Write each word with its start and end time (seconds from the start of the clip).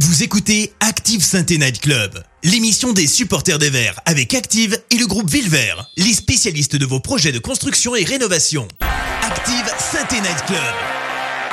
Vous 0.00 0.24
écoutez 0.24 0.72
Active 0.80 1.22
Sainte 1.22 1.50
Night 1.50 1.80
Club, 1.80 2.20
l'émission 2.42 2.92
des 2.92 3.06
supporters 3.06 3.60
des 3.60 3.70
Verts 3.70 4.00
avec 4.06 4.34
Active 4.34 4.76
et 4.90 4.96
le 4.96 5.06
groupe 5.06 5.30
Villevert, 5.30 5.88
les 5.96 6.12
spécialistes 6.12 6.74
de 6.74 6.84
vos 6.84 6.98
projets 6.98 7.30
de 7.30 7.38
construction 7.38 7.94
et 7.94 8.02
rénovation. 8.02 8.66
Active 9.22 9.72
Sainte 9.78 10.10
Night 10.10 10.44
Club, 10.46 10.58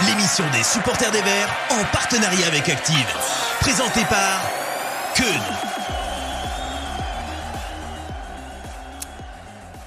l'émission 0.07 0.43
des 0.57 0.63
supporters 0.63 1.11
des 1.11 1.21
Verts 1.21 1.55
en 1.69 1.83
partenariat 1.93 2.47
avec 2.47 2.67
Active, 2.67 3.05
présentée 3.59 4.05
par 4.09 4.41
Keun. 5.13 5.70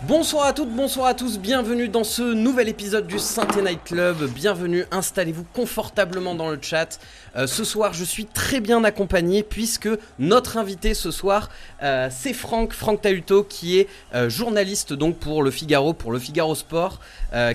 Bonsoir 0.07 0.45
à 0.45 0.52
toutes, 0.52 0.68
bonsoir 0.68 1.07
à 1.07 1.14
tous, 1.14 1.39
bienvenue 1.39 1.89
dans 1.89 2.04
ce 2.04 2.21
nouvel 2.21 2.68
épisode 2.68 3.07
du 3.07 3.18
Saint 3.18 3.46
Night 3.62 3.80
Club. 3.84 4.29
Bienvenue, 4.34 4.84
installez-vous 4.91 5.46
confortablement 5.54 6.34
dans 6.34 6.50
le 6.50 6.59
chat. 6.61 7.00
Euh, 7.36 7.46
ce 7.46 7.64
soir, 7.64 7.95
je 7.95 8.04
suis 8.04 8.27
très 8.27 8.61
bien 8.61 8.85
accompagné 8.85 9.43
puisque 9.43 9.89
notre 10.18 10.59
invité 10.59 10.93
ce 10.93 11.11
soir, 11.11 11.48
euh, 11.82 12.11
c'est 12.11 12.35
Franck, 12.35 12.75
Franck 12.75 13.00
Tahuto, 13.00 13.45
qui 13.45 13.79
est 13.79 13.89
euh, 14.14 14.29
journaliste 14.29 14.93
donc 14.93 15.17
pour 15.17 15.43
Le 15.43 15.50
Figaro, 15.50 15.95
pour 15.95 16.12
Le 16.12 16.18
Figaro 16.18 16.54
Sport, 16.54 17.00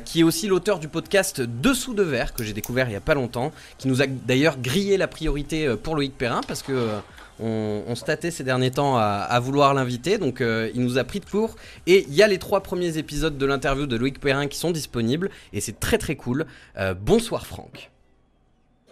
qui 0.03 0.21
est 0.21 0.23
aussi 0.23 0.47
l'auteur 0.47 0.79
du 0.79 0.87
podcast 0.87 1.41
Dessous 1.41 1.93
de 1.93 2.03
verre 2.03 2.33
que 2.33 2.43
j'ai 2.43 2.53
découvert 2.53 2.89
il 2.89 2.93
y 2.93 2.97
a 2.97 3.01
pas 3.01 3.13
longtemps, 3.13 3.51
qui 3.77 3.87
nous 3.87 4.01
a 4.01 4.07
d'ailleurs 4.07 4.57
grillé 4.57 4.97
la 4.97 5.07
priorité 5.07 5.75
pour 5.81 5.95
Loïc 5.95 6.17
Perrin 6.17 6.41
parce 6.47 6.63
que 6.63 6.89
on, 7.39 7.83
on, 7.87 7.95
se 7.95 8.03
tâtait 8.03 8.31
ces 8.31 8.43
derniers 8.43 8.71
temps 8.71 8.97
à, 8.97 9.39
vouloir 9.39 9.73
l'inviter, 9.73 10.17
donc 10.17 10.41
euh, 10.41 10.69
il 10.73 10.81
nous 10.81 10.97
a 10.97 11.03
pris 11.03 11.19
de 11.19 11.25
court. 11.25 11.55
Et 11.87 12.05
il 12.07 12.13
y 12.13 12.23
a 12.23 12.27
les 12.27 12.37
trois 12.37 12.61
premiers 12.61 12.97
épisodes 12.97 13.37
de 13.37 13.45
l'interview 13.45 13.85
de 13.85 13.95
Loïc 13.95 14.19
Perrin 14.19 14.47
qui 14.47 14.57
sont 14.57 14.71
disponibles, 14.71 15.29
et 15.53 15.61
c'est 15.61 15.79
très 15.79 15.97
très 15.97 16.15
cool. 16.15 16.45
Euh, 16.77 16.93
bonsoir 16.93 17.45
Franck. 17.45 17.91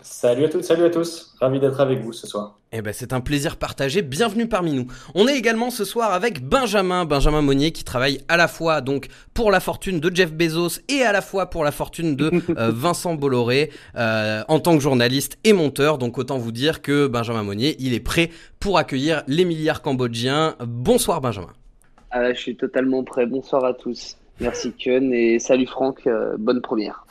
Salut 0.01 0.45
à 0.45 0.49
toutes, 0.49 0.63
salut 0.63 0.83
à 0.83 0.89
tous. 0.89 1.35
Ravi 1.41 1.59
d'être 1.59 1.79
avec 1.79 1.99
vous 1.99 2.13
ce 2.13 2.27
soir. 2.27 2.59
Eh 2.71 2.81
ben, 2.81 2.93
c'est 2.93 3.13
un 3.13 3.21
plaisir 3.21 3.57
partagé. 3.57 4.01
Bienvenue 4.01 4.47
parmi 4.47 4.73
nous. 4.73 4.87
On 5.15 5.27
est 5.27 5.37
également 5.37 5.69
ce 5.69 5.85
soir 5.85 6.13
avec 6.13 6.43
Benjamin, 6.43 7.05
Benjamin 7.05 7.41
Monnier, 7.41 7.71
qui 7.71 7.83
travaille 7.83 8.19
à 8.27 8.37
la 8.37 8.47
fois 8.47 8.81
donc 8.81 9.07
pour 9.33 9.51
la 9.51 9.59
fortune 9.59 9.99
de 9.99 10.13
Jeff 10.13 10.31
Bezos 10.33 10.81
et 10.89 11.01
à 11.01 11.11
la 11.11 11.21
fois 11.21 11.49
pour 11.49 11.63
la 11.63 11.71
fortune 11.71 12.15
de 12.15 12.31
euh, 12.57 12.71
Vincent 12.71 13.15
Bolloré 13.15 13.71
euh, 13.95 14.43
en 14.47 14.59
tant 14.59 14.75
que 14.75 14.83
journaliste 14.83 15.37
et 15.43 15.53
monteur. 15.53 15.97
Donc 15.97 16.17
autant 16.17 16.37
vous 16.37 16.51
dire 16.51 16.81
que 16.81 17.07
Benjamin 17.07 17.43
Monnier, 17.43 17.75
il 17.79 17.93
est 17.93 17.99
prêt 17.99 18.29
pour 18.59 18.77
accueillir 18.77 19.23
les 19.27 19.45
milliards 19.45 19.81
cambodgiens. 19.81 20.55
Bonsoir 20.59 21.21
Benjamin. 21.21 21.53
Ah, 22.11 22.33
je 22.33 22.39
suis 22.39 22.55
totalement 22.55 23.03
prêt. 23.03 23.25
Bonsoir 23.25 23.65
à 23.65 23.73
tous. 23.73 24.17
Merci 24.39 24.73
Ken 24.73 25.11
et 25.13 25.39
salut 25.39 25.67
Franck. 25.67 26.05
Euh, 26.05 26.35
bonne 26.37 26.61
première. 26.61 27.05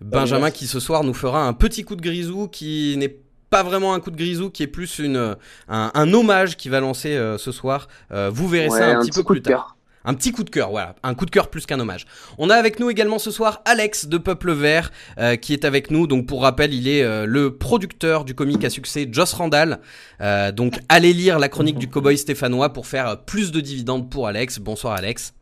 Benjamin 0.00 0.50
qui 0.50 0.66
ce 0.66 0.80
soir 0.80 1.04
nous 1.04 1.14
fera 1.14 1.46
un 1.46 1.52
petit 1.52 1.84
coup 1.84 1.96
de 1.96 2.02
grisou 2.02 2.48
qui 2.48 2.96
n'est 2.98 3.16
pas 3.50 3.62
vraiment 3.62 3.94
un 3.94 4.00
coup 4.00 4.10
de 4.10 4.16
grisou, 4.16 4.50
qui 4.50 4.62
est 4.62 4.68
plus 4.68 4.98
une, 4.98 5.36
un, 5.68 6.12
hommage 6.12 6.56
qui 6.56 6.68
va 6.68 6.80
lancer 6.80 7.16
euh, 7.16 7.38
ce 7.38 7.52
soir. 7.52 7.88
Euh, 8.12 8.30
vous 8.32 8.48
verrez 8.48 8.70
ça 8.70 8.98
un, 8.98 9.00
petit, 9.00 9.10
peu 9.10 9.24
plus 9.24 9.42
tard. 9.42 9.76
Un 10.04 10.14
petit 10.14 10.32
coup 10.32 10.44
de 10.44 10.50
cœur, 10.50 10.70
voilà. 10.70 10.94
Un 11.02 11.14
coup 11.14 11.26
de 11.26 11.30
cœur 11.30 11.48
plus 11.48 11.66
qu'un 11.66 11.80
hommage. 11.80 12.06
On 12.38 12.50
a 12.50 12.54
avec 12.54 12.78
nous 12.80 12.90
également 12.90 13.18
ce 13.18 13.30
soir 13.30 13.62
Alex 13.64 14.06
de 14.06 14.18
Peuple 14.18 14.52
Vert 14.52 14.92
euh, 15.18 15.36
qui 15.36 15.52
est 15.52 15.64
avec 15.64 15.90
nous. 15.90 16.06
Donc 16.06 16.26
pour 16.26 16.42
rappel, 16.42 16.74
il 16.74 16.88
est 16.88 17.26
le 17.26 17.56
producteur 17.56 18.24
du 18.24 18.34
comique 18.34 18.64
à 18.64 18.70
succès 18.70 19.08
Joss 19.10 19.32
Randall. 19.32 19.80
donc 20.54 20.78
allez 20.88 21.12
lire 21.12 21.38
la 21.38 21.48
chronique 21.48 21.78
du 21.78 21.88
cowboy 21.88 22.18
stéphanois 22.18 22.72
pour 22.72 22.86
faire 22.86 23.24
plus 23.24 23.52
de 23.52 23.60
dividendes 23.60 24.10
pour 24.10 24.26
Alex. 24.26 24.58
Bonsoir 24.58 24.94
Alex. 24.94 25.32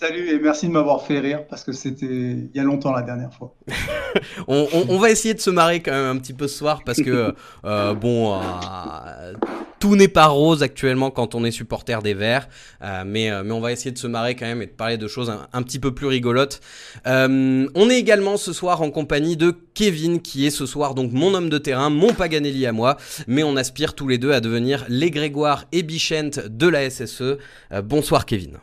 Salut 0.00 0.30
et 0.30 0.38
merci 0.38 0.68
de 0.68 0.72
m'avoir 0.72 1.04
fait 1.04 1.18
rire 1.18 1.44
parce 1.50 1.64
que 1.64 1.72
c'était 1.72 2.06
il 2.06 2.50
y 2.54 2.60
a 2.60 2.62
longtemps 2.62 2.92
la 2.92 3.02
dernière 3.02 3.34
fois. 3.34 3.56
on, 4.46 4.96
va 4.96 5.10
essayer 5.10 5.34
de 5.34 5.40
se 5.40 5.50
marrer 5.50 5.80
quand 5.80 5.90
même 5.90 6.16
un 6.16 6.20
petit 6.20 6.34
peu 6.34 6.46
ce 6.46 6.56
soir 6.56 6.82
parce 6.86 7.02
que 7.02 7.34
euh, 7.64 7.94
bon, 7.94 8.36
euh, 8.36 9.32
tout 9.80 9.96
n'est 9.96 10.06
pas 10.06 10.26
rose 10.26 10.62
actuellement 10.62 11.10
quand 11.10 11.34
on 11.34 11.44
est 11.44 11.50
supporter 11.50 12.00
des 12.00 12.14
Verts, 12.14 12.48
euh, 12.80 13.02
mais, 13.04 13.28
mais 13.42 13.50
on 13.50 13.58
va 13.58 13.72
essayer 13.72 13.90
de 13.90 13.98
se 13.98 14.06
marrer 14.06 14.36
quand 14.36 14.46
même 14.46 14.62
et 14.62 14.66
de 14.66 14.70
parler 14.70 14.98
de 14.98 15.08
choses 15.08 15.32
un, 15.52 15.62
petit 15.64 15.80
peu 15.80 15.92
plus 15.92 16.06
rigolotes. 16.06 16.60
on 17.04 17.90
est 17.90 17.98
également 17.98 18.36
ce 18.36 18.52
soir 18.52 18.82
en 18.82 18.92
compagnie 18.92 19.36
de 19.36 19.52
Kevin 19.74 20.22
qui 20.22 20.46
est 20.46 20.50
ce 20.50 20.64
soir 20.64 20.94
donc 20.94 21.10
mon 21.10 21.34
homme 21.34 21.50
de 21.50 21.58
terrain, 21.58 21.90
mon 21.90 22.12
Paganelli 22.12 22.66
à 22.66 22.72
moi, 22.72 22.98
mais 23.26 23.42
on 23.42 23.56
aspire 23.56 23.94
tous 23.96 24.06
les 24.06 24.18
deux 24.18 24.30
à 24.30 24.38
devenir 24.38 24.84
les 24.88 25.10
Grégoire 25.10 25.64
et 25.72 25.82
Bichente 25.82 26.38
de 26.38 26.68
la 26.68 26.88
SSE. 26.88 27.38
bonsoir 27.82 28.24
Kevin. 28.24 28.60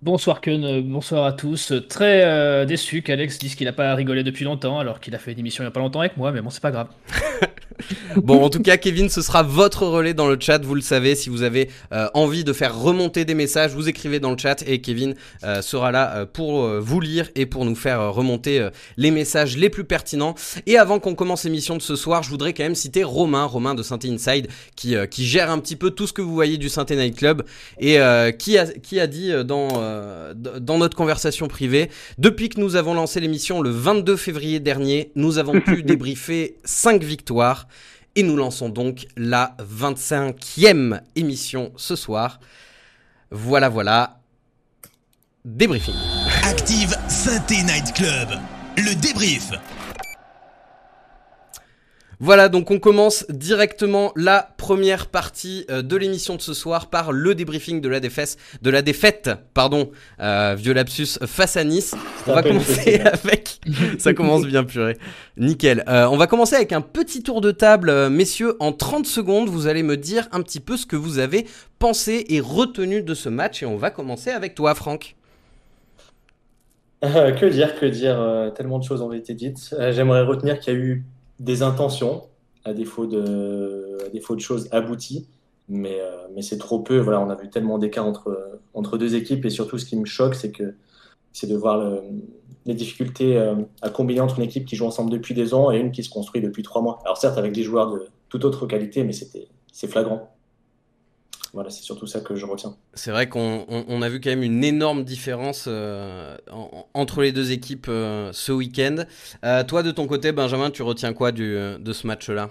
Bonsoir 0.00 0.40
Ken, 0.40 0.80
bonsoir 0.82 1.24
à 1.24 1.32
tous. 1.32 1.72
Très 1.88 2.22
euh, 2.24 2.64
déçu 2.64 3.02
qu'Alex 3.02 3.36
dise 3.36 3.56
qu'il 3.56 3.66
n'a 3.66 3.72
pas 3.72 3.92
rigolé 3.96 4.22
depuis 4.22 4.44
longtemps 4.44 4.78
alors 4.78 5.00
qu'il 5.00 5.12
a 5.16 5.18
fait 5.18 5.32
une 5.32 5.40
émission 5.40 5.64
il 5.64 5.66
n'y 5.66 5.68
a 5.68 5.72
pas 5.72 5.80
longtemps 5.80 5.98
avec 5.98 6.16
moi, 6.16 6.30
mais 6.30 6.40
bon, 6.40 6.50
c'est 6.50 6.62
pas 6.62 6.70
grave. 6.70 6.86
bon, 8.16 8.42
en 8.42 8.50
tout 8.50 8.60
cas, 8.60 8.76
Kevin, 8.76 9.08
ce 9.08 9.22
sera 9.22 9.42
votre 9.42 9.86
relais 9.86 10.14
dans 10.14 10.28
le 10.28 10.36
chat. 10.38 10.58
Vous 10.58 10.74
le 10.74 10.80
savez, 10.80 11.14
si 11.14 11.30
vous 11.30 11.42
avez 11.42 11.70
euh, 11.92 12.08
envie 12.14 12.44
de 12.44 12.52
faire 12.52 12.78
remonter 12.78 13.24
des 13.24 13.34
messages, 13.34 13.72
vous 13.72 13.88
écrivez 13.88 14.20
dans 14.20 14.30
le 14.30 14.38
chat 14.38 14.62
et 14.66 14.80
Kevin 14.80 15.14
euh, 15.44 15.62
sera 15.62 15.92
là 15.92 16.16
euh, 16.16 16.26
pour 16.26 16.68
vous 16.80 17.00
lire 17.00 17.28
et 17.34 17.46
pour 17.46 17.64
nous 17.64 17.74
faire 17.74 18.12
remonter 18.12 18.68
les 18.96 19.10
messages 19.10 19.56
les 19.56 19.70
plus 19.70 19.84
pertinents. 19.84 20.34
Et 20.66 20.76
avant 20.76 20.98
qu'on 20.98 21.14
commence 21.14 21.44
l'émission 21.44 21.76
de 21.76 21.82
ce 21.82 21.96
soir, 21.96 22.22
je 22.22 22.30
voudrais 22.30 22.52
quand 22.52 22.62
même 22.62 22.74
citer 22.74 23.04
Romain, 23.04 23.44
Romain 23.44 23.74
de 23.74 23.82
Saint 23.82 23.98
Inside, 24.04 24.48
qui, 24.76 24.94
qui 25.10 25.26
gère 25.26 25.50
un 25.50 25.58
petit 25.58 25.76
peu 25.76 25.90
tout 25.90 26.06
ce 26.06 26.12
que 26.12 26.22
vous 26.22 26.34
voyez 26.34 26.58
du 26.58 26.68
Saint 26.68 26.86
Night 26.90 27.16
Club 27.16 27.44
et 27.78 27.98
qui, 28.38 28.58
a, 28.58 28.66
qui 28.66 29.00
a 29.00 29.06
dit 29.06 29.32
dans, 29.44 29.68
dans 30.34 30.78
notre 30.78 30.96
conversation 30.96 31.48
privée, 31.48 31.90
depuis 32.18 32.48
que 32.48 32.60
nous 32.60 32.76
avons 32.76 32.94
lancé 32.94 33.20
l'émission 33.20 33.60
le 33.60 33.70
22 33.70 34.16
février 34.16 34.60
dernier, 34.60 35.12
nous 35.14 35.38
avons 35.38 35.60
pu 35.60 35.82
débriefer 35.88 36.58
5 36.64 37.02
victoires. 37.02 37.67
Et 38.14 38.22
nous 38.22 38.36
lançons 38.36 38.68
donc 38.68 39.06
la 39.16 39.56
25e 39.60 41.00
émission 41.14 41.72
ce 41.76 41.96
soir. 41.96 42.40
Voilà, 43.30 43.68
voilà. 43.68 44.20
Débriefing. 45.44 45.94
Active 46.44 46.96
Synthé 47.08 47.62
Night 47.62 47.92
Club. 47.94 48.28
Le 48.76 48.94
débrief. 49.00 49.50
Voilà, 52.20 52.48
donc 52.48 52.72
on 52.72 52.80
commence 52.80 53.24
directement 53.28 54.10
la 54.16 54.52
première 54.56 55.06
partie 55.06 55.64
euh, 55.70 55.82
de 55.82 55.94
l'émission 55.94 56.34
de 56.34 56.40
ce 56.40 56.52
soir 56.52 56.90
par 56.90 57.12
le 57.12 57.32
débriefing 57.36 57.80
de 57.80 57.88
la 57.88 58.00
défaite, 58.00 58.38
de 58.60 58.70
la 58.70 58.82
défaite, 58.82 59.30
pardon, 59.54 59.90
euh, 60.18 60.56
vieux 60.58 60.72
lapsus 60.72 61.20
face 61.26 61.56
à 61.56 61.62
Nice. 61.62 61.94
On 62.26 62.34
va 62.34 62.42
commencer 62.42 63.00
avec, 63.04 63.60
ça 64.00 64.14
commence 64.14 64.44
bien 64.44 64.64
purée, 64.64 64.98
nickel. 65.36 65.84
Euh, 65.86 66.08
on 66.10 66.16
va 66.16 66.26
commencer 66.26 66.56
avec 66.56 66.72
un 66.72 66.80
petit 66.80 67.22
tour 67.22 67.40
de 67.40 67.52
table, 67.52 68.08
messieurs, 68.08 68.56
en 68.58 68.72
30 68.72 69.06
secondes, 69.06 69.48
vous 69.48 69.68
allez 69.68 69.84
me 69.84 69.96
dire 69.96 70.26
un 70.32 70.42
petit 70.42 70.60
peu 70.60 70.76
ce 70.76 70.86
que 70.86 70.96
vous 70.96 71.20
avez 71.20 71.46
pensé 71.78 72.24
et 72.30 72.40
retenu 72.40 73.00
de 73.00 73.14
ce 73.14 73.28
match, 73.28 73.62
et 73.62 73.66
on 73.66 73.76
va 73.76 73.92
commencer 73.92 74.30
avec 74.30 74.56
toi, 74.56 74.74
Franck. 74.74 75.14
que 77.00 77.46
dire, 77.46 77.78
que 77.78 77.86
dire, 77.86 78.52
tellement 78.56 78.80
de 78.80 78.84
choses 78.84 79.02
ont 79.02 79.12
été 79.12 79.34
dites. 79.34 79.72
J'aimerais 79.92 80.22
retenir 80.22 80.58
qu'il 80.58 80.72
y 80.72 80.76
a 80.76 80.80
eu 80.80 81.04
des 81.38 81.62
intentions, 81.62 82.24
à 82.64 82.74
défaut 82.74 83.06
de, 83.06 84.10
choses 84.38 84.68
abouties. 84.72 85.28
Mais, 85.68 86.00
euh, 86.00 86.26
mais 86.34 86.42
c'est 86.42 86.58
trop 86.58 86.80
peu. 86.80 86.98
Voilà, 86.98 87.20
on 87.20 87.28
a 87.28 87.34
vu 87.34 87.50
tellement 87.50 87.78
d'écart 87.78 88.06
entre, 88.06 88.60
entre 88.74 88.96
deux 88.98 89.14
équipes. 89.14 89.44
Et 89.44 89.50
surtout, 89.50 89.78
ce 89.78 89.84
qui 89.84 89.96
me 89.96 90.06
choque, 90.06 90.34
c'est 90.34 90.50
que 90.50 90.74
c'est 91.32 91.46
de 91.46 91.56
voir 91.56 92.00
les 92.68 92.74
difficultés 92.74 93.36
euh, 93.36 93.54
à 93.80 93.88
combiner 93.88 94.20
entre 94.20 94.38
une 94.38 94.44
équipe 94.44 94.66
qui 94.66 94.76
joue 94.76 94.86
ensemble 94.86 95.10
depuis 95.10 95.34
des 95.34 95.54
ans 95.54 95.70
et 95.70 95.78
une 95.78 95.90
qui 95.90 96.04
se 96.04 96.10
construit 96.10 96.42
depuis 96.42 96.62
trois 96.62 96.82
mois. 96.82 97.00
Alors 97.04 97.16
certes, 97.16 97.38
avec 97.38 97.52
des 97.52 97.62
joueurs 97.62 97.90
de 97.90 98.06
toute 98.28 98.44
autre 98.44 98.66
qualité, 98.66 99.04
mais 99.04 99.12
c'est 99.12 99.88
flagrant. 99.88 100.36
Voilà, 101.54 101.70
c'est 101.70 101.82
surtout 101.82 102.06
ça 102.06 102.20
que 102.20 102.34
je 102.34 102.44
retiens. 102.44 102.74
C'est 102.94 103.10
vrai 103.10 103.28
qu'on 103.28 104.02
a 104.02 104.08
vu 104.08 104.20
quand 104.20 104.30
même 104.30 104.42
une 104.42 104.64
énorme 104.64 105.04
différence 105.04 105.64
euh, 105.66 106.36
entre 106.94 107.22
les 107.22 107.32
deux 107.32 107.52
équipes 107.52 107.86
euh, 107.88 108.30
ce 108.32 108.52
week-end. 108.52 109.04
Euh, 109.44 109.64
toi, 109.64 109.82
de 109.82 109.90
ton 109.90 110.06
côté, 110.06 110.32
Benjamin, 110.32 110.70
tu 110.70 110.82
retiens 110.82 111.12
quoi 111.14 111.32
du, 111.32 111.56
de 111.78 111.92
ce 111.92 112.06
match-là? 112.06 112.50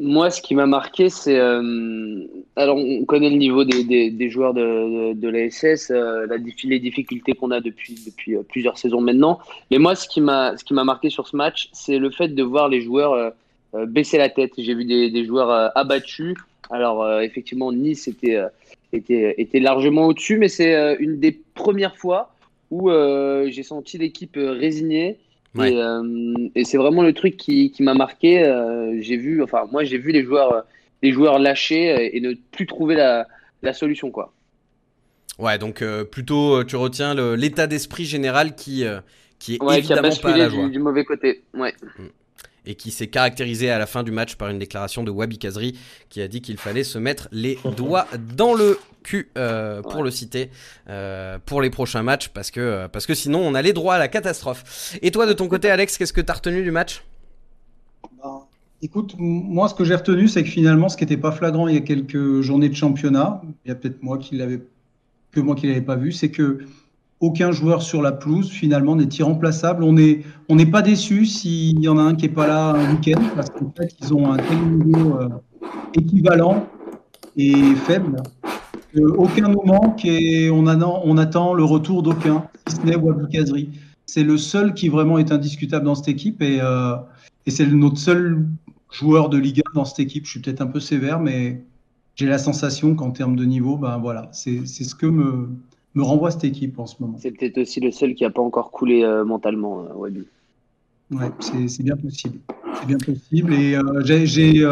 Moi, 0.00 0.30
ce 0.30 0.40
qui 0.40 0.54
m'a 0.54 0.66
marqué, 0.66 1.08
c'est. 1.08 1.40
alors, 1.40 2.76
on 2.76 3.04
connaît 3.04 3.30
le 3.30 3.36
niveau 3.36 3.64
des, 3.64 4.10
des, 4.10 4.30
joueurs 4.30 4.54
de, 4.54 5.12
de, 5.14 5.28
la 5.28 5.50
SS, 5.50 5.90
la, 5.90 6.36
les 6.36 6.78
difficultés 6.78 7.32
qu'on 7.32 7.50
a 7.50 7.60
depuis, 7.60 7.98
depuis 8.06 8.36
plusieurs 8.48 8.78
saisons 8.78 9.00
maintenant. 9.00 9.40
Mais 9.72 9.78
moi, 9.78 9.96
ce 9.96 10.06
qui 10.06 10.20
m'a 10.20 10.54
marqué 10.70 11.10
sur 11.10 11.26
ce 11.26 11.34
match, 11.34 11.68
c'est 11.72 11.98
le 11.98 12.10
fait 12.10 12.28
de 12.28 12.42
voir 12.44 12.68
les 12.68 12.80
joueurs 12.80 13.32
baisser 13.74 14.18
la 14.18 14.28
tête. 14.28 14.52
J'ai 14.58 14.74
vu 14.74 14.84
des, 14.84 15.10
des 15.10 15.24
joueurs 15.24 15.76
abattus. 15.76 16.34
Alors, 16.70 17.02
euh, 17.02 17.20
effectivement, 17.20 17.72
Nice 17.72 18.08
était, 18.08 18.36
euh, 18.36 18.48
était, 18.92 19.34
était 19.38 19.60
largement 19.60 20.06
au-dessus, 20.06 20.38
mais 20.38 20.48
c'est 20.48 20.74
euh, 20.74 20.96
une 20.98 21.18
des 21.18 21.32
premières 21.54 21.96
fois 21.96 22.34
où 22.70 22.90
j'ai 22.90 23.62
senti 23.62 23.96
l'équipe 23.96 24.36
résignée. 24.36 25.16
Et, 25.58 26.64
c'est 26.64 26.76
vraiment 26.76 27.02
le 27.02 27.14
truc 27.14 27.38
qui, 27.38 27.70
qui 27.70 27.82
m'a 27.82 27.94
marqué. 27.94 28.44
j'ai 29.00 29.16
vu, 29.16 29.42
enfin, 29.42 29.64
moi, 29.72 29.84
j'ai 29.84 29.96
vu 29.96 30.12
les 30.12 30.22
joueurs, 30.22 30.66
les 31.02 31.10
joueurs 31.10 31.38
lâcher 31.38 32.14
et 32.14 32.20
ne 32.20 32.34
plus 32.52 32.66
trouver 32.66 32.94
la, 32.94 33.26
la 33.62 33.72
solution, 33.72 34.10
quoi. 34.10 34.34
Ouais, 35.38 35.56
donc 35.56 35.82
plutôt, 36.10 36.62
tu 36.64 36.76
retiens 36.76 37.14
l'état 37.36 37.66
d'esprit 37.66 38.04
général 38.04 38.54
qui, 38.54 38.84
qui 39.38 39.54
est 39.54 39.78
évidemment 39.78 40.14
pas 40.20 40.34
à 40.34 40.36
la 40.36 40.48
Du, 40.50 40.68
du 40.68 40.78
mauvais 40.78 41.06
côté. 41.06 41.40
Ouais. 41.54 41.72
Mm. 41.98 42.02
Et 42.66 42.74
qui 42.74 42.90
s'est 42.90 43.06
caractérisé 43.06 43.70
à 43.70 43.78
la 43.78 43.86
fin 43.86 44.02
du 44.02 44.10
match 44.10 44.36
par 44.36 44.48
une 44.48 44.58
déclaration 44.58 45.02
de 45.02 45.10
Wabi 45.10 45.38
Kazri 45.38 45.78
qui 46.08 46.20
a 46.20 46.28
dit 46.28 46.40
qu'il 46.40 46.58
fallait 46.58 46.84
se 46.84 46.98
mettre 46.98 47.28
les 47.32 47.58
doigts 47.76 48.06
dans 48.36 48.54
le 48.54 48.78
cul 49.02 49.30
euh, 49.38 49.82
pour 49.82 50.02
le 50.02 50.10
citer 50.10 50.50
euh, 50.88 51.38
pour 51.44 51.62
les 51.62 51.70
prochains 51.70 52.02
matchs 52.02 52.28
parce 52.28 52.50
que 52.50 52.86
parce 52.88 53.06
que 53.06 53.14
sinon 53.14 53.40
on 53.40 53.54
a 53.54 53.62
les 53.62 53.72
droits 53.72 53.94
à 53.94 53.98
la 53.98 54.08
catastrophe. 54.08 54.98
Et 55.02 55.10
toi 55.10 55.26
de 55.26 55.32
ton 55.32 55.48
côté 55.48 55.70
Alex, 55.70 55.98
qu'est-ce 55.98 56.12
que 56.12 56.20
tu 56.20 56.30
as 56.30 56.34
retenu 56.34 56.62
du 56.62 56.70
match? 56.70 57.04
Bah, 58.22 58.46
Écoute, 58.80 59.14
moi 59.18 59.68
ce 59.68 59.74
que 59.74 59.84
j'ai 59.84 59.94
retenu 59.94 60.28
c'est 60.28 60.42
que 60.42 60.50
finalement 60.50 60.88
ce 60.88 60.96
qui 60.96 61.04
n'était 61.04 61.16
pas 61.16 61.32
flagrant 61.32 61.68
il 61.68 61.74
y 61.74 61.78
a 61.78 61.82
quelques 61.82 62.42
journées 62.42 62.68
de 62.68 62.76
championnat, 62.76 63.42
il 63.64 63.68
y 63.68 63.72
a 63.72 63.74
peut-être 63.74 64.02
moi 64.02 64.18
qui 64.18 64.36
l'avais 64.36 64.60
que 65.32 65.40
moi 65.40 65.54
qui 65.54 65.66
l'avais 65.66 65.82
pas 65.82 65.96
vu, 65.96 66.12
c'est 66.12 66.30
que 66.30 66.60
aucun 67.20 67.50
joueur 67.50 67.82
sur 67.82 68.02
la 68.02 68.12
pelouse 68.12 68.50
finalement 68.50 68.96
n'est 68.96 69.08
irremplaçable. 69.18 69.82
On 69.84 69.92
n'est 69.92 70.22
on 70.48 70.56
n'est 70.56 70.66
pas 70.66 70.82
déçu 70.82 71.26
s'il 71.26 71.80
y 71.80 71.88
en 71.88 71.98
a 71.98 72.02
un 72.02 72.14
qui 72.14 72.26
est 72.26 72.30
pas 72.30 72.46
là 72.46 72.70
un 72.70 72.94
week-end 72.94 73.20
parce 73.34 73.50
qu'en 73.50 73.72
fait 73.76 73.94
ils 74.00 74.14
ont 74.14 74.30
un 74.30 74.36
tel 74.36 74.58
niveau 74.84 75.18
euh, 75.18 75.28
équivalent 75.94 76.66
et 77.36 77.74
faible 77.86 78.16
aucun 78.96 79.48
moment 79.48 79.90
qui 79.90 80.48
on, 80.50 80.66
on, 80.66 81.16
attend 81.18 81.54
le 81.54 81.64
retour 81.64 82.02
d'aucun, 82.02 82.48
si 82.66 82.76
ce 82.76 82.82
n'est 82.82 82.96
Wabi. 82.96 83.70
C'est 84.06 84.24
le 84.24 84.38
seul 84.38 84.72
qui 84.72 84.88
vraiment 84.88 85.18
est 85.18 85.30
indiscutable 85.32 85.84
dans 85.84 85.94
cette 85.94 86.08
équipe 86.08 86.40
et, 86.40 86.58
euh, 86.62 86.96
et 87.46 87.50
c'est 87.50 87.66
notre 87.66 87.98
seul 87.98 88.46
joueur 88.90 89.28
de 89.28 89.36
Ligue 89.36 89.62
1 89.72 89.74
dans 89.74 89.84
cette 89.84 90.00
équipe. 90.00 90.24
Je 90.24 90.30
suis 90.30 90.40
peut-être 90.40 90.62
un 90.62 90.66
peu 90.66 90.80
sévère, 90.80 91.20
mais 91.20 91.62
j'ai 92.16 92.26
la 92.26 92.38
sensation 92.38 92.94
qu'en 92.94 93.10
termes 93.10 93.36
de 93.36 93.44
niveau, 93.44 93.76
ben 93.76 93.98
voilà, 93.98 94.30
c'est 94.32 94.64
ce 94.66 94.94
que 94.94 95.06
me, 95.06 95.50
me 95.98 96.04
renvoie 96.04 96.30
cette 96.30 96.44
équipe 96.44 96.78
en 96.78 96.86
ce 96.86 96.94
moment. 97.00 97.18
C'est 97.20 97.32
peut-être 97.32 97.58
aussi 97.58 97.80
le 97.80 97.90
seul 97.90 98.14
qui 98.14 98.22
n'a 98.22 98.30
pas 98.30 98.40
encore 98.40 98.70
coulé 98.70 99.02
euh, 99.02 99.24
mentalement, 99.24 99.80
euh, 99.80 99.94
Wabi. 99.94 100.22
Ouais, 101.10 101.30
c'est 101.40 101.82
bien 101.82 101.96
possible. 101.96 102.38
C'est 102.78 102.86
bien 102.86 102.98
possible. 102.98 103.52
Et 103.54 103.74
euh, 103.74 104.02
j'ai 104.04 104.64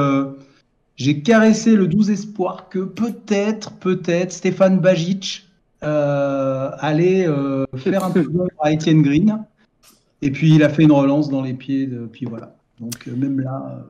j'ai 0.96 1.20
caressé 1.20 1.76
le 1.76 1.88
12 1.88 2.10
espoir 2.10 2.70
que 2.70 2.78
peut-être, 2.78 3.72
peut-être 3.72 4.32
Stéphane 4.32 4.78
Bajic 4.78 5.46
allait 5.82 7.26
faire 7.76 8.04
un 8.04 8.10
peu 8.10 8.26
à 8.60 8.72
Étienne 8.72 9.02
Green. 9.02 9.44
Et 10.22 10.30
puis 10.30 10.54
il 10.54 10.62
a 10.62 10.70
fait 10.70 10.84
une 10.84 10.92
relance 10.92 11.28
dans 11.28 11.42
les 11.42 11.52
pieds. 11.52 11.86
De, 11.86 12.06
puis 12.06 12.24
voilà. 12.24 12.56
Donc 12.80 13.06
même 13.06 13.40
là. 13.40 13.84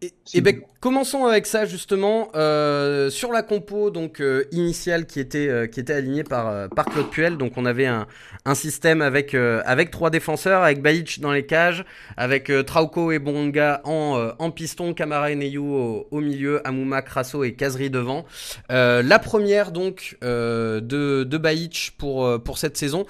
et, 0.00 0.12
et 0.32 0.40
ben, 0.40 0.60
Commençons 0.80 1.26
avec 1.26 1.44
ça 1.44 1.66
justement 1.66 2.28
euh, 2.34 3.10
sur 3.10 3.32
la 3.32 3.42
compo 3.42 3.90
donc 3.90 4.22
euh, 4.22 4.44
initiale 4.50 5.04
qui 5.04 5.20
était 5.20 5.46
euh, 5.46 5.66
qui 5.66 5.78
était 5.78 5.92
alignée 5.92 6.24
par 6.24 6.70
par 6.70 6.86
Claude 6.86 7.10
Puel. 7.10 7.36
Donc 7.36 7.58
on 7.58 7.66
avait 7.66 7.84
un, 7.84 8.06
un 8.46 8.54
système 8.54 9.02
avec 9.02 9.34
avec 9.34 9.90
trois 9.90 10.08
défenseurs, 10.08 10.62
avec 10.62 10.80
Baïch 10.80 11.20
dans 11.20 11.32
les 11.32 11.44
cages, 11.44 11.84
avec 12.16 12.50
Trauco 12.66 13.12
et 13.12 13.18
Bonga 13.18 13.82
en 13.84 14.30
en 14.38 14.50
piston, 14.50 14.94
Camara 14.94 15.30
et 15.30 15.34
Neyou 15.34 15.66
au, 15.66 16.08
au, 16.10 16.20
milieu, 16.22 16.66
Amouma, 16.66 17.02
Crasso 17.02 17.44
et 17.44 17.52
Kazri 17.52 17.90
devant. 17.90 18.24
la 18.70 19.18
première 19.18 19.72
donc 19.72 20.16
de 20.22 20.80
de 21.24 21.36
Baïch 21.36 21.90
pour 21.98 22.42
pour 22.42 22.56
cette 22.56 22.78
saison. 22.78 23.04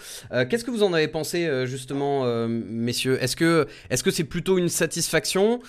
Qu'est-ce 0.48 0.64
que 0.64 0.72
vous 0.72 0.82
en 0.82 0.92
avez 0.92 1.06
pensé 1.06 1.66
justement 1.66 2.24
messieurs? 2.48 3.22
Est-ce 3.22 3.36
que 3.36 3.68
est-ce 3.90 4.02
que 4.02 4.10
c'est 4.10 4.24
plutôt 4.24 4.58
une 4.58 4.68
satisfaction 4.68 5.60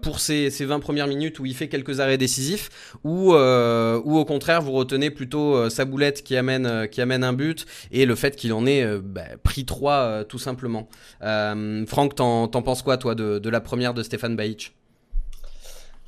pour 0.00 0.18
ces 0.18 0.48
ces 0.48 0.64
20 0.64 0.80
premières 0.80 1.08
minutes 1.08 1.41
où 1.42 1.46
il 1.46 1.54
fait 1.54 1.68
quelques 1.68 2.00
arrêts 2.00 2.18
décisifs, 2.18 2.94
ou, 3.02 3.34
euh, 3.34 4.00
ou 4.04 4.16
au 4.16 4.24
contraire 4.24 4.62
vous 4.62 4.72
retenez 4.72 5.10
plutôt 5.10 5.56
euh, 5.56 5.68
sa 5.70 5.84
boulette 5.84 6.22
qui 6.22 6.36
amène, 6.36 6.66
euh, 6.66 6.86
qui 6.86 7.00
amène 7.00 7.24
un 7.24 7.32
but 7.32 7.66
et 7.90 8.06
le 8.06 8.14
fait 8.14 8.36
qu'il 8.36 8.52
en 8.52 8.64
ait 8.64 8.86
bah, 8.98 9.22
pris 9.42 9.64
trois 9.64 10.24
tout 10.24 10.38
simplement. 10.38 10.88
Franck, 11.20 12.14
t'en, 12.14 12.48
penses 12.48 12.82
quoi 12.82 12.96
toi 12.96 13.14
de, 13.14 13.48
la 13.48 13.60
première 13.60 13.92
de 13.92 14.02
Stéphane 14.02 14.36
Baïch 14.36 14.72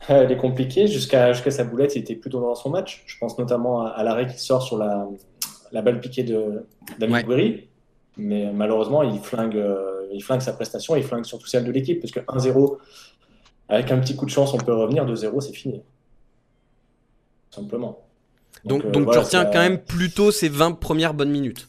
Elle 0.08 0.30
est 0.30 0.36
compliquée. 0.36 0.86
Jusqu'à 0.86 1.32
jusqu'à 1.32 1.50
sa 1.50 1.64
boulette, 1.64 1.96
il 1.96 2.00
était 2.00 2.14
plutôt 2.14 2.40
dans 2.40 2.54
son 2.54 2.70
match. 2.70 3.02
Je 3.06 3.18
pense 3.18 3.36
notamment 3.38 3.86
à, 3.86 4.02
l'arrêt 4.04 4.26
qui 4.26 4.38
sort 4.38 4.62
sur 4.62 4.78
la, 4.78 5.06
la 5.72 5.82
balle 5.82 6.00
piquée 6.00 6.22
de 6.22 6.64
d'Amiguri. 6.98 7.68
Mais 8.16 8.52
malheureusement, 8.52 9.02
il 9.02 9.18
flingue, 9.18 9.60
il 10.12 10.22
flingue 10.22 10.40
sa 10.40 10.52
prestation, 10.52 10.94
il 10.94 11.02
flingue 11.02 11.24
surtout 11.24 11.46
celle 11.46 11.64
de 11.64 11.72
l'équipe, 11.72 12.00
parce 12.00 12.12
que 12.12 12.20
1-0 12.20 12.78
avec 13.68 13.90
un 13.90 13.98
petit 13.98 14.16
coup 14.16 14.26
de 14.26 14.30
chance, 14.30 14.52
on 14.54 14.58
peut 14.58 14.74
revenir 14.74 15.06
de 15.06 15.14
zéro, 15.14 15.40
c'est 15.40 15.52
fini. 15.52 15.82
simplement. 17.50 18.00
Donc, 18.64 18.90
donc, 18.90 19.08
euh, 19.08 19.12
tu 19.12 19.18
retiens 19.18 19.44
quand 19.44 19.60
même 19.60 19.78
plutôt 19.78 20.30
ces 20.30 20.48
20 20.48 20.72
premières 20.72 21.14
bonnes 21.14 21.30
minutes. 21.30 21.68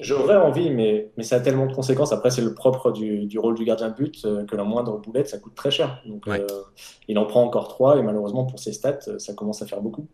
J'aurais 0.00 0.36
envie, 0.36 0.70
mais, 0.70 1.10
mais 1.16 1.24
ça 1.24 1.36
a 1.36 1.40
tellement 1.40 1.66
de 1.66 1.74
conséquences. 1.74 2.12
Après, 2.12 2.30
c'est 2.30 2.40
le 2.42 2.54
propre 2.54 2.92
du, 2.92 3.26
du, 3.26 3.38
rôle 3.38 3.56
du 3.56 3.64
gardien 3.64 3.88
de 3.88 3.94
but 3.94 4.24
euh, 4.24 4.44
que 4.44 4.54
la 4.54 4.62
moindre 4.62 4.98
boulette, 4.98 5.28
ça 5.28 5.38
coûte 5.38 5.54
très 5.56 5.70
cher. 5.70 6.00
Donc, 6.06 6.26
euh, 6.28 6.46
il 7.08 7.18
en 7.18 7.26
prend 7.26 7.42
encore 7.42 7.68
3 7.68 7.98
et 7.98 8.02
malheureusement, 8.02 8.44
pour 8.44 8.60
ses 8.60 8.72
stats, 8.72 9.18
ça 9.18 9.34
commence 9.34 9.60
à 9.60 9.66
faire 9.66 9.80
beaucoup. 9.80 10.06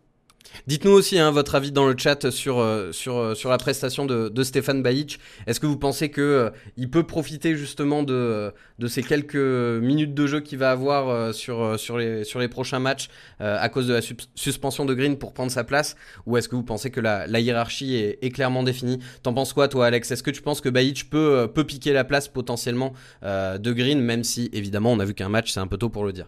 Dites-nous 0.67 0.91
aussi 0.91 1.19
hein, 1.19 1.29
votre 1.29 1.53
avis 1.55 1.71
dans 1.71 1.85
le 1.85 1.95
chat 1.97 2.31
sur, 2.31 2.59
euh, 2.59 2.91
euh, 3.07 3.35
la 3.45 3.57
prestation 3.57 4.05
de, 4.05 4.43
Stéphane 4.43 4.81
Bajic. 4.81 5.19
Est-ce 5.45 5.59
que 5.59 5.67
vous 5.67 5.77
pensez 5.77 6.09
qu'il 6.09 6.23
euh, 6.23 6.49
peut 6.91 7.03
profiter 7.03 7.55
justement 7.55 8.03
de, 8.03 8.51
ces 8.87 9.03
quelques 9.03 9.35
minutes 9.35 10.13
de 10.13 10.27
jeu 10.27 10.39
qu'il 10.39 10.57
va 10.57 10.71
avoir 10.71 11.33
sur, 11.33 11.77
les, 11.97 12.47
prochains 12.49 12.79
matchs 12.79 13.09
à 13.39 13.69
cause 13.69 13.87
de 13.87 13.93
la 13.93 14.01
suspension 14.35 14.85
de 14.85 14.93
Green 14.93 15.17
pour 15.17 15.33
prendre 15.33 15.51
sa 15.51 15.63
place? 15.63 15.95
Ou 16.25 16.37
est-ce 16.37 16.49
que 16.49 16.55
vous 16.55 16.63
pensez 16.63 16.89
que 16.89 16.99
la, 16.99 17.27
hiérarchie 17.39 17.95
est, 17.95 18.31
clairement 18.31 18.63
définie? 18.63 18.99
T'en 19.23 19.33
penses 19.33 19.53
quoi 19.53 19.67
toi 19.67 19.87
Alex? 19.87 20.11
Est-ce 20.11 20.23
que 20.23 20.31
tu 20.31 20.41
penses 20.41 20.61
que 20.61 20.69
Bajic 20.69 21.09
peut, 21.09 21.47
peut 21.53 21.63
piquer 21.63 21.93
la 21.93 22.03
place 22.03 22.27
potentiellement 22.27 22.93
de 23.23 23.71
Green 23.71 23.99
même 24.01 24.23
si 24.23 24.49
évidemment 24.53 24.91
on 24.91 24.99
a 24.99 25.05
vu 25.05 25.13
qu'un 25.13 25.29
match 25.29 25.51
c'est 25.51 25.59
un 25.59 25.67
peu 25.67 25.77
tôt 25.77 25.89
pour 25.89 26.05
le 26.05 26.13
dire? 26.13 26.27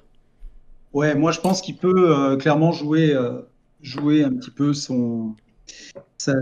Ouais, 0.93 1.15
moi 1.15 1.31
je 1.31 1.39
pense 1.39 1.61
qu'il 1.61 1.75
peut 1.75 2.37
clairement 2.39 2.71
jouer 2.71 3.15
jouer 3.81 4.23
un 4.23 4.31
petit 4.31 4.51
peu 4.51 4.73
son 4.73 5.35
sa, 6.17 6.33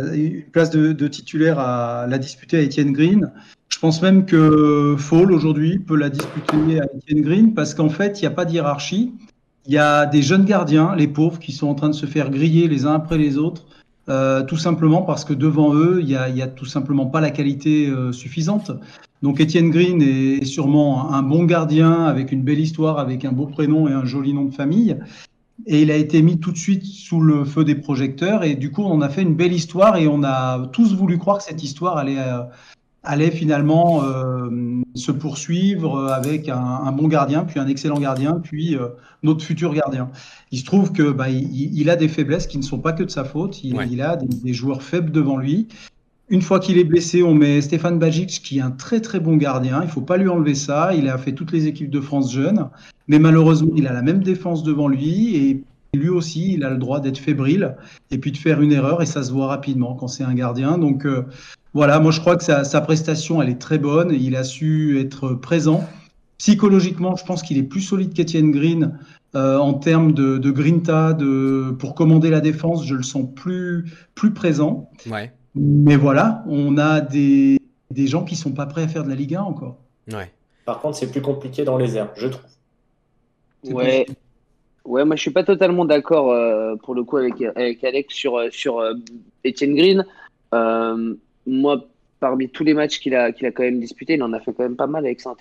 place 0.52 0.70
de, 0.70 1.08
titulaire 1.08 1.60
à 1.60 2.08
la 2.08 2.18
disputer 2.18 2.58
à 2.58 2.64
Etienne 2.64 2.94
Green. 2.94 3.32
Je 3.70 3.80
pense 3.80 4.02
même 4.02 4.26
que 4.26 4.96
Fall 4.98 5.32
aujourd'hui 5.32 5.80
peut 5.80 5.98
la 5.98 6.10
disputer 6.10 6.80
à 6.80 6.86
Etienne 6.86 7.22
Green 7.22 7.54
parce 7.54 7.74
qu'en 7.74 7.90
fait, 7.90 8.20
il 8.20 8.24
n'y 8.24 8.28
a 8.28 8.32
pas 8.32 8.46
de 8.46 8.52
hiérarchie. 8.52 9.14
Il 9.68 9.74
y 9.74 9.78
a 9.78 10.06
des 10.06 10.22
jeunes 10.22 10.46
gardiens, 10.46 10.96
les 10.96 11.08
pauvres, 11.08 11.40
qui 11.40 11.52
sont 11.52 11.68
en 11.68 11.76
train 11.76 11.90
de 11.90 11.96
se 11.96 12.06
faire 12.06 12.30
griller 12.30 12.68
les 12.68 12.86
uns 12.86 12.94
après 12.94 13.18
les 13.18 13.38
autres, 13.38 13.66
euh, 14.10 14.44
tout 14.44 14.58
simplement 14.58 15.02
parce 15.02 15.26
que 15.26 15.34
devant 15.34 15.74
eux, 15.74 16.00
il 16.02 16.06
n'y 16.06 16.42
a, 16.42 16.48
tout 16.48 16.66
simplement 16.66 17.08
pas 17.08 17.20
la 17.20 17.32
qualité 17.32 17.90
euh, 17.90 18.12
suffisante. 18.12 18.72
Donc 19.24 19.42
Etienne 19.42 19.72
Green 19.72 20.02
est 20.02 20.46
sûrement 20.46 21.12
un 21.12 21.24
bon 21.24 21.46
gardien 21.46 22.06
avec 22.06 22.32
une 22.32 22.44
belle 22.44 22.60
histoire, 22.60 23.00
avec 23.00 23.26
un 23.26 23.32
beau 23.32 23.48
prénom 23.48 23.88
et 23.88 23.94
un 23.94 24.06
joli 24.06 24.34
nom 24.34 24.46
de 24.46 24.54
famille 24.54 24.98
et 25.66 25.82
il 25.82 25.92
a 25.92 25.96
été 25.96 26.22
mis 26.22 26.40
tout 26.40 26.52
de 26.52 26.58
suite 26.58 26.86
sous 26.86 27.22
le 27.22 27.46
feu 27.46 27.64
des 27.64 27.76
projecteurs 27.76 28.44
et 28.44 28.56
du 28.56 28.72
coup 28.72 28.84
on 28.84 29.02
a 29.02 29.10
fait 29.10 29.22
une 29.22 29.36
belle 29.36 29.54
histoire 29.54 29.98
et 29.98 30.08
on 30.08 30.24
a 30.24 30.68
tous 30.74 30.94
voulu 30.94 31.18
croire 31.18 31.38
que 31.38 31.44
cette 31.44 31.64
histoire 31.64 31.98
allait 31.98 32.20
euh, 32.20 32.44
allait 33.04 33.32
finalement 33.32 34.04
euh, 34.04 34.50
se 34.96 35.12
poursuivre 35.12 36.12
avec 36.12 36.50
un, 36.50 36.92
bon 36.92 37.08
gardien 37.08 37.46
puis 37.46 37.60
un 37.60 37.68
excellent 37.68 38.00
gardien 38.00 38.40
puis 38.44 38.76
euh, 38.76 38.90
notre 39.24 39.44
futur 39.44 39.74
gardien. 39.74 40.10
Il 40.52 40.60
se 40.60 40.66
trouve 40.66 40.92
que 40.92 41.12
bah, 41.12 41.30
il, 41.30 41.90
a 41.90 41.96
des 41.96 42.08
faiblesses 42.08 42.48
qui 42.48 42.58
ne 42.58 42.64
sont 42.64 42.80
pas 42.80 42.94
que 42.94 43.04
de 43.04 43.10
sa 43.10 43.24
faute. 43.24 43.64
Il, 43.64 44.02
a 44.02 44.16
des, 44.16 44.28
des, 44.28 44.54
joueurs 44.54 44.84
faibles 44.84 45.12
devant 45.12 45.38
lui 45.38 45.68
une 46.30 46.42
fois 46.42 46.60
qu'il 46.60 46.78
est 46.78 46.84
blessé, 46.84 47.22
on 47.22 47.36
met 47.36 47.62
Stéphane 47.62 48.00
Bajic, 48.00 48.42
qui 48.44 48.58
est 48.58 48.62
un 48.62 48.72
très 48.72 49.00
très 49.00 49.20
bon 49.20 49.38
gardien. 49.38 49.82
Il 49.84 49.90
faut 49.90 50.02
pas 50.02 50.18
lui 50.18 50.28
enlever 50.28 50.56
ça. 50.56 50.94
Il 50.96 51.08
a 51.08 51.18
fait 51.18 51.34
toutes 51.34 51.52
les 51.52 51.68
équipes 51.68 51.92
de 51.92 52.02
France 52.02 52.34
jeunes. 52.34 52.70
Mais 53.08 53.20
malheureusement, 53.20 53.72
il 53.76 53.86
a 53.88 53.94
la 53.94 54.02
même 54.02 54.24
défense 54.24 54.64
devant 54.64 54.88
lui. 54.88 55.36
Et 55.36 55.64
lui 55.94 56.10
aussi, 56.10 56.54
il 56.54 56.64
a 56.64 56.72
le 56.72 56.78
droit 56.78 57.00
d'être 57.00 57.20
fébrile 57.20 57.76
et 58.10 58.18
puis 58.18 58.32
de 58.32 58.38
faire 58.38 58.62
une 58.62 58.72
erreur. 58.72 59.04
Et 59.04 59.06
ça 59.06 59.22
se 59.22 59.32
voit 59.32 59.48
rapidement 59.48 59.94
quand 59.94 60.08
c'est 60.08 60.24
un 60.24 60.34
gardien. 60.34 60.80
Donc 60.80 61.06
euh, 61.06 61.28
voilà, 61.74 62.00
moi 62.00 62.12
je 62.12 62.20
crois 62.20 62.38
que 62.38 62.44
sa, 62.44 62.82
prestation, 62.82 63.42
elle 63.42 63.50
est 63.50 63.62
très 63.62 63.78
bonne. 63.78 64.12
Il 64.12 64.36
a 64.36 64.44
su 64.44 65.00
être 65.00 65.34
présent. 65.36 65.88
Psychologiquement, 66.40 67.16
je 67.16 67.24
pense 67.24 67.44
qu'il 67.44 67.58
est 67.58 67.64
plus 67.64 67.82
solide 67.82 68.14
qu'Etienne 68.14 68.52
Green 68.52 68.98
euh, 69.36 69.58
en 69.58 69.74
termes 69.76 70.12
de, 70.12 70.40
de 70.40 70.52
grinta, 70.52 71.14
de, 71.14 71.74
pour 71.78 71.94
commander 71.94 72.32
la 72.32 72.42
défense. 72.42 72.84
Je 72.86 72.96
le 72.96 73.04
sens 73.04 73.28
plus, 73.36 73.86
plus 74.16 74.34
présent. 74.34 74.90
Ouais. 75.10 75.32
Mais 75.56 75.96
voilà, 75.96 76.44
on 76.48 76.78
a 76.78 77.02
des, 77.02 77.60
des 77.92 78.08
gens 78.08 78.26
qui 78.26 78.36
sont 78.36 78.52
pas 78.52 78.66
prêts 78.66 78.84
à 78.84 78.88
faire 78.88 79.04
de 79.04 79.10
la 79.10 79.16
Ligue 79.16 79.36
1 79.36 79.42
encore. 79.42 79.78
Ouais. 80.12 80.32
Par 80.66 80.82
contre, 80.82 80.98
c'est 80.98 81.10
plus 81.10 81.22
compliqué 81.22 81.64
dans 81.64 81.78
les 81.78 81.96
airs, 81.96 82.12
je 82.16 82.28
trouve. 82.28 82.44
Ouais. 83.64 84.06
Ouais, 84.86 85.04
moi 85.04 85.16
je 85.16 85.22
suis 85.22 85.32
pas 85.32 85.44
totalement 85.44 85.84
d'accord 85.84 86.32
euh, 86.32 86.76
pour 86.76 86.94
le 86.94 87.04
coup 87.04 87.18
avec, 87.18 87.42
avec 87.56 87.84
Alex 87.84 88.14
sur, 88.14 88.38
euh, 88.38 88.50
sur 88.52 88.80
euh, 88.80 88.94
Etienne 89.46 89.76
Green. 89.76 90.06
moi, 91.48 91.88
parmi 92.20 92.50
tous 92.50 92.64
les 92.64 92.74
matchs 92.74 93.00
qu'il 93.00 93.16
a, 93.16 93.32
qu'il 93.32 93.48
a 93.48 93.52
quand 93.52 93.64
même 93.64 93.80
disputés, 93.80 94.14
il 94.14 94.24
en 94.24 94.34
a 94.34 94.40
fait 94.40 94.54
quand 94.54 94.64
même 94.64 94.76
pas 94.76 94.88
mal 94.88 95.06
avec 95.06 95.22
saint 95.22 95.36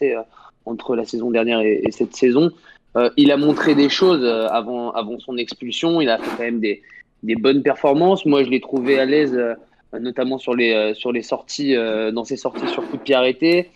entre 0.65 0.97
la 0.97 1.05
saison 1.05 1.31
dernière 1.31 1.61
et, 1.61 1.83
et 1.85 1.93
cette 1.93 2.17
saison. 2.17 2.51
il 3.17 3.31
a 3.31 3.37
montré 3.37 3.75
des 3.75 3.91
choses 3.91 4.25
avant, 4.25 4.93
avant 4.93 5.19
son 5.19 5.37
expulsion. 5.37 6.01
Il 6.01 6.09
a 6.09 6.19
fait 6.19 6.31
quand 6.37 6.43
même 6.45 6.61
des, 6.61 6.83
des 7.23 7.37
bonnes 7.37 7.63
performances. 7.63 8.25
Moi, 8.25 8.45
je 8.45 8.51
l'ai 8.51 8.61
trouvé 8.61 8.99
à 8.99 9.05
l'aise 9.05 9.39
notamment 10.01 10.39
sur 10.39 10.55
les, 10.55 10.73
euh, 10.73 10.95
sur 10.95 11.13
les 11.13 11.23
sorties, 11.23 11.77
euh, 11.77 12.11
dans 12.11 12.25
ses 12.25 12.37
sorties 12.37 12.69
sur 12.69 12.87
coup 12.89 12.97
de 12.97 13.03
pied 13.03 13.15
arrêté. 13.15 13.71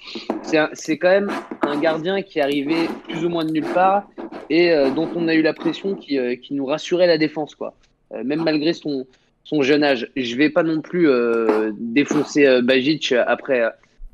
C'est 0.72 0.98
quand 0.98 1.10
même 1.10 1.30
un 1.62 1.78
gardien 1.78 2.22
qui 2.22 2.40
arrivait 2.40 2.88
plus 3.08 3.24
ou 3.24 3.28
moins 3.28 3.44
de 3.44 3.52
nulle 3.52 3.72
part 3.74 4.08
et 4.50 4.72
euh, 4.72 4.90
dont 4.90 5.08
on 5.14 5.28
a 5.28 5.34
eu 5.34 5.42
la 5.42 5.52
pression 5.52 5.94
qui, 5.94 6.18
euh, 6.18 6.36
qui 6.36 6.54
nous 6.54 6.66
rassurait 6.66 7.06
la 7.06 7.18
défense, 7.18 7.54
quoi. 7.54 7.74
Euh, 8.12 8.24
même 8.24 8.42
malgré 8.42 8.72
son, 8.72 9.06
son 9.44 9.62
jeune 9.62 9.84
âge. 9.84 10.10
Je 10.16 10.36
vais 10.36 10.50
pas 10.50 10.62
non 10.62 10.80
plus 10.80 11.08
euh, 11.08 11.72
défoncer 11.78 12.46
euh, 12.46 12.62
Bajic 12.62 13.12
après, 13.12 13.62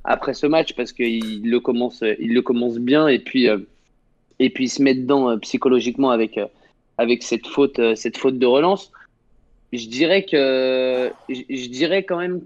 après 0.05 0.35
ce 0.35 0.47
match 0.47 0.75
parce 0.75 0.93
qu'il 0.93 1.49
le 1.49 1.61
commence, 1.61 2.03
il 2.19 2.35
le 2.35 2.43
commence 2.43 2.79
bien 2.79 3.09
et 3.09 3.19
puis, 3.19 3.49
euh, 3.49 3.59
et 4.39 4.51
puis 4.51 4.65
il 4.65 4.69
se 4.69 4.83
met 4.83 4.95
dedans 4.95 5.31
euh, 5.31 5.37
psychologiquement 5.39 6.11
avec, 6.11 6.39
euh, 6.39 6.47
avec 6.99 7.23
cette 7.23 7.47
faute, 7.47 7.79
euh, 7.79 7.95
cette 7.95 8.17
faute 8.17 8.39
de 8.39 8.47
relance. 8.47 8.91
Je 9.77 9.89
dirais 9.89 10.25
que, 10.25 11.11
je, 11.29 11.69
dirais 11.69 12.05
quand 12.05 12.19
même 12.19 12.41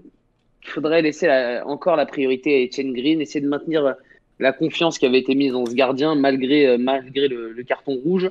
qu'il 0.61 0.71
faudrait 0.71 1.01
laisser 1.01 1.27
la- 1.27 1.65
encore 1.67 1.95
la 1.95 2.05
priorité 2.05 2.55
à 2.55 2.65
Etienne 2.65 2.93
Green, 2.93 3.21
essayer 3.21 3.41
de 3.41 3.49
maintenir 3.49 3.95
la 4.39 4.53
confiance 4.53 4.97
qui 4.97 5.05
avait 5.05 5.19
été 5.19 5.35
mise 5.35 5.53
dans 5.53 5.65
ce 5.65 5.73
gardien 5.73 6.15
malgré, 6.15 6.67
euh, 6.67 6.77
malgré 6.77 7.27
le, 7.27 7.63
carton 7.67 7.93
rouge. 8.03 8.29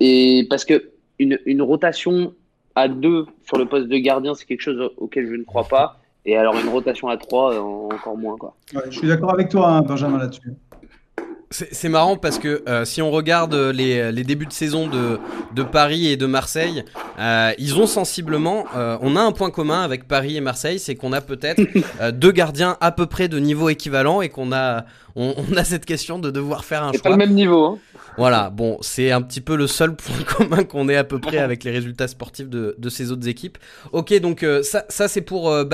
Et 0.00 0.46
parce 0.48 0.64
que 0.64 0.90
une, 1.18 1.38
une 1.44 1.62
rotation 1.62 2.34
à 2.74 2.88
deux 2.88 3.26
sur 3.44 3.58
le 3.58 3.66
poste 3.66 3.88
de 3.88 3.98
gardien, 3.98 4.34
c'est 4.34 4.46
quelque 4.46 4.60
chose 4.60 4.90
auquel 4.96 5.26
je 5.26 5.34
ne 5.34 5.44
crois 5.44 5.66
pas. 5.66 6.00
Et 6.24 6.36
alors 6.36 6.58
une 6.58 6.68
rotation 6.68 7.08
à 7.08 7.16
trois, 7.16 7.54
euh, 7.54 7.58
encore 7.58 8.16
moins. 8.16 8.36
Quoi. 8.36 8.54
Je 8.90 8.98
suis 8.98 9.08
d'accord 9.08 9.32
avec 9.32 9.48
toi, 9.48 9.68
hein, 9.68 9.82
Benjamin, 9.82 10.18
là-dessus. 10.18 10.52
C'est 11.50 11.88
marrant 11.88 12.18
parce 12.18 12.38
que 12.38 12.62
euh, 12.68 12.84
si 12.84 13.00
on 13.00 13.10
regarde 13.10 13.54
les, 13.54 14.12
les 14.12 14.22
débuts 14.22 14.44
de 14.44 14.52
saison 14.52 14.86
de, 14.86 15.18
de 15.54 15.62
Paris 15.62 16.06
et 16.08 16.16
de 16.18 16.26
Marseille, 16.26 16.84
euh, 17.18 17.52
ils 17.58 17.78
ont 17.78 17.86
sensiblement, 17.86 18.66
euh, 18.76 18.98
on 19.00 19.16
a 19.16 19.20
un 19.22 19.32
point 19.32 19.50
commun 19.50 19.80
avec 19.82 20.06
Paris 20.06 20.36
et 20.36 20.42
Marseille, 20.42 20.78
c'est 20.78 20.94
qu'on 20.94 21.12
a 21.14 21.22
peut-être 21.22 21.62
euh, 22.02 22.12
deux 22.12 22.32
gardiens 22.32 22.76
à 22.82 22.92
peu 22.92 23.06
près 23.06 23.28
de 23.28 23.38
niveau 23.38 23.70
équivalent 23.70 24.20
et 24.20 24.28
qu'on 24.28 24.52
a, 24.52 24.84
on, 25.16 25.34
on 25.50 25.56
a 25.56 25.64
cette 25.64 25.86
question 25.86 26.18
de 26.18 26.30
devoir 26.30 26.66
faire 26.66 26.84
un 26.84 26.92
C'est 26.92 27.02
pas 27.02 27.08
choix. 27.08 27.16
le 27.16 27.24
même 27.24 27.34
niveau. 27.34 27.64
Hein. 27.64 27.78
Voilà, 28.18 28.50
bon, 28.50 28.78
c'est 28.80 29.12
un 29.12 29.22
petit 29.22 29.40
peu 29.40 29.56
le 29.56 29.68
seul 29.68 29.94
point 29.94 30.16
commun 30.26 30.64
qu'on 30.64 30.88
ait 30.88 30.96
à 30.96 31.04
peu 31.04 31.20
près 31.20 31.38
avec 31.38 31.62
les 31.62 31.70
résultats 31.70 32.08
sportifs 32.08 32.48
de, 32.48 32.88
ces 32.88 33.12
autres 33.12 33.28
équipes. 33.28 33.58
Ok, 33.92 34.12
donc 34.20 34.42
euh, 34.42 34.64
ça, 34.64 34.84
ça 34.88 35.06
c'est 35.06 35.20
pour 35.20 35.50
euh. 35.50 35.64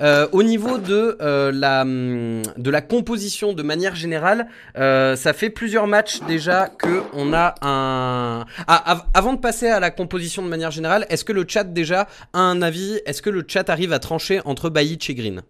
Euh, 0.00 0.26
au 0.32 0.42
niveau 0.42 0.78
de, 0.78 1.18
euh, 1.20 1.52
la, 1.52 1.82
hum, 1.82 2.42
de 2.56 2.70
la 2.70 2.80
composition 2.80 3.52
de 3.52 3.62
manière 3.62 3.94
générale, 3.94 4.48
ça 4.74 5.32
fait 5.34 5.50
plusieurs 5.50 5.86
matchs 5.86 6.20
déjà 6.26 6.68
que 6.68 7.02
on 7.12 7.34
a 7.34 7.54
un. 7.60 8.46
Ah, 8.66 8.92
av- 8.92 9.04
avant 9.12 9.34
de 9.34 9.40
passer 9.40 9.68
à 9.68 9.78
la 9.78 9.90
composition 9.90 10.42
de 10.42 10.48
manière 10.48 10.70
générale, 10.70 11.04
est-ce 11.10 11.24
que 11.24 11.32
le 11.34 11.44
chat 11.46 11.64
déjà 11.64 12.08
a 12.32 12.38
un 12.38 12.62
avis? 12.62 13.00
Est-ce 13.04 13.20
que 13.20 13.30
le 13.30 13.44
chat 13.46 13.68
arrive 13.68 13.92
à 13.92 13.98
trancher 13.98 14.40
entre 14.46 14.70
Bajic 14.70 15.10
et 15.10 15.14
Green? 15.14 15.42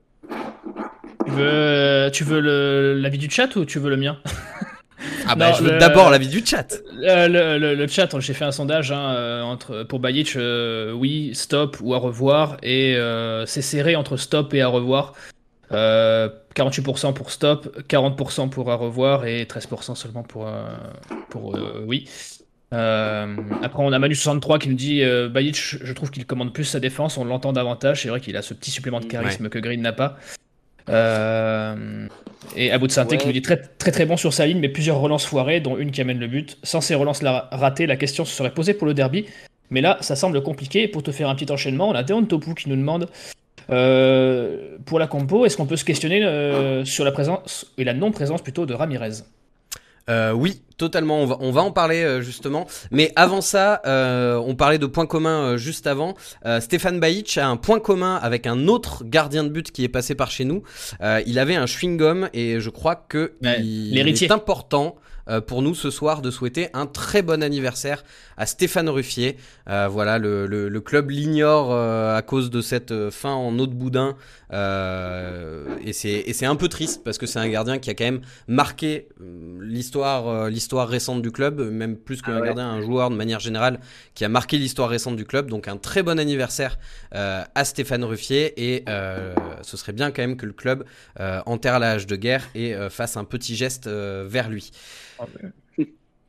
Tu 1.27 1.33
veux, 1.33 2.11
tu 2.13 2.25
veux 2.25 2.95
l'avis 2.95 3.19
du 3.19 3.31
chat 3.31 3.55
ou 3.57 3.65
tu 3.65 3.79
veux 3.79 3.91
le 3.91 3.97
mien? 3.97 4.19
Ah 5.29 5.35
bah, 5.35 5.51
Non, 5.51 5.57
je 5.57 5.63
veux 5.65 5.73
le- 5.73 5.79
d'abord 5.79 6.11
l'avis 6.11 6.29
du 6.29 6.45
chat. 6.45 6.75
Euh, 7.03 7.29
le, 7.29 7.59
le- 7.59 7.75
le 7.75 7.87
chat, 7.87 8.09
j'ai 8.21 8.33
fait 8.35 8.45
un 8.45 8.53
sondage 8.53 8.93
hein, 8.93 9.15
euh, 9.15 9.43
entre, 9.43 9.83
pour 9.85 9.99
Bajic, 10.01 10.37
euh, 10.37 10.93
oui, 10.93 11.31
stop 11.35 11.77
ou 11.81 11.95
à 11.95 11.99
revoir, 11.99 12.57
et 12.63 12.97
euh, 12.97 13.45
c'est 13.47 13.63
serré 13.63 13.97
entre 13.97 14.17
stop 14.17 14.53
et 14.55 14.63
à 14.63 14.69
revoir. 14.69 15.15
Euh, 15.73 16.29
48% 16.55 17.13
pour 17.13 17.31
stop, 17.31 17.77
40% 17.89 18.49
pour 18.51 18.71
à 18.71 18.77
revoir 18.77 19.27
et 19.27 19.45
13% 19.45 19.95
seulement 19.97 20.23
pour, 20.23 20.49
pour 21.29 21.59
oui. 21.87 22.09
Euh, 22.73 23.37
après, 23.63 23.83
on 23.83 23.93
a 23.93 23.99
Manu63 23.99 24.59
qui 24.59 24.69
nous 24.69 24.75
dit 24.75 25.03
euh, 25.03 25.29
Bajic, 25.29 25.57
je 25.83 25.93
trouve 25.93 26.11
qu'il 26.11 26.27
commande 26.27 26.53
plus 26.53 26.65
sa 26.65 26.81
défense, 26.81 27.17
on 27.17 27.25
l'entend 27.25 27.53
davantage. 27.53 28.03
C'est 28.03 28.09
vrai 28.09 28.21
qu'il 28.21 28.37
a 28.37 28.43
ce 28.43 28.55
petit 28.55 28.71
supplément 28.71 28.99
de 29.01 29.07
charisme 29.07 29.49
que 29.49 29.59
Green 29.59 29.81
n'a 29.83 29.93
pas. 29.93 30.17
Euh, 30.89 32.07
et 32.57 32.71
Abou 32.71 32.87
de 32.87 32.93
Sainté 32.93 33.19
qui 33.19 33.27
nous 33.27 33.33
dit 33.33 33.43
très, 33.43 33.57
très 33.57 33.91
très 33.91 34.07
bon 34.07 34.17
sur 34.17 34.33
sa 34.33 34.47
ligne, 34.47 34.59
mais 34.59 34.69
plusieurs 34.69 34.99
relances 34.99 35.27
foirées, 35.27 35.61
dont 35.61 35.77
une 35.77 35.91
qui 35.91 36.01
amène 36.01 36.19
le 36.19 36.29
but. 36.29 36.59
Sans 36.63 36.81
ces 36.81 36.95
relances 36.95 37.23
ratées, 37.23 37.87
la 37.87 37.97
question 37.97 38.25
se 38.25 38.35
serait 38.35 38.53
posée 38.53 38.75
pour 38.75 38.87
le 38.87 38.95
derby. 38.95 39.27
Mais 39.71 39.81
là, 39.81 39.99
ça 40.01 40.17
semble 40.17 40.43
compliqué. 40.43 40.83
Et 40.85 40.89
pour 40.89 41.03
te 41.03 41.11
faire 41.11 41.29
un 41.29 41.35
petit 41.35 41.51
enchaînement, 41.51 41.89
on 41.89 41.95
a 41.95 42.03
Deon 42.03 42.25
Topu 42.25 42.55
qui 42.55 42.69
nous 42.69 42.77
demande 42.77 43.09
euh, 43.71 44.77
pour 44.85 44.99
la 44.99 45.07
compo, 45.07 45.45
est-ce 45.45 45.57
qu'on 45.57 45.67
peut 45.67 45.77
se 45.77 45.85
questionner 45.85 46.25
euh, 46.25 46.85
sur 46.85 47.05
la 47.05 47.13
présence 47.13 47.73
et 47.79 47.85
la 47.85 47.95
non-présence 47.95 48.43
plutôt 48.43 48.67
de 48.67 48.75
Ramirez? 48.75 49.23
Euh, 50.09 50.31
oui, 50.33 50.63
totalement. 50.79 51.21
On 51.21 51.27
va, 51.27 51.37
on 51.41 51.51
va 51.51 51.63
en 51.63 51.73
parler 51.73 52.03
euh, 52.03 52.21
justement. 52.21 52.67
Mais 52.91 53.13
avant 53.17 53.41
ça, 53.41 53.83
euh, 53.87 54.37
on 54.37 54.55
parlait 54.55 54.79
de 54.79 54.87
points 54.87 55.07
communs 55.07 55.43
euh, 55.43 55.57
juste 55.57 55.87
avant. 55.87 56.15
Euh, 56.45 56.61
Stéphane 56.61 57.01
Bajic 57.01 57.39
a 57.39 57.49
un 57.49 57.57
point 57.57 57.81
commun 57.81 58.17
avec 58.23 58.47
un 58.47 58.69
autre 58.69 59.03
gardien 59.05 59.43
de 59.45 59.49
but 59.49 59.73
qui 59.73 59.83
est 59.85 59.89
passé 59.89 60.15
par 60.15 60.31
chez 60.31 60.45
nous. 60.45 60.63
Euh, 61.01 61.23
il 61.27 61.39
avait 61.39 61.57
un 61.57 61.65
chewing-gum 61.67 62.29
et 62.35 62.61
je 62.61 62.71
crois 62.71 62.95
que 62.95 63.33
Ouais, 63.43 63.61
il 63.61 63.95
l'héritier. 63.95 64.29
est 64.29 64.33
important. 64.33 64.95
Euh, 65.29 65.41
pour 65.41 65.63
nous 65.63 65.75
ce 65.75 65.91
soir 65.91 66.23
de 66.23 66.31
souhaiter 66.31 66.69
un 66.73 66.87
très 66.87 67.23
bon 67.23 67.43
anniversaire 67.43 68.05
à 68.37 68.47
Stéphane 68.47 68.89
Ruffier. 68.89 69.37
Euh, 69.69 69.89
voilà, 69.89 70.19
le, 70.19 70.47
le- 70.47 70.69
le 70.69 70.81
club 70.81 71.11
l'ignore 71.11 71.69
euh, 71.73 72.17
à 72.17 72.23
cause 72.23 72.51
de 72.51 72.61
cette 72.61 73.11
fin 73.11 73.33
en 73.33 73.59
eau 73.59 73.67
de 73.67 73.75
boudin. 73.75 74.17
Et 75.85 75.93
c'est 75.93 76.47
un 76.47 76.57
peu 76.57 76.69
triste 76.69 77.03
parce 77.05 77.19
que 77.19 77.27
c'est 77.27 77.39
un 77.39 77.49
gardien 77.49 77.79
qui 77.79 77.91
a 77.91 77.95
quand 77.95 78.05
même 78.05 78.21
marqué 78.49 79.09
l'histoire 79.61 80.49
l'histoire 80.49 80.89
récente 80.89 81.23
du 81.23 81.31
club, 81.33 81.61
même 81.61 81.97
plus 81.97 82.23
qu'un 82.23 82.37
Ah 82.37 82.41
ouais. 82.41 82.47
gardien, 82.47 82.69
un 82.69 82.81
joueur 82.83 83.11
de 83.11 83.17
manière 83.17 83.41
générale 83.41 83.81
qui 84.15 84.25
a 84.25 84.29
marqué 84.29 84.59
l'histoire 84.59 84.89
récente 84.89 85.17
du 85.17 85.25
club. 85.25 85.49
Donc 85.51 85.69
un 85.69 85.77
très 85.77 86.03
bon 86.03 86.19
anniversaire 86.19 86.79
à 87.13 87.65
Stéphane 87.65 88.05
Ruffier 88.05 88.53
et 88.75 88.85
ce 89.63 89.77
serait 89.77 89.93
bien 89.93 90.11
quand 90.11 90.23
même 90.23 90.37
que 90.37 90.47
le 90.47 90.53
club 90.53 90.85
enterre 91.47 91.79
la 91.79 91.93
hache 91.93 92.07
de 92.07 92.17
guerre 92.17 92.45
et 92.55 92.75
fasse 92.91 93.17
un 93.17 93.25
petit 93.25 93.57
geste 93.57 93.89
vers 93.89 94.49
lui. 94.49 94.71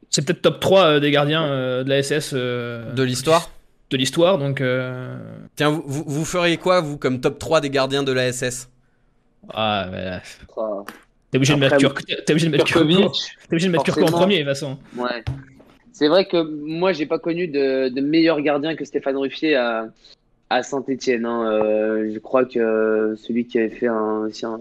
C'est 0.10 0.25
peut-être 0.25 0.41
top 0.41 0.60
3 0.60 0.84
euh, 0.86 1.00
des 1.00 1.12
gardiens 1.12 1.46
euh, 1.46 1.84
de 1.84 1.89
la 1.89 2.01
SS 2.01 2.32
euh, 2.34 2.91
De 2.94 3.03
l'histoire 3.03 3.50
de 3.89 3.96
l'histoire, 3.96 4.38
donc 4.38 4.60
euh, 4.60 5.15
Tiens, 5.56 5.70
vous, 5.70 5.82
vous, 5.86 6.03
vous 6.06 6.25
feriez 6.25 6.58
quoi, 6.58 6.82
vous, 6.82 6.98
comme 6.98 7.22
top 7.22 7.39
3 7.39 7.62
des 7.62 7.70
gardiens 7.70 8.03
de 8.03 8.12
la 8.12 8.34
SS 8.34 8.70
ah, 9.53 9.88
mais, 9.89 10.20
Ah, 10.58 10.84
t'es 11.32 11.38
obligé 11.38 11.53
de 11.53 11.60
mettre 11.60 11.75
Après, 11.75 11.88
Kurk- 11.88 12.06
t'es 12.25 12.32
obligé 12.34 12.48
de 12.48 12.51
mettre 12.51 12.65
Kurko, 12.65 12.86
Kurkovic, 12.86 13.13
t'es 13.48 13.53
obligé 13.53 13.67
de 13.67 13.72
mettre 13.72 13.86
Kurko 13.86 14.01
en 14.03 14.12
premier 14.12 14.39
de 14.39 14.44
toute 14.44 14.50
façon. 14.50 14.77
Ouais. 14.98 15.24
C'est 15.94 16.10
vrai 16.10 16.25
que 16.25 16.44
moi, 16.44 16.91
j'ai 16.91 17.06
pas 17.06 17.17
connu 17.17 17.48
de, 17.48 17.88
de 17.88 18.01
meilleur 18.01 18.41
gardien 18.41 18.75
que 18.75 18.84
Stéphane 18.84 19.15
Ruffier 19.15 19.56
à, 19.56 19.88
à 20.50 20.63
Saint-Etienne. 20.63 21.24
je 21.24 22.20
crois 22.20 22.44
que 22.44 23.15
celui 23.17 23.46
qui 23.46 23.58
avait 23.58 23.70
fait 23.70 23.88
un, 23.88 24.25
aussi 24.27 24.46
un- 24.46 24.60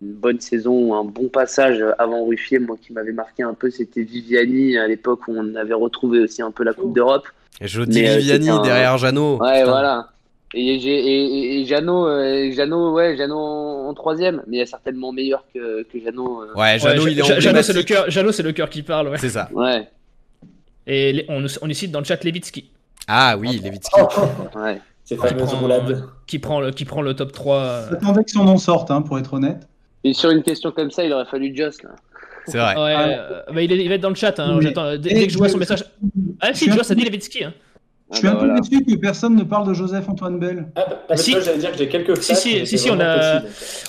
une 0.00 0.12
bonne 0.12 0.40
saison, 0.40 0.94
un 0.94 1.04
bon 1.04 1.28
passage 1.28 1.84
avant 1.98 2.24
Ruffier, 2.24 2.58
moi 2.58 2.76
qui 2.80 2.92
m'avait 2.92 3.12
marqué 3.12 3.42
un 3.42 3.54
peu, 3.54 3.70
c'était 3.70 4.02
Viviani 4.02 4.76
à 4.78 4.86
l'époque 4.86 5.20
où 5.28 5.34
on 5.36 5.54
avait 5.56 5.74
retrouvé 5.74 6.20
aussi 6.20 6.40
un 6.42 6.50
peu 6.52 6.62
la 6.64 6.72
Coupe 6.72 6.94
d'Europe. 6.94 7.26
Et 7.60 7.66
je 7.66 7.82
dis 7.82 8.02
Mais, 8.02 8.10
euh, 8.10 8.16
Viviani 8.18 8.48
un- 8.50 8.62
derrière 8.62 8.96
Jeannot. 8.98 9.38
Ouais, 9.38 9.58
Putain. 9.60 9.64
voilà. 9.70 10.08
Et, 10.54 10.60
et, 10.76 10.76
et, 10.76 11.60
et 11.60 11.64
Jeannot, 11.66 12.06
euh, 12.06 12.50
Jeannot, 12.52 12.92
ouais, 12.94 13.16
Jeannot 13.16 13.36
en, 13.36 13.88
en 13.88 13.94
troisième, 13.94 14.42
mais 14.46 14.58
il 14.58 14.60
est 14.60 14.66
certainement 14.66 15.12
meilleur 15.12 15.44
que, 15.52 15.82
que 15.82 15.98
Jeannot. 16.00 16.42
euh. 16.42 16.54
Ouais, 16.54 16.78
Jeannot, 16.78 17.02
Ouais, 17.04 17.12
il 17.12 17.18
est 17.20 17.40
Jeannot, 17.40 17.62
c'est 17.62 17.72
le 17.74 17.82
cœur, 17.82 18.08
Jeannot, 18.10 18.32
c'est 18.32 18.42
le 18.44 18.52
cœur 18.52 18.70
qui 18.70 18.82
parle, 18.82 19.08
ouais. 19.08 19.18
C'est 19.18 19.28
ça. 19.30 19.48
Ouais, 19.52 19.88
Et 20.86 21.12
les- 21.12 21.26
on, 21.28 21.44
on 21.62 21.68
y 21.68 21.74
cite 21.74 21.90
dans 21.90 21.98
le 21.98 22.04
chat 22.04 22.22
Levitsky, 22.24 22.70
Ah 23.06 23.36
oui, 23.38 23.60
Levitsky. 23.62 24.00
ouais. 24.56 24.80
Ces 25.04 25.16
qui 25.16 25.22
prend, 25.34 25.46
qui 26.26 26.38
prend 26.38 26.60
le, 26.60 26.70
qui 26.70 26.84
prend 26.84 27.02
le 27.02 27.14
top 27.14 27.32
3. 27.32 27.56
euh, 27.56 27.86
J'attendais 27.90 28.24
que 28.24 28.30
son 28.30 28.44
nom 28.44 28.58
sorte, 28.58 28.90
hein, 28.90 29.00
pour 29.02 29.18
être 29.18 29.32
honnête. 29.34 29.66
Et 30.04 30.12
sur 30.14 30.30
une 30.30 30.42
question 30.42 30.70
comme 30.70 30.90
ça, 30.90 31.04
il 31.04 31.12
aurait 31.12 31.24
fallu 31.26 31.54
Joss, 31.54 31.82
là. 31.82 31.90
C'est 32.46 32.58
vrai. 32.58 32.74
Ouais, 32.76 32.94
Ah. 32.96 33.08
euh, 33.08 33.42
bah, 33.52 33.62
il, 33.62 33.70
est- 33.72 33.78
il 33.84 33.88
va 33.88 33.96
être 33.96 34.00
dans 34.00 34.08
le 34.08 34.14
chat. 34.14 34.38
Hein, 34.40 34.58
dès, 34.96 35.26
que 35.26 35.32
je 35.32 35.36
vois 35.38 35.48
je- 35.48 35.52
son 35.52 35.58
message. 35.58 35.84
Ah, 36.40 36.52
je 36.52 36.58
si, 36.58 36.68
un 36.70 36.74
vois, 36.74 36.84
ça 36.84 36.94
dit 36.94 37.04
Levitsky. 37.04 37.44
Hein. 37.44 37.52
Je 38.10 38.16
suis 38.18 38.26
Ah 38.26 38.30
un 38.30 38.34
bah 38.34 38.40
peu 38.40 38.46
voilà. 38.46 38.60
déçu 38.60 38.84
que 38.84 38.94
personne 38.96 39.36
ne 39.36 39.42
parle 39.42 39.68
de 39.68 39.74
Joseph-Antoine 39.74 40.38
Bell. 40.38 40.68
Ah, 40.76 40.86
bah, 40.88 41.02
bah, 41.10 41.16
Si. 41.18 41.32
j'allais 41.32 41.58
dire 41.58 41.72
que 41.72 41.76
j'ai 41.78 41.88
quelques 41.88 42.16
Si, 42.22 42.34
si, 42.34 42.66
si, 42.66 42.78
si, 42.78 42.90
on 42.90 42.98
a-. 43.00 43.42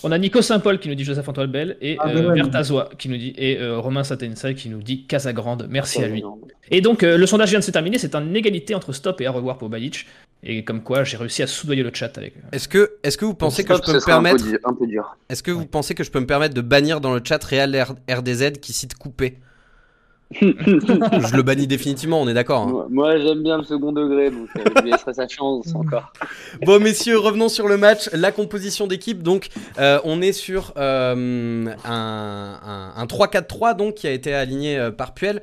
On 0.04 0.12
a 0.12 0.18
Nico 0.18 0.42
Saint-Paul 0.42 0.78
qui 0.80 0.90
nous 0.90 0.96
dit 0.96 1.06
Joseph-Antoine 1.06 1.50
Bell 1.50 1.78
et 1.80 1.96
Ah, 2.00 2.08
bah 2.08 2.12
euh, 2.16 2.28
ouais, 2.28 2.34
Bert 2.36 2.48
mais- 2.52 2.56
Azois 2.58 2.90
qui 2.98 3.08
nous 3.08 3.16
dit 3.18 3.34
et 3.38 3.58
euh, 3.60 3.78
Romain 3.80 4.04
Satensai 4.04 4.56
qui 4.56 4.68
nous 4.68 4.82
dit 4.84 5.06
Casagrande. 5.06 5.68
Merci 5.70 6.04
à 6.04 6.08
lui. 6.10 6.22
Et 6.70 6.82
donc, 6.82 7.04
euh, 7.04 7.18
le 7.18 7.26
sondage 7.28 7.50
vient 7.50 7.60
de 7.60 7.64
se 7.64 7.72
terminer. 7.72 7.98
C'est 7.98 8.14
une 8.14 8.36
égalité 8.36 8.76
entre 8.76 8.92
stop 8.92 9.22
et 9.22 9.26
à 9.26 9.32
revoir 9.32 9.58
pour 9.58 9.70
Bajic. 9.70 10.06
Et 10.44 10.64
comme 10.66 10.84
quoi, 10.84 11.04
j'ai 11.06 11.16
réussi 11.18 11.42
à 11.44 11.48
soudoyer 11.48 11.84
le 11.84 11.92
chat 11.94 12.18
avec. 12.18 12.34
Est-ce 12.52 12.68
que, 12.68 12.92
est-ce 13.04 13.18
que 13.18 13.26
vous 13.26 13.34
pensez 13.34 13.64
que 13.64 13.74
je 13.74 13.78
Stop, 13.78 13.88
peux 13.88 14.00
me 14.00 14.06
permettre, 14.06 14.44
dur- 14.44 14.60
un 14.66 14.74
peu 14.74 14.86
dur. 14.88 15.18
est-ce 15.30 15.44
que 15.44 15.52
vous 15.52 15.66
pensez 15.66 15.96
que 15.96 16.04
je 16.04 16.12
peux 16.12 16.20
me 16.20 16.26
permettre 16.28 16.54
de 16.56 16.62
bannir 16.62 17.00
dans 17.02 17.14
le 17.14 17.22
chat 17.24 17.42
Real 17.44 17.74
RDZ 18.10 18.52
qui 18.62 18.74
cite 18.74 18.96
coupé? 18.96 19.38
Je 20.32 21.36
le 21.36 21.42
bannis 21.42 21.66
définitivement, 21.66 22.22
on 22.22 22.28
est 22.28 22.34
d'accord. 22.36 22.62
hein. 22.64 22.70
Moi, 22.72 22.88
moi, 22.90 23.18
j'aime 23.18 23.42
bien 23.42 23.58
le 23.58 23.64
second 23.64 23.92
degré, 23.92 24.30
donc 24.30 24.48
euh, 24.58 24.62
je 24.78 24.82
lui 24.84 24.92
laisserai 24.92 25.14
sa 25.14 25.28
chance 25.28 25.74
encore. 25.74 26.14
Bon 26.66 26.80
messieurs, 26.80 27.18
revenons 27.18 27.50
sur 27.50 27.68
le 27.68 27.78
match, 27.78 28.10
la 28.14 28.32
composition 28.32 28.86
d'équipe. 28.88 29.24
Donc 29.24 29.48
euh, 29.80 30.00
on 30.04 30.22
est 30.22 30.32
sur 30.34 30.74
euh, 30.78 31.66
un, 31.86 32.60
un- 32.64 32.94
un 32.96 33.06
3-4-3 33.06 33.76
donc 33.76 33.96
qui 33.96 34.08
a 34.08 34.12
été 34.12 34.34
aligné 34.34 34.90
par 34.98 35.14
Puel. 35.14 35.42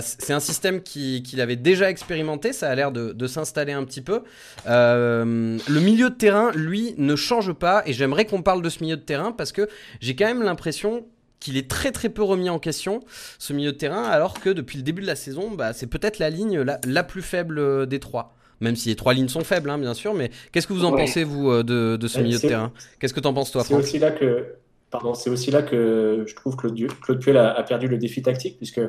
C'est 0.00 0.32
un 0.32 0.40
système 0.40 0.82
qui- 0.82 1.22
qu'il 1.22 1.40
avait 1.40 1.56
déjà 1.56 1.88
expérimenté, 1.90 2.52
ça 2.52 2.68
a 2.68 2.74
l'air 2.74 2.92
de, 2.92 3.12
de 3.12 3.26
s'installer 3.26 3.72
un 3.72 3.84
petit 3.84 4.02
peu. 4.02 4.20
Le 4.66 5.80
milieu 5.80 6.10
de 6.10 6.14
terrain, 6.14 6.50
lui, 6.54 6.94
ne 6.98 7.16
change 7.16 7.52
pas 7.52 7.82
et 7.86 7.92
j'aimerais 7.92 8.26
qu'on 8.26 8.42
parle 8.42 8.62
de 8.62 8.68
ce 8.68 8.82
milieu 8.82 8.96
de 8.96 9.02
terrain 9.02 9.32
parce 9.32 9.52
que 9.52 9.68
j'ai 10.00 10.14
quand 10.16 10.26
même 10.26 10.42
l'impression 10.42 11.06
qu'il 11.40 11.56
est 11.56 11.68
très 11.68 11.92
très 11.92 12.08
peu 12.08 12.22
remis 12.22 12.50
en 12.50 12.58
question, 12.58 13.00
ce 13.38 13.52
milieu 13.52 13.72
de 13.72 13.76
terrain, 13.76 14.04
alors 14.04 14.40
que 14.40 14.50
depuis 14.50 14.76
le 14.78 14.82
début 14.82 15.02
de 15.02 15.06
la 15.06 15.16
saison, 15.16 15.50
bah, 15.50 15.72
c'est 15.72 15.86
peut-être 15.86 16.18
la 16.18 16.30
ligne 16.30 16.60
la, 16.84 17.04
plus 17.04 17.22
faible 17.22 17.86
des 17.86 18.00
trois. 18.00 18.34
Même 18.60 18.74
si 18.74 18.88
les 18.88 18.96
trois 18.96 19.14
lignes 19.14 19.28
sont 19.28 19.44
faibles, 19.44 19.70
hein, 19.70 19.78
bien 19.78 19.94
sûr, 19.94 20.14
mais 20.14 20.30
qu'est-ce 20.50 20.66
que 20.66 20.72
vous 20.72 20.84
en 20.84 20.90
pensez, 20.90 21.22
vous, 21.22 21.62
de, 21.62 21.96
de 21.96 22.08
ce 22.08 22.20
milieu 22.20 22.38
de 22.38 22.48
terrain? 22.48 22.72
Qu'est-ce 22.98 23.14
que 23.14 23.20
tu 23.20 23.28
en 23.28 23.34
penses, 23.34 23.52
toi, 23.52 23.62
C'est 23.62 23.74
aussi 23.74 24.00
là 24.00 24.10
que, 24.10 24.46
pardon, 24.90 25.14
c'est 25.14 25.30
aussi 25.30 25.52
là 25.52 25.62
que 25.62 26.24
je 26.26 26.34
trouve 26.34 26.56
que 26.56 26.66
Claude, 26.66 27.20
Puel 27.20 27.36
a, 27.36 27.52
a, 27.52 27.62
perdu 27.62 27.86
le 27.86 27.98
défi 27.98 28.20
tactique, 28.20 28.56
puisque 28.56 28.80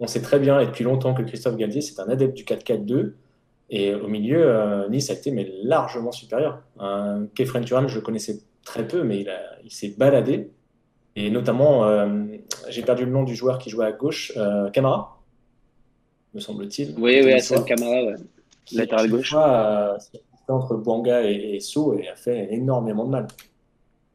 on 0.00 0.06
sait 0.06 0.22
très 0.22 0.38
bien 0.38 0.58
et 0.60 0.66
depuis 0.66 0.84
longtemps 0.84 1.14
que 1.14 1.22
Christophe 1.22 1.56
Galtier, 1.56 1.80
c'est 1.80 2.00
un 2.00 2.08
adepte 2.08 2.34
du 2.34 2.44
4-4-2. 2.44 3.12
Et 3.70 3.94
au 3.94 4.06
milieu, 4.06 4.44
euh, 4.44 4.88
Nice 4.88 5.10
a 5.10 5.14
été 5.14 5.30
mais 5.30 5.50
largement 5.62 6.12
supérieur. 6.12 6.60
Un 6.78 7.26
Kefren 7.34 7.64
Turan, 7.64 7.88
je 7.88 7.94
le 7.94 8.02
connaissais 8.02 8.40
très 8.64 8.86
peu, 8.86 9.02
mais 9.02 9.24
il, 9.64 9.70
s'est 9.70 9.94
baladé. 9.96 10.50
Et 11.16 11.30
notamment, 11.30 11.84
euh, 11.84 12.24
j'ai 12.68 12.82
perdu 12.82 13.04
le 13.04 13.10
nom 13.10 13.22
du 13.22 13.34
joueur 13.34 13.58
qui 13.58 13.70
jouait 13.70 13.86
à 13.86 13.92
gauche, 13.92 14.32
euh, 14.36 14.70
Camara, 14.70 15.20
me 16.34 16.40
semble-t-il. 16.40 16.94
Oui, 16.98 17.20
oui, 17.22 17.32
Hassan 17.32 17.64
Camara, 17.64 18.04
ouais. 18.04 18.14
latéral 18.72 19.10
gauche. 19.10 19.34
entre 19.34 20.76
Bouanga 20.76 21.22
et, 21.22 21.32
et 21.32 21.58
et 21.58 22.08
a 22.08 22.16
fait 22.16 22.52
énormément 22.52 23.04
de 23.04 23.10
mal. 23.10 23.26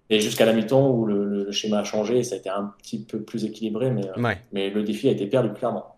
Et 0.09 0.19
jusqu'à 0.19 0.45
la 0.45 0.53
mi-temps 0.53 0.89
où 0.91 1.05
le, 1.05 1.51
schéma 1.51 1.79
a 1.79 1.83
changé, 1.83 2.23
ça 2.23 2.35
a 2.35 2.37
été 2.37 2.49
un 2.49 2.73
petit 2.81 2.99
peu 2.99 3.21
plus 3.21 3.43
équilibré, 3.43 3.91
mais, 3.91 4.37
mais 4.51 4.69
le 4.69 4.83
défi 4.83 5.09
a 5.09 5.11
été 5.11 5.27
perdu 5.27 5.51
clairement. 5.53 5.97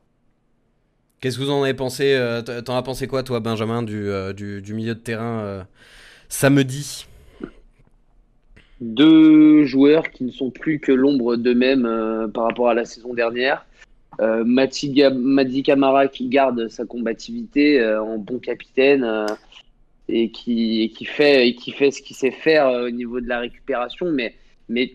Qu'est-ce 1.20 1.38
que 1.38 1.44
vous 1.44 1.52
en 1.52 1.64
avez 1.64 1.74
pensé 1.74 2.14
euh, 2.14 2.42
T'en 2.42 2.78
as 2.78 2.82
pensé 2.82 3.08
quoi, 3.08 3.24
toi, 3.24 3.40
Benjamin, 3.40 3.84
du, 3.84 4.10
euh, 4.10 4.32
du, 4.32 4.74
milieu 4.74 4.96
de 4.96 5.00
terrain 5.00 5.42
euh, 5.42 5.64
samedi? 6.30 7.06
Deux 8.82 9.66
joueurs 9.66 10.10
qui 10.10 10.24
ne 10.24 10.32
sont 10.32 10.52
plus 10.52 10.80
que 10.80 10.92
l'ombre 10.92 11.36
d'eux-mêmes 11.36 12.32
par 12.34 12.46
rapport 12.46 12.70
à 12.70 12.74
la 12.74 12.86
saison 12.86 13.14
dernière. 13.14 13.66
Madi 14.20 15.64
Camara 15.64 16.08
qui 16.08 16.28
garde 16.28 16.68
sa 16.70 16.86
combativité 16.86 17.86
en 17.86 18.18
bon 18.18 18.40
capitaine 18.40 19.26
et 20.08 20.32
qui, 20.32 20.94
qui, 20.96 21.06
fait, 21.06 21.56
qui 21.56 21.72
fait 21.72 21.92
ce 21.92 22.02
qu'il 22.02 22.16
sait 22.16 22.32
faire 22.32 22.70
au 22.70 22.90
niveau 22.90 23.20
de 23.20 23.28
la 23.28 23.40
récupération. 23.40 24.12
Mais, 24.12 24.36
mais 24.70 24.94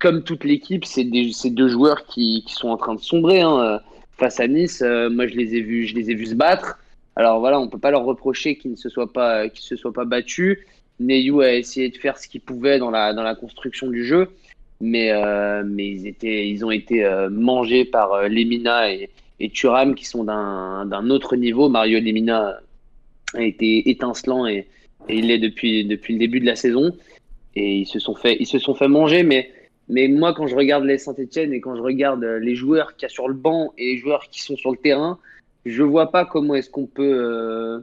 comme 0.00 0.22
toute 0.22 0.44
l'équipe, 0.44 0.84
c'est 0.84 1.04
deux 1.04 1.68
joueurs 1.68 2.06
qui, 2.06 2.44
sont 2.48 2.68
en 2.68 2.76
train 2.78 2.94
de 2.94 3.00
sombrer. 3.00 3.42
Hein 3.42 3.80
face 4.18 4.40
à 4.40 4.48
Nice, 4.48 4.82
euh, 4.82 5.08
moi 5.08 5.26
je 5.26 5.34
les 5.34 5.54
ai 5.54 5.60
vus, 5.60 5.86
je 5.86 5.94
les 5.94 6.10
ai 6.10 6.14
vus 6.14 6.26
se 6.26 6.34
battre. 6.34 6.78
Alors 7.16 7.40
voilà, 7.40 7.58
on 7.58 7.68
peut 7.68 7.78
pas 7.78 7.90
leur 7.90 8.04
reprocher 8.04 8.56
qu'ils 8.56 8.72
ne 8.72 8.76
se 8.76 8.88
soient 8.88 9.12
pas, 9.12 9.48
qu'ils 9.48 9.64
se 9.64 9.76
soient 9.76 9.92
pas 9.92 10.04
battus. 10.04 10.58
Neyou 11.00 11.40
a 11.40 11.52
essayé 11.52 11.88
de 11.88 11.96
faire 11.96 12.18
ce 12.18 12.28
qu'il 12.28 12.40
pouvait 12.40 12.78
dans 12.78 12.90
la 12.90 13.12
dans 13.12 13.22
la 13.22 13.34
construction 13.34 13.88
du 13.88 14.04
jeu, 14.04 14.28
mais 14.80 15.10
euh, 15.12 15.62
mais 15.64 15.88
ils 15.88 16.06
étaient, 16.06 16.48
ils 16.48 16.64
ont 16.64 16.70
été 16.70 17.04
euh, 17.04 17.30
mangés 17.30 17.84
par 17.84 18.28
Lemina 18.28 18.92
et, 18.92 19.10
et 19.40 19.50
Thuram 19.50 19.94
qui 19.94 20.04
sont 20.04 20.24
d'un 20.24 21.10
autre 21.10 21.36
niveau. 21.36 21.68
Mario 21.68 22.00
Lemina 22.00 22.58
a 23.34 23.42
été 23.42 23.88
étincelant 23.90 24.46
et, 24.46 24.66
il 25.08 25.30
est 25.30 25.38
depuis 25.38 25.84
depuis 25.84 26.14
le 26.14 26.18
début 26.18 26.40
de 26.40 26.46
la 26.46 26.56
saison 26.56 26.92
et 27.54 27.76
ils 27.76 27.86
se 27.86 27.98
sont 27.98 28.14
fait 28.14 28.36
ils 28.40 28.46
se 28.46 28.58
sont 28.58 28.76
manger, 28.88 29.22
mais 29.22 29.50
mais 29.88 30.08
moi, 30.08 30.34
quand 30.34 30.46
je 30.46 30.54
regarde 30.54 30.84
les 30.84 30.98
Saint-Etienne 30.98 31.52
et 31.52 31.60
quand 31.60 31.74
je 31.74 31.82
regarde 31.82 32.22
euh, 32.22 32.38
les 32.38 32.54
joueurs 32.54 32.94
qu'il 32.94 33.04
y 33.04 33.06
a 33.06 33.08
sur 33.08 33.28
le 33.28 33.34
banc 33.34 33.72
et 33.78 33.94
les 33.94 33.98
joueurs 33.98 34.28
qui 34.30 34.42
sont 34.42 34.56
sur 34.56 34.70
le 34.70 34.76
terrain, 34.76 35.18
je 35.64 35.82
vois 35.82 36.10
pas 36.10 36.26
comment 36.26 36.54
est-ce 36.54 36.70
qu'on 36.70 36.86
peut 36.86 37.02
euh, 37.02 37.80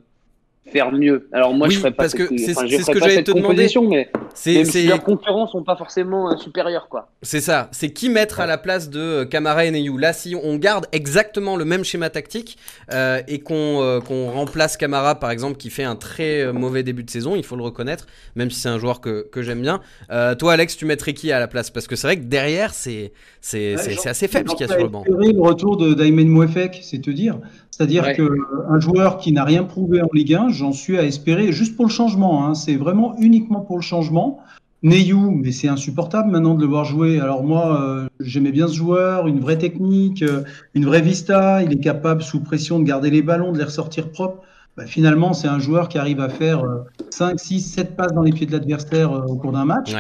faire 0.72 0.92
mieux. 0.92 1.28
Alors 1.32 1.54
moi, 1.54 1.70
je 1.70 1.78
ferais 1.78 1.92
pas 1.92 2.04
parce 2.04 2.14
que 2.14 2.28
c'est 2.38 2.54
ce 2.54 2.92
que 2.92 3.00
j'allais 3.00 3.24
te 3.24 3.32
demander. 3.32 3.68
Mais, 3.90 4.66
si 4.66 4.88
leurs 4.88 5.04
concurrents 5.04 5.48
sont 5.48 5.64
pas 5.64 5.76
forcément 5.76 6.32
euh, 6.32 6.38
supérieurs, 6.38 6.88
quoi. 6.90 7.10
C'est 7.22 7.42
ça. 7.42 7.70
C'est 7.72 7.92
qui 7.92 8.10
mettre 8.10 8.40
à 8.40 8.46
la 8.46 8.58
place 8.58 8.90
de 8.90 9.00
euh, 9.00 9.26
Camara 9.26 9.66
et 9.66 9.72
Neyou. 9.72 9.98
Là, 9.98 10.14
si 10.14 10.36
on 10.36 10.56
garde 10.58 10.88
exactement 10.92 11.56
le 11.56 11.66
même 11.66 11.84
schéma 11.84 12.10
tactique 12.10 12.58
euh, 12.92 13.22
et 13.28 13.40
qu'on 13.40 14.02
qu'on 14.06 14.32
remplace 14.32 14.78
Camara, 14.78 15.16
par 15.16 15.32
exemple, 15.32 15.58
qui 15.58 15.70
fait 15.70 15.84
un 15.84 15.96
très 15.96 16.52
mauvais 16.52 16.84
début 16.84 17.04
de 17.04 17.10
saison, 17.10 17.36
il 17.36 17.44
faut 17.44 17.56
le 17.56 17.64
reconnaître, 17.64 18.08
même 18.36 18.50
si 18.50 18.60
c'est 18.60 18.70
un 18.70 18.80
joueur 18.80 19.02
que, 19.02 19.28
que 19.32 19.42
j'aime 19.42 19.62
bien. 19.62 19.82
toi, 20.38 20.54
Alex, 20.54 20.78
tu 20.78 20.86
mettrais 20.86 21.14
qui 21.14 21.32
à 21.32 21.40
la 21.40 21.48
place? 21.48 21.70
Parce 21.70 21.88
que 21.88 21.96
c'est 21.96 22.08
vrai 22.08 22.18
que 22.18 22.24
derrière, 22.24 22.74
c'est 22.74 23.14
c'est 23.42 23.76
assez 24.08 24.28
faible 24.28 24.50
ce 24.50 24.56
qu'il 24.56 24.68
y 24.68 24.70
a 24.70 24.74
sur 24.74 24.84
le 24.84 24.90
banc. 24.90 25.04
Le 25.08 25.42
retour 25.42 25.78
de 25.78 25.94
Daimen 25.94 26.28
Mouefek, 26.28 26.80
c'est 26.82 27.02
te 27.02 27.12
dire. 27.12 27.40
C'est-à-dire 27.78 28.14
qu'un 28.14 28.80
joueur 28.80 29.18
qui 29.18 29.34
n'a 29.34 29.44
rien 29.44 29.66
prouvé 29.66 30.02
en 30.02 30.08
Ligue 30.14 30.34
1, 30.34 30.48
j'en 30.48 30.72
suis 30.72 30.98
à 30.98 31.04
espérer, 31.04 31.52
juste 31.52 31.76
pour 31.76 31.86
le 31.86 31.92
changement, 31.92 32.48
hein, 32.48 32.54
c'est 32.54 32.78
vraiment 32.78 33.18
uniquement 33.20 33.60
pour 33.60 33.76
le 33.76 33.82
changement. 33.82 34.40
Neyou, 34.82 35.30
mais 35.32 35.52
c'est 35.52 35.68
insupportable 35.68 36.32
maintenant 36.32 36.54
de 36.54 36.62
le 36.62 36.68
voir 36.68 36.86
jouer. 36.86 37.20
Alors 37.20 37.44
moi, 37.44 37.82
euh, 37.82 38.08
j'aimais 38.22 38.54
bien 38.54 38.70
ce 38.70 38.76
joueur, 38.76 39.28
une 39.28 39.42
vraie 39.42 39.58
technique, 39.58 40.22
euh, 40.22 40.44
une 40.74 40.86
vraie 40.86 41.02
vista, 41.02 41.64
il 41.64 41.74
est 41.74 41.82
capable 41.84 42.24
sous 42.24 42.40
pression 42.40 42.80
de 42.80 42.86
garder 42.86 43.10
les 43.10 43.22
ballons, 43.22 43.52
de 43.52 43.58
les 43.58 43.66
ressortir 43.66 44.10
propres. 44.10 44.42
Bah, 44.78 44.86
finalement, 44.86 45.34
c'est 45.34 45.50
un 45.50 45.60
joueur 45.60 45.90
qui 45.90 45.98
arrive 45.98 46.22
à 46.22 46.30
faire 46.30 46.64
5, 47.10 47.38
6, 47.38 47.60
7 47.60 47.98
passes 47.98 48.14
dans 48.14 48.24
les 48.24 48.32
pieds 48.32 48.46
de 48.46 48.54
l'adversaire 48.54 49.12
euh, 49.12 49.26
au 49.26 49.36
cours 49.36 49.52
d'un 49.52 49.66
match. 49.66 49.94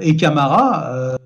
Et 0.00 0.16
Camara, 0.16 1.18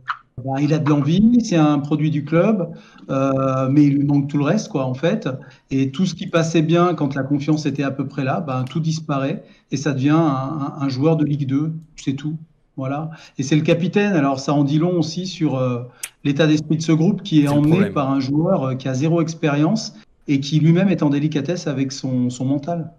bah, 0.45 0.61
il 0.61 0.73
a 0.73 0.79
de 0.79 0.89
l'envie, 0.89 1.39
c'est 1.45 1.57
un 1.57 1.79
produit 1.79 2.11
du 2.11 2.25
club, 2.25 2.71
euh, 3.11 3.69
mais 3.71 3.85
il 3.85 3.95
lui 3.95 4.05
manque 4.05 4.29
tout 4.29 4.39
le 4.39 4.45
reste, 4.45 4.69
quoi, 4.69 4.85
en 4.85 4.95
fait. 4.95 5.29
Et 5.71 5.91
tout 5.91 6.07
ce 6.07 6.15
qui 6.15 6.27
passait 6.27 6.63
bien 6.63 6.95
quand 6.95 7.15
la 7.15 7.23
confiance 7.23 7.67
était 7.67 7.83
à 7.83 7.91
peu 7.91 8.07
près 8.07 8.25
là, 8.25 8.41
bah, 8.41 8.65
tout 8.69 8.81
disparaît 8.81 9.43
et 9.71 9.77
ça 9.77 9.93
devient 9.93 10.17
un, 10.17 10.89
joueur 10.89 11.17
de 11.17 11.25
Ligue 11.25 11.47
2, 11.47 11.73
c'est 11.97 12.15
tout. 12.15 12.37
Voilà. 12.77 13.11
Et 13.39 13.43
c'est 13.43 13.57
le 13.57 13.63
capitaine, 13.63 14.15
alors 14.15 14.41
ça 14.41 14.55
en 14.55 14.65
dit 14.65 14.79
long 14.79 14.99
aussi 14.99 15.27
sur 15.27 15.57
euh, 15.57 15.83
l'état 16.25 16.47
d'esprit 16.47 16.77
de 16.77 16.83
ce 16.83 16.93
groupe 16.93 17.23
qui 17.23 17.43
est, 17.43 17.49
emmené 17.49 17.91
par 17.91 18.11
un 18.11 18.21
joueur 18.21 18.65
euh, 18.65 18.75
qui 18.75 18.89
a 18.89 18.95
zéro 18.95 19.21
expérience 19.21 19.95
et 20.29 20.41
qui 20.41 20.61
lui-même 20.61 20.89
est 20.89 21.03
en 21.03 21.11
délicatesse 21.11 21.67
avec 21.67 21.93
son, 21.93 22.31
son 22.31 22.45
mental. 22.45 22.93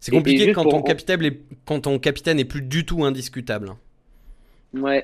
C'est 0.00 0.12
compliqué 0.12 0.52
quand, 0.52 0.64
ton 0.64 0.82
capitaine 0.82 1.22
est, 1.22 1.40
quand 1.64 1.80
ton 1.80 1.98
capitaine 1.98 2.38
est 2.38 2.44
plus 2.44 2.62
du 2.62 2.84
tout 2.84 3.04
indiscutable. 3.04 3.74
Ouais, 4.74 5.02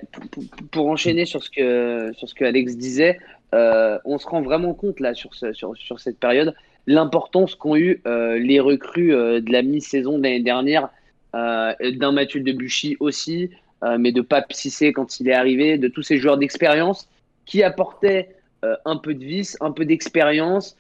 pour, 0.72 0.88
enchaîner 0.88 1.24
sur 1.24 1.42
ce 1.42 1.48
que 1.48 2.12
sur 2.14 2.29
ce 2.29 2.35
que 2.35 2.44
Alex 2.44 2.77
disait, 2.77 3.18
euh, 3.55 3.98
on 4.05 4.18
se 4.18 4.27
rend 4.27 4.42
vraiment 4.42 4.74
compte 4.74 5.00
là 5.00 5.14
sur 5.14 5.35
sur, 5.35 5.74
sur 5.77 6.00
cette 6.00 6.18
période 6.18 6.55
l'importance 6.87 7.55
qu'ont 7.55 7.77
eu 7.77 8.03
euh, 8.07 8.38
les 8.38 8.61
recrues 8.61 9.14
euh, 9.14 9.40
de 9.40 9.50
la 9.50 9.62
mi-saison 9.62 10.18
de 10.18 10.24
l'année 10.24 10.42
dernière, 10.42 10.90
d'un 11.33 12.12
Mathieu 12.12 12.40
Debuchy 12.40 12.96
aussi, 13.00 13.50
mais 13.98 14.12
de 14.12 14.20
Pape 14.20 14.53
Cissé 14.53 14.92
quand 14.92 15.18
il 15.18 15.29
est 15.29 15.35
arrivé, 15.35 15.79
de 15.79 15.88
tous 15.88 16.03
ces 16.03 16.18
joueurs 16.18 16.37
d'expérience 16.38 17.09
qui 17.44 17.64
apportaient 17.64 18.37
un 18.85 18.96
peu 18.98 19.14
de 19.14 19.24
vis, 19.24 19.57
un 19.61 19.72
peu 19.72 19.85
d'expérience. 19.85 20.77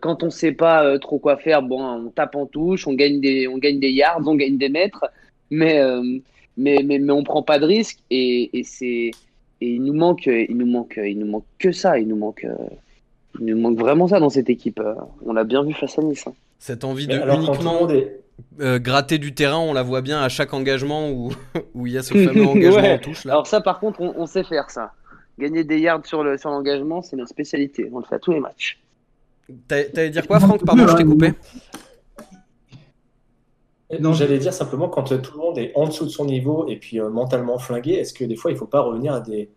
quand 0.00 0.22
on 0.22 0.26
ne 0.26 0.30
sait 0.30 0.52
pas 0.52 0.96
trop 1.00 1.18
quoi 1.18 1.38
faire, 1.38 1.60
bon, 1.60 1.82
on 1.82 2.10
tape 2.10 2.36
en 2.36 2.46
touche, 2.46 2.86
on 2.86 2.94
gagne 2.94 3.20
des 3.20 3.48
on 3.48 3.58
gagne 3.58 3.80
des 3.80 3.90
yards, 3.90 4.22
on 4.24 4.36
gagne 4.36 4.58
des 4.58 4.68
mètres, 4.68 5.06
mais 5.50 5.82
mais, 6.56 6.82
mais, 6.84 6.98
mais 6.98 7.12
on 7.12 7.22
prend 7.22 7.42
pas 7.42 7.58
de 7.58 7.66
risque 7.66 7.98
et, 8.10 8.58
et 8.58 8.64
c'est 8.64 9.10
et 9.60 9.70
il 9.70 9.82
nous 9.82 9.94
manque 9.94 10.26
il 10.26 10.56
nous 10.56 10.66
manque 10.66 11.00
il 11.02 11.18
nous 11.18 11.26
manque 11.26 11.46
que 11.58 11.72
ça 11.72 11.98
il 11.98 12.08
nous 12.08 12.16
manque 12.16 12.46
il 13.40 13.46
nous 13.46 13.58
manque 13.58 13.78
vraiment 13.78 14.06
ça 14.06 14.20
dans 14.20 14.28
cette 14.28 14.50
équipe 14.50 14.80
on 15.24 15.32
l'a 15.32 15.44
bien 15.44 15.62
vu 15.62 15.72
face 15.72 15.98
à 15.98 16.02
Nice 16.02 16.26
hein. 16.26 16.34
cette 16.58 16.84
envie 16.84 17.06
de 17.06 17.14
uniquement 17.14 17.88
euh, 18.60 18.78
gratter 18.78 19.18
du 19.18 19.34
terrain 19.34 19.58
on 19.58 19.72
la 19.72 19.82
voit 19.82 20.02
bien 20.02 20.20
à 20.20 20.28
chaque 20.28 20.52
engagement 20.52 21.10
où 21.10 21.32
où 21.74 21.86
il 21.86 21.94
y 21.94 21.98
a 21.98 22.02
ce 22.02 22.12
fameux 22.24 22.46
engagement 22.46 22.94
en 22.94 22.98
touche 22.98 23.24
là. 23.24 23.32
Alors 23.32 23.46
ça 23.46 23.60
par 23.60 23.80
contre 23.80 24.00
on, 24.00 24.26
sait 24.26 24.44
faire 24.44 24.70
ça. 24.70 24.92
Gagner 25.38 25.64
des 25.64 25.78
yards 25.78 26.04
sur 26.06 26.22
le 26.22 26.36
sur 26.36 26.50
l'engagement 26.50 27.02
c'est 27.02 27.16
notre 27.16 27.30
spécialité. 27.30 27.88
On 27.92 27.98
le 27.98 28.04
fait 28.04 28.16
à 28.16 28.18
tous 28.18 28.32
les 28.32 28.40
matchs. 28.40 28.78
T'allais 29.68 30.10
dire 30.10 30.26
quoi 30.26 30.40
Franck? 30.40 30.64
Pardon 30.64 30.86
je 30.86 30.96
t'ai 30.96 31.04
coupé 31.04 31.32
J'allais 33.90 34.38
dire 34.38 34.52
simplement, 34.52 34.88
quand 34.88 35.04
tout 35.04 35.32
le 35.34 35.38
monde 35.38 35.58
est 35.58 35.72
en 35.76 35.86
dessous 35.86 36.04
de 36.04 36.10
son 36.10 36.24
niveau 36.24 36.66
et 36.66 36.76
puis 36.76 37.00
euh, 37.00 37.08
mentalement 37.08 37.58
flingué, 37.58 37.92
est-ce 37.92 38.12
que 38.12 38.24
des 38.24 38.36
fois, 38.36 38.50
il 38.50 38.54
ne 38.54 38.58
faut 38.58 38.66
pas 38.66 38.80
revenir 38.80 39.12
à 39.12 39.20
des, 39.20 39.48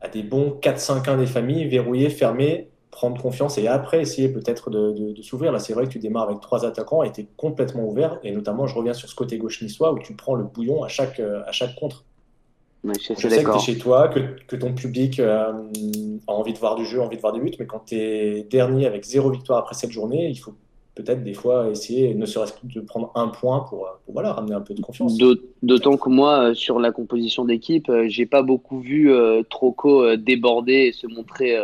à 0.00 0.08
des 0.08 0.22
bons 0.22 0.58
4-5-1 0.62 1.18
des 1.18 1.26
familles, 1.26 1.68
verrouiller, 1.68 2.08
fermer, 2.08 2.70
prendre 2.90 3.20
confiance 3.20 3.58
et 3.58 3.66
après 3.66 4.00
essayer 4.00 4.28
peut-être 4.28 4.70
de, 4.70 5.12
de, 5.12 5.22
s'ouvrir? 5.22 5.52
Là, 5.52 5.58
c'est 5.58 5.74
vrai 5.74 5.84
que 5.84 5.90
tu 5.90 5.98
démarres 5.98 6.28
avec 6.28 6.40
trois 6.40 6.64
attaquants 6.64 7.02
et 7.02 7.12
tu 7.12 7.20
es 7.20 7.28
complètement 7.36 7.86
ouvert. 7.86 8.18
Et 8.22 8.32
notamment, 8.32 8.66
je 8.66 8.74
reviens 8.74 8.94
sur 8.94 9.08
ce 9.08 9.14
côté 9.14 9.36
gauche 9.36 9.60
niçois 9.60 9.92
où 9.92 9.98
tu 9.98 10.14
prends 10.14 10.36
le 10.36 10.44
bouillon 10.44 10.82
à 10.82 10.88
chaque, 10.88 11.20
euh, 11.20 11.42
à 11.46 11.52
chaque 11.52 11.74
contre. 11.74 12.04
je, 12.82 12.92
sais 12.92 13.14
que 13.14 13.50
tu 13.50 13.56
es 13.56 13.60
chez 13.60 13.76
toi, 13.76 14.08
que, 14.08 14.20
que 14.46 14.56
ton 14.56 14.72
public 14.72 15.20
euh, 15.20 15.52
a 16.26 16.32
envie 16.32 16.54
de 16.54 16.58
voir 16.58 16.76
du 16.76 16.86
jeu, 16.86 17.02
envie 17.02 17.16
de 17.16 17.20
voir 17.20 17.34
des 17.34 17.40
buts, 17.40 17.52
mais 17.58 17.66
quand 17.66 17.84
tu 17.86 17.96
es 17.96 18.42
dernier 18.44 18.86
avec 18.86 19.04
zéro 19.04 19.30
victoire 19.30 19.58
après 19.58 19.74
cette 19.74 19.90
journée, 19.90 20.28
il 20.30 20.36
faut 20.36 20.54
peut-être 20.94 21.24
des 21.24 21.34
fois 21.34 21.70
essayer, 21.70 22.14
ne 22.14 22.26
serait-ce 22.26 22.52
que 22.52 22.66
de 22.66 22.80
prendre 22.80 23.10
un 23.14 23.28
point 23.28 23.60
pour, 23.60 23.88
voilà, 24.08 24.32
ramener 24.32 24.54
un 24.54 24.60
peu 24.60 24.74
de 24.74 24.80
confiance. 24.80 25.18
D'autant 25.62 25.96
que 25.96 26.08
moi, 26.08 26.50
euh, 26.50 26.54
sur 26.54 26.78
la 26.78 26.92
composition 26.92 27.44
d'équipe, 27.44 27.88
euh, 27.88 28.06
j'ai 28.08 28.26
pas 28.26 28.42
beaucoup 28.42 28.80
vu 28.80 29.12
euh, 29.12 29.42
Troco 29.48 30.16
déborder 30.16 30.86
et 30.88 30.92
se 30.92 31.06
montrer 31.06 31.56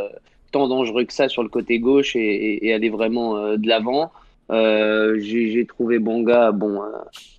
tant 0.50 0.66
dangereux 0.68 1.04
que 1.04 1.12
ça 1.12 1.28
sur 1.28 1.42
le 1.42 1.48
côté 1.48 1.78
gauche 1.78 2.16
et, 2.16 2.72
aller 2.72 2.90
vraiment 2.90 3.56
de 3.56 3.68
l'avant. 3.68 4.10
j'ai 4.50 5.64
trouvé 5.68 5.98
Bonga, 6.00 6.50
bon, 6.50 6.80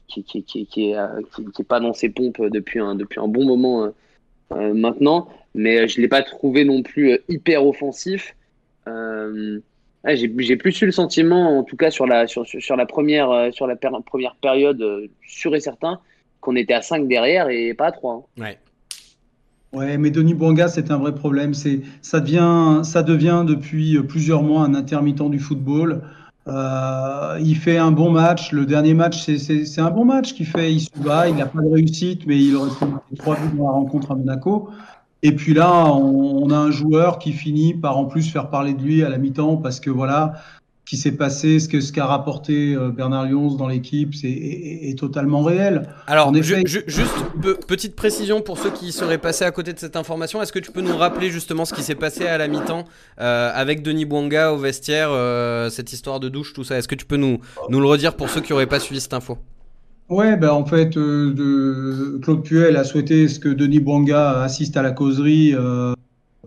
qui, 0.07 0.23
qui, 0.23 0.43
qui, 0.43 0.65
qui, 0.65 0.91
est, 0.91 1.63
pas 1.67 1.81
dans 1.81 1.93
ses 1.93 2.09
pompes 2.09 2.41
depuis 2.41 2.79
un, 2.79 2.95
depuis 2.95 3.19
un 3.19 3.27
bon 3.27 3.45
moment 3.45 3.91
maintenant. 4.49 5.27
mais 5.53 5.89
je 5.89 5.99
l'ai 5.99 6.07
pas 6.07 6.23
trouvé 6.23 6.63
non 6.63 6.83
plus 6.83 7.19
hyper 7.27 7.65
offensif. 7.67 8.33
J'ai 10.05 10.57
plus 10.57 10.81
eu 10.81 10.85
le 10.85 10.91
sentiment, 10.91 11.59
en 11.59 11.63
tout 11.63 11.77
cas 11.77 11.91
sur 11.91 12.07
la, 12.07 12.25
sur, 12.27 12.45
sur 12.45 12.75
la, 12.75 12.85
première, 12.85 13.53
sur 13.53 13.67
la 13.67 13.75
première 13.75 14.35
période, 14.41 14.83
sûr 15.27 15.55
et 15.55 15.59
certain, 15.59 15.99
qu'on 16.39 16.55
était 16.55 16.73
à 16.73 16.81
5 16.81 17.07
derrière 17.07 17.49
et 17.49 17.73
pas 17.73 17.87
à 17.87 17.91
3. 17.91 18.13
Hein. 18.13 18.41
Ouais. 18.41 18.57
Ouais, 19.73 19.97
mais 19.97 20.09
Denis 20.09 20.33
Bouanga, 20.33 20.67
c'est 20.67 20.91
un 20.91 20.97
vrai 20.97 21.15
problème. 21.15 21.53
C'est, 21.53 21.81
ça 22.01 22.19
devient, 22.19 22.81
ça 22.83 23.03
devient 23.03 23.45
depuis 23.47 24.01
plusieurs 24.03 24.43
mois 24.43 24.63
un 24.63 24.73
intermittent 24.73 25.29
du 25.29 25.39
football. 25.39 26.01
Euh, 26.47 27.37
il 27.41 27.55
fait 27.55 27.77
un 27.77 27.91
bon 27.91 28.11
match. 28.11 28.51
Le 28.51 28.65
dernier 28.65 28.93
match, 28.93 29.23
c'est 29.23 29.81
un 29.81 29.91
bon 29.91 30.05
match 30.05 30.33
qu'il 30.33 30.45
fait. 30.47 30.73
Il 30.73 30.81
se 30.81 30.89
bat, 30.97 31.29
il 31.29 31.35
n'a 31.35 31.45
pas 31.45 31.61
de 31.61 31.69
réussite, 31.69 32.25
mais 32.25 32.37
il 32.37 32.55
aurait 32.55 32.71
fait 32.71 33.15
trois 33.17 33.35
buts 33.35 33.57
dans 33.57 33.65
la 33.65 33.71
rencontre 33.71 34.11
à 34.11 34.15
Monaco. 34.15 34.69
Et 35.23 35.33
puis 35.33 35.53
là, 35.53 35.85
on, 35.85 36.49
a 36.49 36.57
un 36.57 36.71
joueur 36.71 37.19
qui 37.19 37.31
finit 37.31 37.73
par 37.73 37.97
en 37.97 38.05
plus 38.05 38.29
faire 38.29 38.49
parler 38.49 38.73
de 38.73 38.81
lui 38.81 39.03
à 39.03 39.09
la 39.09 39.17
mi-temps 39.17 39.57
parce 39.57 39.79
que 39.79 39.91
voilà, 39.91 40.33
qui 40.85 40.97
s'est 40.97 41.11
passé, 41.11 41.59
ce 41.59 41.79
ce 41.79 41.93
qu'a 41.93 42.05
rapporté 42.05 42.73
euh, 42.73 42.89
Bernard 42.89 43.25
Lyons 43.25 43.53
dans 43.53 43.67
l'équipe, 43.67 44.15
c'est 44.15 44.27
est, 44.27 44.97
totalement 44.97 45.43
réel. 45.43 45.87
Alors, 46.07 46.33
juste 46.33 46.85
petite 47.67 47.95
précision 47.95 48.41
pour 48.41 48.57
ceux 48.57 48.71
qui 48.71 48.91
seraient 48.91 49.19
passés 49.19 49.45
à 49.45 49.51
côté 49.51 49.73
de 49.73 49.79
cette 49.79 49.95
information, 49.95 50.41
est-ce 50.41 50.51
que 50.51 50.59
tu 50.59 50.71
peux 50.71 50.81
nous 50.81 50.97
rappeler 50.97 51.29
justement 51.29 51.65
ce 51.65 51.73
qui 51.73 51.83
s'est 51.83 51.95
passé 51.95 52.25
à 52.25 52.37
la 52.37 52.47
mi-temps 52.47 52.85
euh, 53.19 53.51
avec 53.53 53.83
Denis 53.83 54.05
Bouanga 54.05 54.51
au 54.51 54.57
vestiaire, 54.57 55.09
euh, 55.11 55.69
cette 55.69 55.93
histoire 55.93 56.19
de 56.19 56.29
douche, 56.29 56.53
tout 56.53 56.63
ça? 56.63 56.77
Est-ce 56.77 56.87
que 56.87 56.95
tu 56.95 57.05
peux 57.05 57.17
nous, 57.17 57.39
nous 57.69 57.79
le 57.79 57.87
redire 57.87 58.15
pour 58.15 58.29
ceux 58.29 58.41
qui 58.41 58.51
n'auraient 58.51 58.65
pas 58.65 58.79
suivi 58.79 58.99
cette 58.99 59.13
info? 59.13 59.37
Ouais, 60.11 60.35
ben 60.35 60.51
en 60.51 60.65
fait, 60.65 60.97
de, 60.97 62.19
Claude 62.21 62.43
Puel 62.43 62.77
a 62.77 62.83
souhaité 62.83 63.27
ce 63.27 63.39
que 63.39 63.49
Denis 63.49 63.79
Bouanga 63.79 64.43
assiste 64.43 64.77
à 64.77 64.83
la 64.83 64.91
causerie 64.91 65.55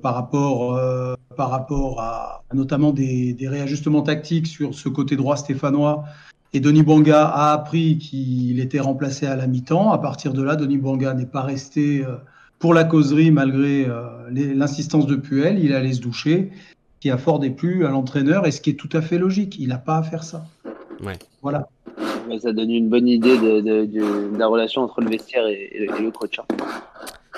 par 0.04 0.14
rapport, 0.14 0.74
euh, 0.74 1.14
par 1.34 1.48
rapport 1.48 1.98
à, 1.98 2.44
notamment 2.52 2.92
des, 2.92 3.34
réajustements 3.40 4.02
tactiques 4.02 4.46
sur 4.46 4.74
ce 4.74 4.90
côté 4.90 5.16
droit 5.16 5.38
stéphanois. 5.38 6.04
Et 6.52 6.60
Denis 6.60 6.82
Bouanga 6.82 7.24
a 7.24 7.54
appris 7.54 7.96
qu'il 7.96 8.60
était 8.60 8.80
remplacé 8.80 9.24
à 9.24 9.34
la 9.34 9.46
mi-temps. 9.46 9.92
À 9.92 9.98
partir 9.98 10.34
de 10.34 10.42
là, 10.42 10.56
Denis 10.56 10.76
Bouanga 10.76 11.14
n'est 11.14 11.24
pas 11.24 11.40
resté 11.40 12.04
euh, 12.04 12.16
pour 12.58 12.74
la 12.74 12.84
causerie 12.84 13.30
malgré 13.30 13.86
euh, 13.86 14.04
l'insistance 14.30 15.06
de 15.06 15.16
Puel. 15.16 15.58
Il 15.58 15.72
allait 15.72 15.94
se 15.94 16.02
doucher, 16.02 16.52
qui 17.00 17.10
a 17.10 17.16
fort 17.16 17.38
déplu 17.38 17.86
à 17.86 17.88
l'entraîneur, 17.88 18.46
et 18.46 18.50
ce 18.50 18.60
qui 18.60 18.70
est 18.70 18.74
tout 18.74 18.90
à 18.92 19.00
fait 19.00 19.16
logique. 19.16 19.56
Il 19.58 19.68
n'a 19.68 19.78
pas 19.78 19.96
à 19.96 20.02
faire 20.02 20.22
ça. 20.22 20.44
Ouais. 21.02 21.18
Voilà. 21.40 21.66
Ça 22.40 22.52
donne 22.52 22.70
une 22.70 22.88
bonne 22.88 23.08
idée 23.08 23.36
de, 23.36 24.38
la 24.38 24.46
relation 24.46 24.82
entre 24.82 25.00
le 25.00 25.10
vestiaire 25.10 25.46
et, 25.46 25.86
le 26.00 26.10
coach. 26.10 26.38
Hein. 26.38 26.44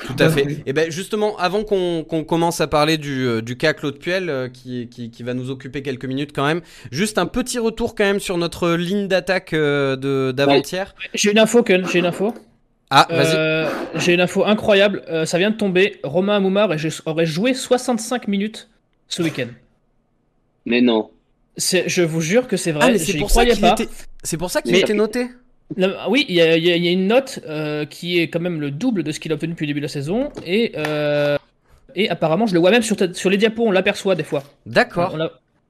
Tout 0.05 0.17
à 0.19 0.29
fait. 0.29 0.43
Et 0.43 0.63
eh 0.67 0.73
ben 0.73 0.91
justement, 0.91 1.37
avant 1.39 1.65
qu'on 1.65 2.05
commence 2.25 2.61
à 2.61 2.67
parler 2.67 2.99
du, 2.99 3.27
euh, 3.27 3.41
du 3.41 3.57
cas 3.57 3.73
Claude 3.73 3.99
Puel, 3.99 4.29
euh, 4.29 4.49
qui, 4.49 4.89
qui, 4.89 5.11
qui, 5.11 5.23
va 5.23 5.33
nous 5.33 5.51
occuper 5.51 5.83
quelques 5.83 6.05
minutes 6.05 6.33
quand 6.35 6.47
même, 6.47 6.61
juste 6.91 7.17
un 7.19 7.27
petit 7.27 7.59
retour 7.59 7.95
quand 7.95 8.05
même 8.05 8.21
sur 8.21 8.37
notre 8.37 8.73
ligne 8.73 9.09
d'attaque 9.09 9.55
euh, 9.55 10.33
d'avant-hier. 10.33 10.95
J'ai 11.15 11.33
une 11.33 11.39
info, 11.39 11.63
Ken, 11.63 11.87
j'ai 11.87 12.01
une 12.01 12.07
info. 12.07 12.35
Ah, 12.91 13.07
vas-y. 13.11 14.01
j'ai 14.01 14.15
une 14.15 14.21
info 14.21 14.45
incroyable, 14.45 15.03
ça 15.25 15.39
vient 15.39 15.51
de 15.51 15.57
tomber. 15.57 15.99
Romain 16.05 16.37
Amoumar 16.37 16.71
aurait 17.07 17.27
joué 17.27 17.53
65 17.53 18.29
minutes 18.29 18.69
ce 19.09 19.23
week-end. 19.23 19.49
Mais 20.67 20.81
non. 20.81 21.11
Je 21.57 22.03
vous 22.03 22.21
jure 22.21 22.49
que 22.49 22.57
c'est 22.57 22.73
vrai. 22.73 22.93
Ah, 22.95 22.99
c'est 22.99 23.19
pour, 23.19 23.31
ça 23.31 23.45
qu'il 23.47 23.65
était... 23.65 23.89
pour 24.37 24.51
ça 24.51 24.63
qu'il 24.63 24.75
était 24.75 24.95
noté 24.95 25.29
oui, 26.09 26.25
il 26.29 26.35
y, 26.35 26.41
a 26.41 26.91
une 26.91 27.09
note 27.09 27.41
euh, 27.47 27.85
qui 27.85 28.21
est 28.21 28.29
quand 28.29 28.41
même 28.41 28.61
le 28.61 28.71
double 28.71 29.03
de 29.03 29.13
ce 29.13 29.21
qu'il 29.21 29.33
a 29.33 29.35
obtenu 29.35 29.53
depuis 29.53 29.67
le 29.67 29.71
début 29.71 29.81
de 29.81 29.87
la 29.87 29.91
saison. 29.91 30.31
Et, 30.45 30.73
euh, 30.77 31.37
et 31.95 32.09
apparemment, 32.09 32.47
je 32.47 32.55
le 32.55 32.61
vois 32.61 32.71
même 32.71 32.83
sur, 32.83 32.97
sur 33.15 33.31
les 33.31 33.37
diapos, 33.37 33.65
on 33.67 33.73
l'aperçoit 33.73 34.15
des 34.15 34.23
fois. 34.23 34.45
D'accord. 34.65 35.17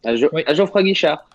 À, 0.04 0.14
Geoffroy 0.14 0.82
Guichard. 0.82 1.28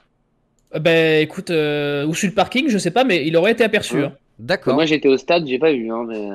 Euh, 0.75 0.79
ben 0.79 1.21
écoute, 1.21 1.49
ou 1.49 2.13
sur 2.13 2.29
le 2.29 2.33
parking, 2.33 2.69
je 2.69 2.77
sais 2.77 2.91
pas, 2.91 3.03
mais 3.03 3.25
il 3.25 3.35
aurait 3.35 3.51
été 3.51 3.63
aperçu. 3.63 4.03
Hein. 4.03 4.13
D'accord. 4.39 4.75
Moi 4.75 4.85
j'étais 4.85 5.09
au 5.09 5.17
stade, 5.17 5.45
j'ai 5.47 5.59
pas 5.59 5.71
vu, 5.71 5.91
hein, 5.91 6.05
mais. 6.07 6.29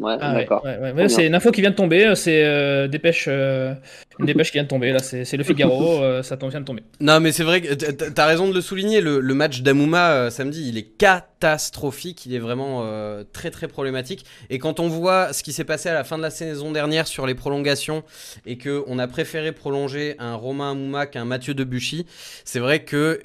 Ouais, 0.00 0.16
ah 0.18 0.32
d'accord. 0.32 0.66
c'est 1.08 1.26
une 1.26 1.34
info 1.34 1.50
qui 1.50 1.60
vient 1.60 1.70
de 1.70 1.76
tomber, 1.76 2.06
euh, 2.06 2.14
c'est 2.14 2.42
euh, 2.42 2.88
dépêche, 2.88 3.26
euh, 3.28 3.74
une 4.18 4.24
dépêche 4.24 4.50
qui 4.50 4.54
vient 4.54 4.62
de 4.62 4.68
tomber, 4.68 4.92
là, 4.92 4.98
c'est 5.00 5.36
le 5.36 5.44
Figaro, 5.44 6.00
ça 6.22 6.36
vient 6.36 6.60
de 6.60 6.64
tomber. 6.64 6.82
Non, 7.00 7.20
mais 7.20 7.32
c'est 7.32 7.44
vrai 7.44 7.60
que 7.60 7.74
t'as 7.74 8.26
raison 8.26 8.48
de 8.48 8.54
le 8.54 8.62
souligner, 8.62 9.02
le, 9.02 9.20
match 9.34 9.60
d'Amouma 9.60 10.30
samedi, 10.30 10.68
il 10.70 10.78
est 10.78 10.96
catastrophique, 10.96 12.24
il 12.24 12.34
est 12.34 12.38
vraiment 12.38 12.86
très 13.32 13.50
très 13.50 13.68
problématique. 13.68 14.24
Et 14.48 14.58
quand 14.58 14.80
on 14.80 14.88
voit 14.88 15.34
ce 15.34 15.42
qui 15.42 15.52
s'est 15.52 15.64
passé 15.64 15.90
à 15.90 15.94
la 15.94 16.04
fin 16.04 16.16
de 16.16 16.22
la 16.22 16.30
saison 16.30 16.72
dernière 16.72 17.06
sur 17.06 17.26
les 17.26 17.34
prolongations 17.34 18.02
et 18.46 18.56
qu'on 18.56 18.98
a 18.98 19.06
préféré 19.06 19.52
prolonger 19.52 20.14
un 20.18 20.34
Romain 20.34 20.72
Amouma 20.72 21.06
qu'un 21.06 21.26
Mathieu 21.26 21.52
Debuchy, 21.52 22.06
c'est 22.44 22.60
vrai 22.60 22.84
qu'il 22.84 23.18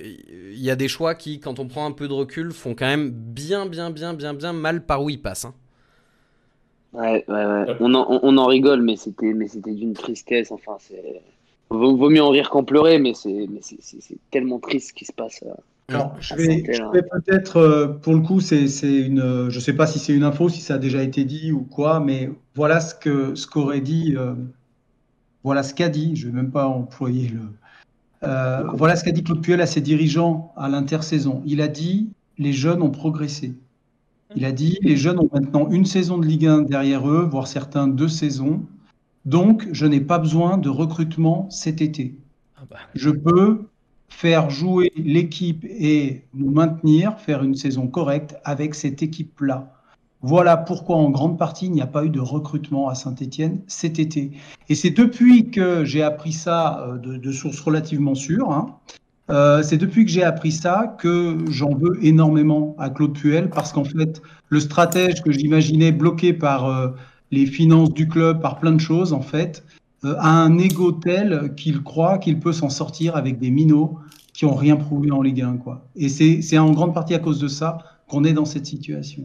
y 0.53 0.69
a 0.69 0.75
des 0.75 0.89
choix 0.89 1.15
qui, 1.15 1.39
quand 1.39 1.59
on 1.59 1.67
prend 1.67 1.85
un 1.85 1.91
peu 1.91 2.09
de 2.09 2.13
recul, 2.13 2.51
font 2.51 2.75
quand 2.75 2.87
même 2.87 3.11
bien 3.11 3.65
bien 3.65 3.91
bien 3.91 4.13
bien 4.13 4.33
bien 4.33 4.51
mal 4.51 4.85
par 4.85 5.01
où 5.01 5.09
ils 5.09 5.21
passent. 5.21 5.45
Hein. 5.45 5.53
Ouais, 6.95 7.25
ouais, 7.27 7.45
ouais. 7.45 7.75
On, 7.81 7.93
en, 7.93 8.19
on 8.23 8.37
en 8.37 8.45
rigole, 8.45 8.81
mais 8.81 8.95
c'était, 8.95 9.33
mais 9.33 9.47
c'était 9.47 9.73
d'une 9.73 9.93
tristesse. 9.93 10.51
Enfin, 10.51 10.77
c'est 10.79 11.21
vaut, 11.69 11.97
vaut, 11.97 12.09
mieux 12.09 12.23
en 12.23 12.29
rire 12.29 12.49
qu'en 12.49 12.63
pleurer, 12.63 12.99
mais 12.99 13.13
c'est, 13.13 13.47
mais 13.49 13.59
c'est, 13.61 14.17
tellement 14.31 14.59
triste 14.59 14.89
ce 14.89 14.93
qui 14.93 15.05
se 15.05 15.11
passe. 15.11 15.43
Euh, 15.45 15.53
Alors, 15.89 16.15
je 16.19 16.35
vais, 16.35 16.63
je 16.71 16.83
vais 16.93 17.03
peut-être, 17.03 17.57
euh, 17.57 17.87
pour 17.87 18.13
le 18.13 18.21
coup, 18.21 18.39
c'est, 18.39 18.65
une, 18.83 19.49
je 19.49 19.59
sais 19.59 19.73
pas 19.73 19.87
si 19.87 19.99
c'est 19.99 20.13
une 20.13 20.23
info, 20.23 20.47
si 20.47 20.61
ça 20.61 20.75
a 20.75 20.77
déjà 20.77 21.01
été 21.01 21.25
dit 21.25 21.51
ou 21.51 21.61
quoi, 21.61 21.99
mais 21.99 22.29
voilà 22.55 22.79
ce 22.79 22.95
que, 22.95 23.35
ce 23.35 23.45
qu'aurait 23.45 23.81
dit, 23.81 24.15
euh, 24.17 24.33
voilà 25.43 25.63
ce 25.63 25.73
qu'a 25.73 25.89
dit. 25.89 26.15
Je 26.15 26.27
vais 26.27 26.33
même 26.33 26.51
pas 26.51 26.67
employer 26.67 27.29
le. 27.29 27.41
voilà 28.73 28.95
ce 28.95 29.03
qu'a 29.03 29.11
dit 29.11 29.23
Claude 29.23 29.41
Puel 29.41 29.59
à 29.59 29.65
ses 29.65 29.81
dirigeants 29.81 30.53
à 30.55 30.69
l'intersaison. 30.69 31.41
Il 31.45 31.59
a 31.61 31.67
dit 31.67 32.09
les 32.37 32.53
jeunes 32.53 32.81
ont 32.81 32.91
progressé. 32.91 33.53
Il 34.35 34.45
a 34.45 34.51
dit 34.51 34.77
les 34.81 34.97
jeunes 34.97 35.19
ont 35.19 35.29
maintenant 35.31 35.69
une 35.69 35.85
saison 35.85 36.17
de 36.17 36.25
Ligue 36.25 36.47
1 36.47 36.61
derrière 36.63 37.09
eux, 37.09 37.27
voire 37.29 37.47
certains 37.47 37.87
deux 37.87 38.09
saisons. 38.09 38.63
Donc, 39.25 39.67
je 39.71 39.85
n'ai 39.85 40.01
pas 40.01 40.19
besoin 40.19 40.57
de 40.57 40.69
recrutement 40.69 41.49
cet 41.49 41.81
été. 41.81 42.15
Ah 42.57 42.63
bah. 42.69 42.77
Je 42.93 43.09
peux 43.09 43.65
faire 44.09 44.49
jouer 44.49 44.91
l'équipe 44.95 45.65
et 45.65 46.23
nous 46.33 46.51
maintenir, 46.51 47.19
faire 47.19 47.43
une 47.43 47.55
saison 47.55 47.87
correcte 47.87 48.35
avec 48.43 48.75
cette 48.75 49.01
équipe-là. 49.01 49.71
Voilà 50.21 50.57
pourquoi 50.57 50.95
en 50.95 51.09
grande 51.11 51.37
partie 51.37 51.65
il 51.67 51.71
n'y 51.71 51.81
a 51.81 51.87
pas 51.87 52.03
eu 52.03 52.09
de 52.09 52.19
recrutement 52.19 52.89
à 52.89 52.95
Saint-Étienne 52.95 53.61
cet 53.67 53.99
été. 53.99 54.31
Et 54.69 54.75
c'est 54.75 54.89
depuis 54.89 55.51
que 55.51 55.85
j'ai 55.85 56.01
appris 56.01 56.31
ça 56.31 56.87
euh, 56.87 56.97
de, 56.97 57.31
sources 57.31 57.59
relativement 57.59 58.15
sûres, 58.15 58.51
hein, 58.51 58.75
euh, 59.29 59.63
c'est 59.63 59.77
depuis 59.77 60.05
que 60.05 60.11
j'ai 60.11 60.23
appris 60.23 60.51
ça 60.51 60.95
que 60.99 61.37
j'en 61.49 61.73
veux 61.73 61.97
énormément 62.03 62.75
à 62.77 62.89
Claude 62.89 63.17
Puel 63.17 63.49
parce 63.49 63.73
qu'en 63.73 63.83
fait, 63.83 64.21
le 64.49 64.59
stratège 64.59 65.23
que 65.23 65.31
j'imaginais 65.31 65.91
bloqué 65.91 66.31
par 66.33 66.65
euh, 66.65 66.89
les 67.31 67.47
finances 67.47 67.91
du 67.93 68.07
club, 68.07 68.39
par 68.39 68.59
plein 68.59 68.71
de 68.71 68.79
choses, 68.79 69.13
en 69.13 69.21
fait, 69.21 69.63
euh, 70.03 70.15
a 70.19 70.29
un 70.29 70.57
ego 70.59 70.91
tel 70.91 71.53
qu'il 71.55 71.81
croit 71.81 72.19
qu'il 72.19 72.39
peut 72.39 72.53
s'en 72.53 72.69
sortir 72.69 73.15
avec 73.15 73.39
des 73.39 73.49
minots 73.49 73.97
qui 74.33 74.45
ont 74.45 74.53
rien 74.53 74.75
prouvé 74.75 75.11
en 75.11 75.21
Ligue 75.21 75.41
1. 75.41 75.57
Quoi. 75.57 75.87
Et 75.95 76.09
c'est 76.09 76.57
en 76.57 76.71
grande 76.71 76.93
partie 76.93 77.15
à 77.15 77.19
cause 77.19 77.39
de 77.39 77.47
ça 77.47 77.79
qu'on 78.07 78.23
est 78.23 78.33
dans 78.33 78.45
cette 78.45 78.65
situation. 78.67 79.23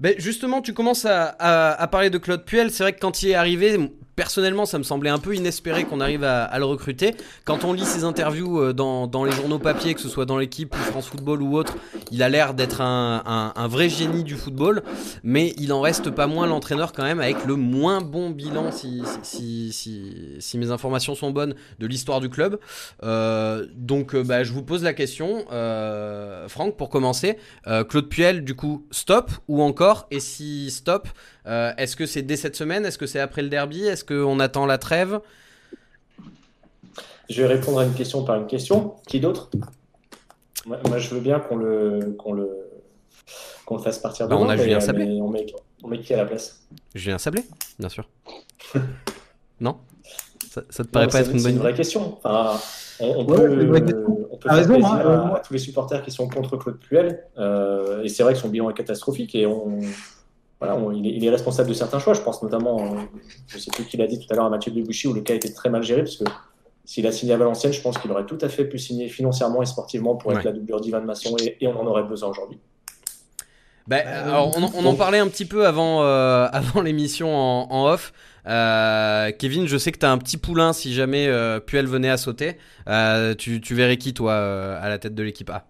Ben 0.00 0.14
justement, 0.18 0.62
tu 0.62 0.72
commences 0.72 1.04
à, 1.04 1.28
à, 1.38 1.86
parler 1.88 2.10
de 2.10 2.18
Claude 2.18 2.44
Puel. 2.44 2.70
C'est 2.70 2.82
vrai 2.82 2.92
que 2.92 3.00
quand 3.00 3.22
il 3.22 3.30
est 3.30 3.34
arrivé, 3.34 3.78
personnellement, 4.16 4.66
ça 4.66 4.78
me 4.78 4.82
semblait 4.82 5.10
un 5.10 5.18
peu 5.18 5.34
inespéré 5.34 5.84
qu'on 5.84 6.00
arrive 6.00 6.24
à, 6.24 6.58
le 6.58 6.64
recruter. 6.64 7.14
Quand 7.44 7.64
on 7.64 7.72
lit 7.72 7.84
ses 7.84 8.04
interviews 8.04 8.60
euh, 8.60 8.72
dans, 8.72 9.24
les 9.24 9.32
journaux 9.32 9.58
papier, 9.58 9.94
que 9.94 10.00
ce 10.00 10.08
soit 10.08 10.26
dans 10.26 10.38
l'équipe 10.38 10.74
ou 10.74 10.78
France 10.78 11.06
Football 11.06 11.42
ou 11.42 11.56
autre, 11.56 11.76
il 12.10 12.22
a 12.22 12.28
l'air 12.28 12.54
d'être 12.54 12.80
un, 12.80 13.68
vrai 13.68 13.88
génie 13.88 14.24
du 14.24 14.34
football, 14.36 14.82
mais 15.22 15.54
il 15.58 15.72
en 15.72 15.80
reste 15.80 16.10
pas 16.10 16.26
moins 16.26 16.46
l'entraîneur 16.46 16.92
quand 16.92 17.02
même 17.02 17.20
avec 17.20 17.44
le 17.44 17.56
moins 17.56 18.00
bon 18.00 18.30
bilan, 18.30 18.70
si, 18.72 19.02
mes 20.54 20.70
informations 20.70 21.14
sont 21.14 21.30
bonnes, 21.30 21.54
de 21.78 21.86
l'histoire 21.86 22.20
du 22.20 22.28
club. 22.28 22.58
Euh, 23.02 23.66
donc, 23.74 24.14
euh, 24.14 24.22
bah, 24.22 24.44
je 24.44 24.52
vous 24.52 24.62
pose 24.62 24.82
la 24.82 24.92
question, 24.92 25.44
Franck, 26.48 26.76
pour 26.76 26.88
commencer. 26.88 27.38
Claude 27.88 28.08
Puel, 28.08 28.44
du 28.44 28.54
coup, 28.54 28.86
stop 28.90 29.30
ou 29.48 29.62
encore 29.62 30.06
Et 30.10 30.20
si 30.20 30.70
stop, 30.70 31.08
est-ce 31.46 31.96
que 31.96 32.06
c'est 32.06 32.22
dès 32.22 32.36
cette 32.36 32.56
semaine? 32.56 32.86
Est-ce 32.86 32.98
que 32.98 33.06
c'est 33.06 33.20
après 33.20 33.42
le 33.42 33.48
derby? 33.48 33.84
Est-ce 33.84 34.04
qu'on 34.04 34.40
attend 34.40 34.66
la 34.66 34.78
trêve? 34.78 35.20
Je 37.30 37.42
vais 37.42 37.48
répondre 37.48 37.78
à 37.78 37.84
une 37.84 37.94
question 37.94 38.24
par 38.24 38.36
une 38.36 38.46
question. 38.46 38.94
Qui 39.06 39.20
d'autre? 39.20 39.50
Moi, 40.66 40.98
je 40.98 41.14
veux 41.14 41.20
bien 41.20 41.40
qu'on 41.40 41.56
le, 41.56 42.14
qu'on 42.18 42.32
le, 42.32 42.48
qu'on 43.66 43.76
le 43.76 43.82
fasse 43.82 43.98
partir 43.98 44.28
bah, 44.28 44.36
on 44.36 44.48
a 44.48 44.56
Julien 44.56 44.80
Sablé. 44.80 45.04
on, 45.20 45.28
met, 45.28 45.46
on 45.82 45.88
met 45.88 46.00
qui 46.00 46.14
à 46.14 46.18
la 46.18 46.24
place? 46.24 46.62
Julien 46.94 47.18
Sablé, 47.18 47.44
bien 47.78 47.88
sûr. 47.88 48.08
non? 49.60 49.78
Ça, 50.50 50.62
ça, 50.70 50.84
te 50.84 50.88
paraît 50.88 51.08
pas 51.08 51.20
être 51.20 51.30
une 51.30 51.32
bonne 51.34 51.42
C'est 51.42 51.50
une 51.50 51.58
vraie 51.58 51.74
question. 51.74 52.18
Enfin, 52.22 52.58
on, 53.00 53.24
peut, 53.24 53.34
on 54.30 54.36
peut 54.36 54.48
faire 54.48 54.56
raison, 54.56 54.84
hein, 54.84 55.34
à, 55.34 55.40
tous 55.40 55.52
les 55.52 55.58
supporters 55.58 56.02
qui 56.02 56.10
sont 56.10 56.28
contre 56.28 56.56
Claude 56.56 56.78
Puel. 56.78 57.24
Euh, 57.38 58.02
et 58.02 58.08
c'est 58.08 58.22
vrai 58.22 58.34
que 58.34 58.38
son 58.38 58.48
bilan 58.48 58.70
est 58.70 58.74
catastrophique 58.74 59.34
et 59.34 59.46
on, 59.46 59.80
voilà, 60.64 60.78
il, 60.94 61.24
est, 61.24 61.30
responsable 61.30 61.68
de 61.68 61.74
certains 61.74 61.98
choix. 61.98 62.14
Je 62.14 62.20
pense 62.20 62.42
notamment, 62.42 62.96
je 63.46 63.56
ne 63.56 63.60
sais 63.60 63.70
plus 63.70 63.84
qui 63.84 63.96
l'a 63.96 64.06
dit 64.06 64.18
tout 64.18 64.32
à 64.32 64.36
l'heure 64.36 64.46
à 64.46 64.50
Mathieu 64.50 64.72
Debuchy, 64.72 65.08
où 65.08 65.12
le 65.12 65.20
cas 65.20 65.34
était 65.34 65.52
très 65.52 65.70
mal 65.70 65.82
géré, 65.82 66.02
parce 66.02 66.16
que 66.16 66.24
s'il 66.84 67.06
a 67.06 67.12
signé 67.12 67.32
à 67.32 67.36
Valenciennes, 67.36 67.72
je 67.72 67.80
pense 67.80 67.98
qu'il 67.98 68.10
aurait 68.10 68.26
tout 68.26 68.38
à 68.40 68.48
fait 68.48 68.64
pu 68.64 68.78
signer 68.78 69.08
financièrement 69.08 69.62
et 69.62 69.66
sportivement 69.66 70.16
pour 70.16 70.32
être 70.32 70.44
la 70.44 70.52
doublure 70.52 70.80
d'Ivan 70.80 71.02
Masson, 71.02 71.36
et, 71.42 71.56
et, 71.60 71.66
on 71.66 71.78
en 71.78 71.86
aurait 71.86 72.04
besoin 72.04 72.28
aujourd'hui. 72.30 72.58
Bah, 73.86 73.98
alors, 74.06 74.56
on, 74.56 74.86
en 74.86 74.94
parlait 74.94 75.18
un 75.18 75.28
petit 75.28 75.44
peu 75.44 75.66
avant, 75.66 76.02
euh, 76.02 76.48
avant 76.52 76.80
l'émission 76.80 77.34
en, 77.34 77.86
off. 77.86 78.12
Euh, 78.46 79.30
Kevin, 79.38 79.66
je 79.66 79.76
sais 79.76 79.92
que 79.92 79.98
tu 79.98 80.06
as 80.06 80.10
un 80.10 80.18
petit 80.18 80.36
poulain 80.36 80.72
si 80.72 80.94
jamais 80.94 81.26
euh, 81.28 81.60
Puel 81.60 81.86
venait 81.86 82.10
à 82.10 82.16
sauter. 82.16 82.56
Tu, 83.38 83.60
tu, 83.60 83.74
verrais 83.74 83.96
qui, 83.96 84.14
toi, 84.14 84.34
à 84.34 84.88
la 84.88 84.98
tête 84.98 85.14
de 85.14 85.22
l'équipe 85.22 85.50
A? 85.50 85.66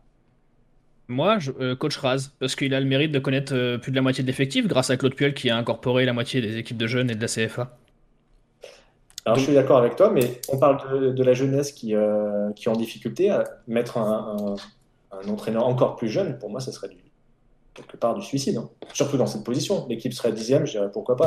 Moi, 1.08 1.38
je, 1.38 1.74
coach 1.74 1.96
Raz, 1.98 2.30
parce 2.38 2.56
qu'il 2.56 2.74
a 2.74 2.80
le 2.80 2.86
mérite 2.86 3.12
de 3.12 3.18
connaître 3.18 3.76
plus 3.76 3.90
de 3.90 3.96
la 3.96 4.02
moitié 4.02 4.22
de 4.22 4.28
l'effectif 4.28 4.66
grâce 4.66 4.90
à 4.90 4.96
Claude 4.96 5.14
Puel 5.14 5.34
qui 5.34 5.50
a 5.50 5.56
incorporé 5.56 6.04
la 6.04 6.12
moitié 6.12 6.40
des 6.40 6.56
équipes 6.56 6.78
de 6.78 6.86
jeunes 6.86 7.10
et 7.10 7.14
de 7.14 7.20
la 7.20 7.28
CFA. 7.28 7.76
Alors, 9.26 9.38
je 9.38 9.44
suis 9.44 9.54
d'accord 9.54 9.78
avec 9.78 9.96
toi, 9.96 10.10
mais 10.10 10.40
on 10.50 10.58
parle 10.58 11.14
de, 11.14 11.22
la 11.22 11.32
jeunesse 11.32 11.72
qui, 11.72 11.94
qui 12.56 12.64
est 12.64 12.68
en 12.68 12.76
difficulté. 12.76 13.30
À 13.30 13.44
mettre 13.66 13.96
un, 13.98 14.56
un, 15.12 15.28
entraîneur 15.28 15.66
encore 15.66 15.96
plus 15.96 16.08
jeune, 16.08 16.38
pour 16.38 16.50
moi, 16.50 16.60
ça 16.60 16.72
serait 16.72 16.88
du, 16.88 16.98
quelque 17.74 17.96
part 17.96 18.14
du 18.14 18.22
suicide. 18.22 18.56
Hein. 18.56 18.68
Surtout 18.92 19.16
dans 19.16 19.26
cette 19.26 19.44
position. 19.44 19.86
L'équipe 19.88 20.14
serait 20.14 20.32
dixième, 20.32 20.66
je 20.66 20.72
dirais 20.72 20.90
pourquoi 20.92 21.16
pas. 21.16 21.26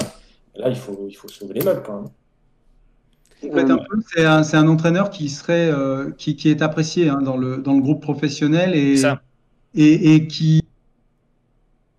là, 0.56 0.70
il 0.70 0.76
faut, 0.76 1.08
il 1.10 1.14
faut 1.14 1.28
sauver 1.28 1.54
les 1.54 1.64
meubles 1.64 1.84
quand 1.86 2.02
même. 2.02 2.10
C'est 4.16 4.26
un, 4.26 4.42
un, 4.42 4.68
entraîneur 4.68 5.12
qui 5.12 5.30
serait 5.30 5.70
euh, 5.70 6.10
qui, 6.18 6.36
qui, 6.36 6.50
est 6.50 6.64
apprécié 6.64 7.10
hein, 7.10 7.22
dans, 7.22 7.38
le, 7.38 7.58
dans 7.58 7.76
le 7.76 7.82
groupe 7.82 8.02
professionnel 8.02 8.74
et, 8.76 8.96
et, 9.76 10.16
et, 10.16 10.28
qui 10.28 10.62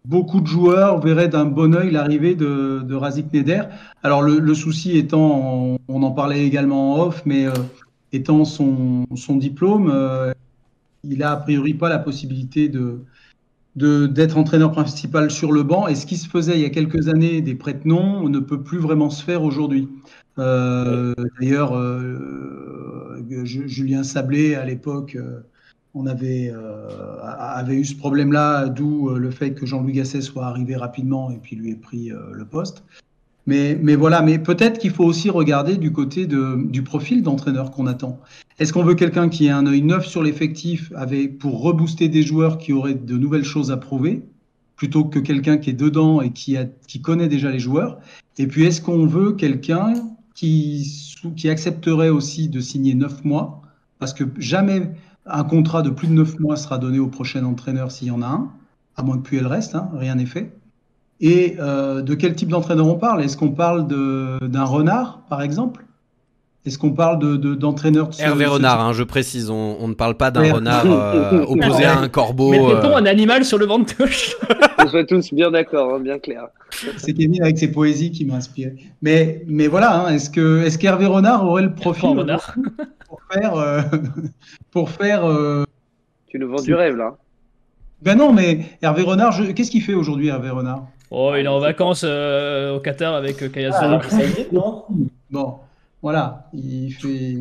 beaucoup 0.09 0.41
de 0.41 0.47
joueurs 0.47 1.01
verraient 1.01 1.29
d'un 1.29 1.45
bon 1.45 1.75
oeil 1.75 1.91
l'arrivée 1.91 2.35
de, 2.35 2.81
de 2.83 2.95
Razik 2.95 3.33
Neder. 3.33 3.63
Alors 4.03 4.23
le, 4.23 4.55
souci 4.55 4.97
étant, 4.97 5.79
on, 5.87 6.03
en 6.03 6.11
parlait 6.13 6.45
également 6.45 6.95
en 6.95 7.07
off, 7.07 7.23
mais 7.27 7.47
euh, 7.47 7.53
étant 8.13 8.45
son, 8.47 9.07
diplôme, 9.37 9.91
euh, 9.93 10.33
il 11.05 11.23
a 11.23 11.33
a 11.33 11.37
priori 11.37 11.75
pas 11.75 11.91
la 11.91 11.99
possibilité 11.99 12.71
de, 12.71 13.05
d'être 13.77 14.39
entraîneur 14.39 14.73
principal 14.73 15.31
sur 15.31 15.53
le 15.53 15.63
banc. 15.63 15.89
Et 15.89 15.95
ce 15.95 16.07
qui 16.07 16.17
se 16.17 16.29
faisait 16.29 16.55
il 16.55 16.63
y 16.63 16.67
a 16.67 16.71
quelques 16.71 17.09
années, 17.09 17.43
des 17.43 17.55
prête-noms, 17.55 18.23
on 18.23 18.31
ne 18.31 18.41
peut 18.41 18.63
plus 18.63 18.79
vraiment 18.79 19.11
se 19.11 19.23
faire 19.23 19.43
aujourd'hui. 19.43 19.89
Euh, 20.39 21.15
d'ailleurs, 21.39 21.79
Julien 23.45 24.05
Sablé, 24.05 24.55
à 24.55 24.65
l'époque, 24.65 25.19
on 25.95 26.07
avait, 26.07 26.53
avait 27.23 27.77
eu 27.77 27.85
ce 27.85 27.97
problème-là, 27.97 28.69
d'où 28.69 29.11
le 29.11 29.31
fait 29.31 29.53
que 29.53 29.67
Jean-Louis 29.67 29.95
Gasset 29.95 30.21
soit 30.21 30.47
arrivé 30.47 30.77
rapidement 30.77 31.31
et 31.31 31.39
puis 31.39 31.57
lui 31.57 31.71
ait 31.71 31.77
pris 31.77 32.11
le 32.11 32.45
poste. 32.45 32.85
Mais, 33.47 33.79
mais 33.83 33.97
voilà, 33.97 34.21
mais 34.21 34.39
peut-être 34.39 34.79
qu'il 34.79 34.91
faut 34.91 35.05
aussi 35.05 35.31
regarder 35.31 35.79
du 35.79 35.91
côté 35.91 36.27
de, 36.27 36.69
du 36.69 36.83
profil 36.83 37.23
d'entraîneur 37.23 37.71
qu'on 37.71 37.87
attend. 37.87 38.21
Est-ce 38.59 38.75
qu'on 38.75 38.85
veut 38.85 38.95
quelqu'un 38.95 39.31
qui 39.31 39.47
ait 39.47 39.51
un 39.51 39.67
œil 39.67 39.81
neuf 39.81 40.07
sur 40.07 40.23
l'effectif 40.23 40.93
pour 41.41 41.63
rebooster 41.63 42.11
des 42.11 42.23
joueurs 42.23 42.59
qui 42.59 42.75
auraient 42.75 42.95
de 42.95 43.17
nouvelles 43.17 43.45
choses 43.45 43.71
à 43.71 43.79
prouver, 43.79 44.23
plutôt 44.77 45.05
que 45.05 45.19
quelqu'un 45.19 45.57
qui 45.57 45.71
est 45.71 45.73
dedans 45.73 46.21
et 46.21 46.31
qui, 46.31 46.59
a, 46.59 46.67
qui 46.87 47.01
connaît 47.01 47.29
déjà 47.29 47.51
les 47.51 47.59
joueurs? 47.59 47.99
Et 48.37 48.47
puis, 48.47 48.65
est-ce 48.65 48.83
qu'on 48.83 49.07
veut 49.07 49.33
quelqu'un 49.33 49.95
qui, 50.35 51.17
qui 51.35 51.49
accepterait 51.49 52.11
aussi 52.11 52.51
de 52.51 52.61
signer 52.61 52.95
neuf 52.95 53.25
mois 53.25 53.63
Parce 53.99 54.15
que 54.15 54.25
jamais 54.39 54.91
un 55.27 55.45
contrat 55.45 55.83
de 55.83 55.91
plus 55.91 56.09
de 56.09 56.13
neuf 56.13 56.39
mois 56.39 56.57
sera 56.57 56.79
donné 56.79 56.99
au 56.99 57.09
prochain 57.09 57.45
entraîneur 57.45 57.91
s'il 57.91 58.09
y 58.09 58.11
en 58.11 58.23
a 58.23 58.27
un, 58.27 58.51
à 58.97 59.03
moins 59.03 59.19
que 59.19 59.23
puis 59.23 59.37
elle 59.39 59.47
reste, 59.47 59.75
hein, 59.75 59.91
rien 59.95 60.15
n'est 60.15 60.27
fait. 60.27 60.53
Et 61.21 61.57
euh, 61.59 62.01
de 62.01 62.15
quel 62.15 62.35
type 62.35 62.49
d'entraîneur 62.49 62.87
on 62.87 62.97
parle? 62.97 63.23
Est-ce 63.23 63.37
qu'on 63.37 63.51
parle 63.51 63.89
d'un 63.89 64.65
renard, 64.65 65.23
par 65.29 65.43
exemple? 65.43 65.85
Est-ce 66.65 66.79
qu'on 66.79 66.93
parle 66.93 67.19
d'entraîneur 67.57 68.09
de, 68.09 68.17
de, 68.17 68.21
Hervé 68.21 68.45
Renard, 68.45 68.81
hein, 68.81 68.93
je 68.93 69.03
précise, 69.03 69.49
on, 69.49 69.89
ne 69.89 69.95
parle 69.95 70.17
pas 70.17 70.31
d'un 70.31 70.53
renard 70.53 70.85
euh, 70.87 71.45
opposé 71.47 71.85
à 71.85 71.99
un 71.99 72.09
corbeau. 72.09 72.51
Mettons 72.51 72.95
euh... 72.95 72.97
un 72.97 73.07
animal 73.07 73.45
sur 73.45 73.59
le 73.59 73.65
vent 73.65 73.79
de 73.79 73.87
touche. 73.87 74.37
on 74.79 74.87
soit 74.87 75.05
tous 75.05 75.33
bien 75.33 75.51
d'accord, 75.51 75.95
hein, 75.95 76.01
bien 76.01 76.19
clair. 76.19 76.49
C'est 76.99 77.15
Kevin 77.15 77.43
avec 77.43 77.59
ses 77.59 77.71
poésies 77.71 78.11
qui 78.11 78.27
m'a 78.27 78.35
inspiré. 78.35 78.75
Mais, 79.01 79.45
mais 79.47 79.67
voilà, 79.67 80.01
hein, 80.01 80.09
est-ce 80.11 80.29
que 80.29 80.63
est 80.65 80.77
qu'Hervé 80.77 81.07
Renard 81.07 81.45
aurait 81.47 81.63
le 81.63 81.73
profil? 81.73 82.39
Pour 83.09 83.21
faire... 83.33 83.55
Euh, 83.55 83.83
pour 84.71 84.91
faire 84.91 85.25
tu 86.29 86.39
nous 86.39 86.49
vends 86.49 86.63
du 86.63 86.75
rêve 86.75 86.97
là. 86.97 87.17
Ben 88.03 88.17
non, 88.17 88.33
mais 88.33 88.61
Hervé 88.83 89.03
Renard, 89.03 89.35
qu'est-ce 89.55 89.71
qu'il 89.71 89.83
fait 89.83 89.95
aujourd'hui 89.95 90.29
Hervé 90.29 90.51
Renard? 90.51 90.87
Oh, 91.11 91.33
il 91.37 91.47
est 91.47 91.49
en 91.49 91.59
vacances 91.59 92.03
euh, 92.05 92.77
au 92.77 92.81
Qatar 92.81 93.15
avec 93.15 93.43
euh, 93.43 93.49
Kaya 93.49 93.71
ah, 93.73 94.01
non? 94.53 94.85
Bon, 95.31 95.55
voilà, 96.03 96.49
il 96.53 96.93
fait. 96.93 97.39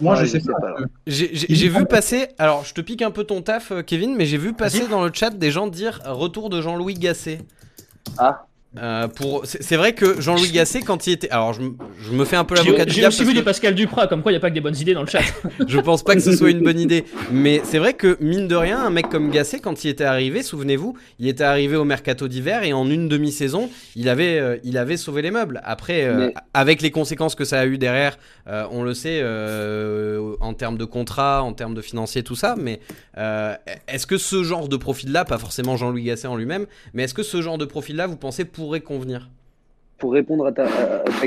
Moi, 0.00 0.14
je 0.14 0.26
sais 0.26 0.40
pas. 0.40 0.76
J'ai 1.06 1.68
vu 1.68 1.84
passer. 1.86 2.28
Alors, 2.38 2.64
je 2.64 2.72
te 2.72 2.80
pique 2.80 3.02
un 3.02 3.10
peu 3.10 3.24
ton 3.24 3.42
taf, 3.42 3.72
euh, 3.72 3.82
Kevin, 3.82 4.14
mais 4.14 4.26
j'ai 4.26 4.38
vu 4.38 4.52
passer 4.52 4.86
dans 4.86 5.04
le 5.04 5.10
chat 5.12 5.30
des 5.30 5.50
gens 5.50 5.66
dire 5.66 6.00
retour 6.04 6.50
de 6.50 6.62
Jean-Louis 6.62 6.94
Gasset. 6.94 7.40
Ah. 8.16 8.46
Euh, 8.76 9.08
pour... 9.08 9.46
C'est 9.46 9.76
vrai 9.76 9.94
que 9.94 10.20
Jean-Louis 10.20 10.50
Gasset, 10.50 10.82
quand 10.82 11.06
il 11.06 11.14
était. 11.14 11.30
Alors, 11.30 11.54
je, 11.54 11.62
je 12.02 12.12
me 12.12 12.26
fais 12.26 12.36
un 12.36 12.44
peu 12.44 12.54
l'avocat 12.54 12.84
du 12.84 12.92
diable. 12.92 13.12
J'ai 13.12 13.22
aussi 13.22 13.24
vu 13.24 13.32
des 13.32 13.42
Pascal 13.42 13.74
Duprat, 13.74 14.08
comme 14.08 14.22
quoi 14.22 14.30
il 14.30 14.34
n'y 14.34 14.38
a 14.38 14.40
pas 14.40 14.50
que 14.50 14.54
des 14.54 14.60
bonnes 14.60 14.76
idées 14.76 14.92
dans 14.92 15.00
le 15.00 15.08
chat. 15.08 15.22
je 15.66 15.78
pense 15.78 16.02
pas 16.02 16.14
que 16.14 16.20
ce 16.20 16.36
soit 16.36 16.50
une 16.50 16.62
bonne 16.62 16.78
idée. 16.78 17.04
Mais 17.32 17.62
c'est 17.64 17.78
vrai 17.78 17.94
que, 17.94 18.18
mine 18.20 18.46
de 18.46 18.54
rien, 18.54 18.78
un 18.78 18.90
mec 18.90 19.08
comme 19.08 19.30
Gasset, 19.30 19.60
quand 19.60 19.84
il 19.84 19.88
était 19.88 20.04
arrivé, 20.04 20.42
souvenez-vous, 20.42 20.98
il 21.18 21.28
était 21.28 21.44
arrivé 21.44 21.76
au 21.76 21.84
mercato 21.84 22.28
d'hiver 22.28 22.62
et 22.62 22.74
en 22.74 22.90
une 22.90 23.08
demi-saison, 23.08 23.70
il, 23.96 24.08
avait, 24.10 24.38
euh, 24.38 24.58
il 24.64 24.76
avait 24.76 24.98
sauvé 24.98 25.22
les 25.22 25.30
meubles. 25.30 25.62
Après, 25.64 26.04
euh, 26.04 26.30
avec 26.52 26.82
les 26.82 26.90
conséquences 26.90 27.34
que 27.34 27.46
ça 27.46 27.60
a 27.60 27.66
eu 27.66 27.78
derrière, 27.78 28.18
on 28.46 28.82
le 28.82 28.92
sait, 28.94 29.22
en 30.40 30.54
termes 30.54 30.76
de 30.76 30.84
contrat, 30.84 31.42
en 31.42 31.52
termes 31.54 31.74
de 31.74 31.82
financier, 31.82 32.22
tout 32.22 32.36
ça. 32.36 32.54
Mais 32.58 32.80
est-ce 33.88 34.06
que 34.06 34.18
ce 34.18 34.42
genre 34.42 34.68
de 34.68 34.76
profil-là, 34.76 35.24
pas 35.24 35.38
forcément 35.38 35.76
Jean-Louis 35.76 36.04
Gasset 36.04 36.28
en 36.28 36.36
lui-même, 36.36 36.66
mais 36.92 37.04
est-ce 37.04 37.14
que 37.14 37.22
ce 37.22 37.40
genre 37.40 37.58
de 37.58 37.64
profil-là, 37.64 38.06
vous 38.06 38.16
pensez, 38.16 38.44
pourrait 38.58 38.80
convenir 38.80 39.28
Pour 39.98 40.12
répondre 40.12 40.46
à 40.46 40.52
ta, 40.52 40.68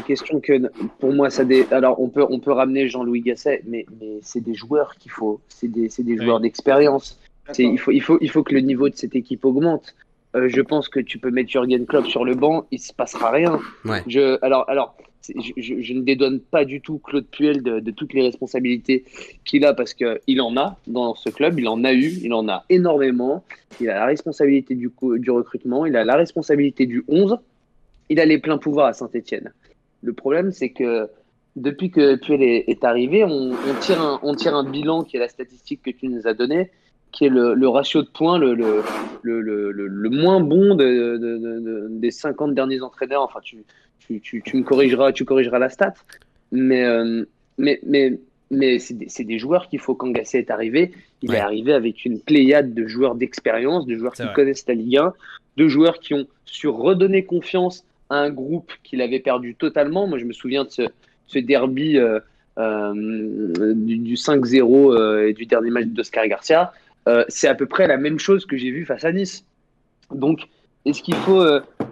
question, 0.02 0.40
que 0.40 0.70
pour 1.00 1.14
moi, 1.14 1.30
ça 1.30 1.46
des... 1.46 1.66
alors 1.72 2.02
on 2.02 2.10
peut, 2.10 2.26
on 2.30 2.40
peut 2.40 2.52
ramener 2.52 2.88
Jean-Louis 2.88 3.22
Gasset, 3.22 3.64
mais, 3.66 3.86
mais 4.00 4.20
c'est 4.22 4.42
des 4.42 4.54
joueurs 4.54 4.96
qu'il 4.96 5.12
faut, 5.12 5.40
c'est 5.48 5.68
des, 5.68 5.90
des, 5.98 6.18
joueurs 6.18 6.40
d'expérience. 6.40 7.20
Il 7.58 7.80
faut, 7.80 7.92
il, 7.92 8.02
faut, 8.02 8.18
il 8.22 8.30
faut 8.30 8.44
que 8.44 8.54
le 8.54 8.62
niveau 8.62 8.90
de 8.90 8.96
cette 8.96 9.16
équipe 9.16 9.46
augmente. 9.46 9.96
Euh, 10.36 10.48
je 10.48 10.62
pense 10.62 10.88
que 10.88 11.00
tu 11.00 11.18
peux 11.18 11.32
mettre 11.32 11.50
Jurgen 11.50 11.86
Klopp 11.86 12.08
sur 12.08 12.24
le 12.24 12.36
banc, 12.36 12.66
il 12.72 12.80
se 12.80 12.94
passera 12.94 13.32
rien. 13.32 13.60
Je, 14.08 14.38
alors, 14.42 14.70
alors 14.70 14.96
je, 15.24 15.94
ne 15.94 16.02
dédouane 16.02 16.40
pas 16.40 16.66
du 16.66 16.82
tout 16.82 17.00
Claude 17.00 17.26
Puel 17.28 17.62
de, 17.62 17.92
toutes 17.92 18.14
les 18.14 18.24
responsabilités 18.24 19.06
qu'il 19.46 19.66
a 19.66 19.74
parce 19.74 19.94
qu'il 19.94 20.42
en 20.42 20.58
a 20.58 20.78
dans 20.88 21.16
ce 21.16 21.30
club, 21.30 21.60
il 21.60 21.68
en 21.68 21.84
a 21.84 21.94
eu, 21.94 22.14
il 22.24 22.34
en 22.34 22.48
a 22.50 22.66
énormément. 22.70 23.44
Il 23.80 23.90
a 23.90 23.96
la 23.96 24.06
responsabilité 24.06 24.76
du, 24.76 24.92
recrutement, 25.30 25.86
il 25.86 25.96
a 25.96 26.04
la 26.04 26.16
responsabilité 26.16 26.86
du 26.86 27.04
11, 27.08 27.38
il 28.10 28.20
a 28.20 28.26
les 28.26 28.40
pleins 28.40 28.58
pouvoirs 28.58 28.88
à 28.88 28.94
Saint-Etienne. 28.94 29.54
Le 30.02 30.14
problème, 30.14 30.52
c'est 30.52 30.70
que 30.70 31.08
depuis 31.56 31.92
que 31.92 32.16
Puel 32.16 32.42
est, 32.42 32.84
arrivé, 32.84 33.24
on, 33.24 33.54
tire 33.80 34.56
un, 34.56 34.64
bilan 34.64 35.04
qui 35.04 35.18
est 35.18 35.20
la 35.20 35.30
statistique 35.30 35.82
que 35.84 35.92
tu 35.92 36.08
nous 36.08 36.28
as 36.28 36.34
donnée, 36.34 36.72
qui 37.12 37.26
est 37.26 37.30
le, 37.30 37.68
ratio 37.68 38.02
de 38.02 38.08
points 38.08 38.40
le, 38.40 40.10
moins 40.10 40.40
bon 40.40 40.76
de, 40.76 41.88
des 41.90 42.12
50 42.12 42.54
derniers 42.54 42.82
entraîneurs. 42.82 43.22
Enfin, 43.24 43.40
tu, 43.42 43.64
tu, 44.08 44.42
me 44.54 44.64
corrigeras, 44.64 45.12
tu 45.12 45.26
corrigeras 45.26 45.60
la 45.60 45.70
stat. 45.70 45.94
Mais, 46.52 46.84
euh, 46.84 47.26
mais, 47.58 47.80
mais, 47.86 48.20
mais 48.50 48.80
c'est 48.80 49.24
des, 49.24 49.40
joueurs 49.40 49.70
qu'il 49.70 49.80
faut 49.80 49.96
quand 49.96 50.10
Gasset 50.10 50.40
est 50.40 50.52
arrivé. 50.52 50.92
Il 51.22 51.34
est 51.34 51.40
arrivé 51.40 51.74
avec 51.74 52.04
une 52.06 52.20
pléiade 52.20 52.74
de 52.74 52.88
joueurs 52.88 53.16
d'expérience, 53.16 53.86
de 53.86 53.96
joueurs 53.96 54.14
qui 54.14 54.24
connaissent 54.34 54.68
la 54.68 54.74
Ligue 54.74 54.98
1, 54.98 55.14
de 55.58 55.68
joueurs 55.68 56.00
qui 56.00 56.14
ont 56.14 56.28
su 56.46 56.68
redonner 56.68 57.24
confiance 57.24 57.86
à 58.10 58.16
un 58.16 58.30
groupe 58.30 58.72
qu'il 58.84 59.02
avait 59.02 59.20
perdu 59.20 59.56
totalement. 59.56 60.08
Moi, 60.08 60.18
je 60.18 60.26
me 60.26 60.34
souviens 60.34 60.66
de 60.66 60.70
ce, 60.70 61.40
derby 61.40 61.98
euh, 61.98 62.20
euh, 62.58 63.74
du, 63.74 63.98
du 63.98 64.16
5-0 64.16 65.28
et 65.30 65.34
du 65.34 65.46
dernier 65.46 65.70
match 65.70 65.86
d'Oscar 65.86 66.28
Garcia. 66.28 66.74
c'est 67.30 67.48
à 67.48 67.56
peu 67.56 67.68
près 67.68 67.88
la 67.88 67.98
même 67.98 68.20
chose 68.20 68.46
que 68.46 68.58
j'ai 68.58 68.72
vu 68.72 68.86
face 68.86 69.06
à 69.06 69.14
Nice. 69.14 69.46
Donc, 70.14 70.50
est-ce 70.84 71.02
qu'il 71.02 71.16
faut, 71.16 71.46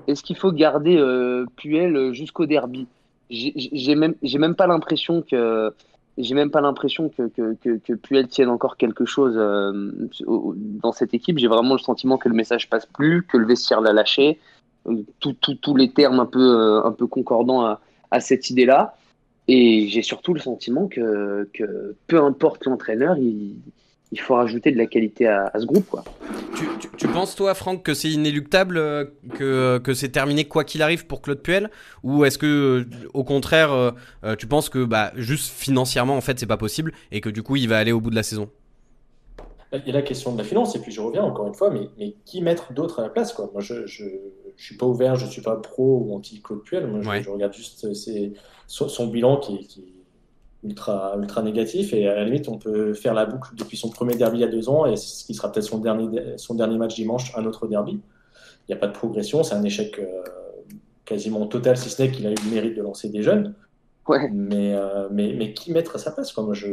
est-ce 0.10 0.24
qu'il 0.24 0.36
faut 0.36 0.52
garder 0.52 0.98
euh, 0.98 1.46
Puel 1.56 2.14
jusqu'au 2.14 2.46
derby? 2.46 2.88
J'ai 3.30 3.96
même, 3.96 4.56
pas 4.56 4.66
l'impression 4.66 5.22
que, 5.22 5.72
j'ai 6.18 6.34
même 6.34 6.50
pas 6.50 6.62
l'impression 6.62 7.10
que, 7.10 7.28
que, 7.30 7.94
Puel 7.94 8.28
tienne 8.28 8.50
encore 8.50 8.76
quelque 8.76 9.06
chose 9.06 9.36
euh, 9.38 9.92
dans 10.28 10.92
cette 10.92 11.14
équipe. 11.14 11.38
J'ai 11.38 11.48
vraiment 11.48 11.74
le 11.76 11.80
sentiment 11.80 12.18
que 12.18 12.28
le 12.28 12.36
message 12.36 12.70
passe 12.70 12.88
plus, 12.88 13.24
que 13.24 13.38
le 13.38 13.46
vestiaire 13.46 13.82
l'a 13.82 13.94
lâché. 13.94 14.40
Tous 15.20 15.76
les 15.76 15.92
termes 15.92 16.20
un 16.20 16.26
peu, 16.26 16.82
un 16.84 16.92
peu 16.92 17.06
concordants 17.06 17.66
à, 17.66 17.82
à 18.10 18.20
cette 18.20 18.50
idée-là. 18.50 18.96
Et 19.48 19.88
j'ai 19.90 20.02
surtout 20.02 20.34
le 20.34 20.40
sentiment 20.40 20.88
que, 20.88 21.48
que 21.54 21.96
peu 22.08 22.24
importe 22.24 22.66
l'entraîneur, 22.66 23.18
il, 23.18 23.56
il 24.12 24.20
faut 24.20 24.36
rajouter 24.36 24.72
de 24.72 24.78
la 24.78 24.88
qualité 24.88 25.28
à, 25.28 25.52
ce 25.60 25.66
groupe. 25.66 25.88
Quoi. 25.88 26.04
Tu 26.98 27.08
penses, 27.08 27.36
toi, 27.36 27.54
Franck, 27.54 27.84
que 27.84 27.94
c'est 27.94 28.10
inéluctable, 28.10 28.78
euh, 28.78 29.06
que, 29.36 29.78
que 29.78 29.94
c'est 29.94 30.10
terminé 30.10 30.46
quoi 30.46 30.64
qu'il 30.64 30.82
arrive 30.82 31.06
pour 31.06 31.22
Claude 31.22 31.42
Puel? 31.42 31.70
Ou 32.04 32.26
est-ce 32.26 32.38
que, 32.38 32.86
euh, 32.86 33.08
au 33.14 33.24
contraire, 33.24 33.72
euh, 33.72 34.36
tu 34.38 34.48
penses 34.48 34.70
que 34.70 34.84
bah, 34.84 35.12
juste 35.16 35.52
financièrement, 35.52 36.18
en 36.18 36.22
fait, 36.22 36.40
c'est 36.40 36.48
pas 36.48 36.58
possible 36.58 36.94
et 37.12 37.22
que 37.22 37.30
du 37.30 37.44
coup, 37.44 37.56
il 37.56 37.70
va 37.70 37.78
aller 37.78 37.92
au 37.92 38.02
bout 38.02 38.10
de 38.10 38.16
la 38.16 38.24
saison? 38.24 38.50
Il 39.72 39.86
y 39.86 39.92
a 39.92 39.94
la 39.94 40.02
question 40.02 40.34
de 40.34 40.40
la 40.40 40.44
finance, 40.44 40.76
et 40.76 40.80
puis 40.80 40.92
je 40.92 41.00
reviens 41.00 41.22
encore 41.22 41.46
une 41.46 41.54
fois, 41.54 41.70
mais, 41.70 41.90
mais 42.00 42.16
qui 42.26 42.42
mettre 42.42 42.74
d'autre 42.74 43.00
à 43.00 43.04
la 43.04 43.10
place 43.10 43.34
quoi? 43.34 43.52
Moi, 43.54 43.62
je, 43.62 43.86
je, 43.86 44.04
je, 44.58 44.64
suis 44.66 44.76
pas 44.76 44.88
ouvert, 44.88 45.16
je 45.16 45.28
suis 45.28 45.44
pas 45.44 45.56
pro 45.58 46.04
ou 46.04 46.16
anti-Claude 46.16 46.64
Puel. 46.64 46.88
Moi, 46.88 47.02
je, 47.04 47.24
je, 47.24 47.30
regarde 47.30 47.54
juste 47.54 47.94
ses, 47.94 48.34
son, 48.66 48.90
son, 48.90 49.06
bilan 49.06 49.38
qui, 49.38 49.68
qui 49.68 49.84
ultra, 50.64 51.16
ultra 51.18 51.42
négatif. 51.42 51.94
Et 51.94 52.08
à 52.08 52.16
la 52.16 52.26
limite, 52.26 52.50
on 52.50 52.58
peut 52.58 52.94
faire 52.94 53.14
la 53.14 53.26
boucle 53.26 53.56
depuis 53.56 53.78
son 53.78 53.90
premier 53.90 54.16
derby 54.16 54.38
il 54.38 54.42
y 54.42 54.44
a 54.44 54.48
deux 54.48 54.70
ans 54.70 54.86
et 54.86 54.96
ce 54.96 55.24
qui 55.26 55.34
sera 55.34 55.52
peut-être 55.52 55.66
son 55.66 55.80
dernier, 55.80 56.38
son 56.38 56.56
dernier 56.56 56.78
match 56.78 56.96
dimanche, 56.96 57.36
un 57.36 57.46
autre 57.46 57.68
derby. 57.68 57.94
Il 58.68 58.72
n'y 58.72 58.76
a 58.76 58.78
pas 58.78 58.88
de 58.88 58.94
progression, 58.94 59.44
c'est 59.44 59.56
un 59.56 59.64
échec 59.64 59.98
euh, 60.00 60.06
quasiment 61.06 61.48
total, 61.48 61.76
si 61.76 61.90
ce 61.90 62.02
n'est 62.02 62.12
qu'il 62.12 62.28
a 62.28 62.32
eu 62.32 62.36
le 62.36 62.52
mérite 62.52 62.76
de 62.76 62.82
lancer 62.82 63.10
des 63.10 63.24
jeunes. 63.24 63.56
Ouais. 64.08 64.30
Mais, 64.32 64.74
euh, 64.74 65.08
mais, 65.12 65.34
mais 65.38 65.54
qui 65.54 65.72
mettre 65.72 65.96
à 65.96 66.00
sa 66.00 66.12
place 66.12 66.34
je, 66.54 66.68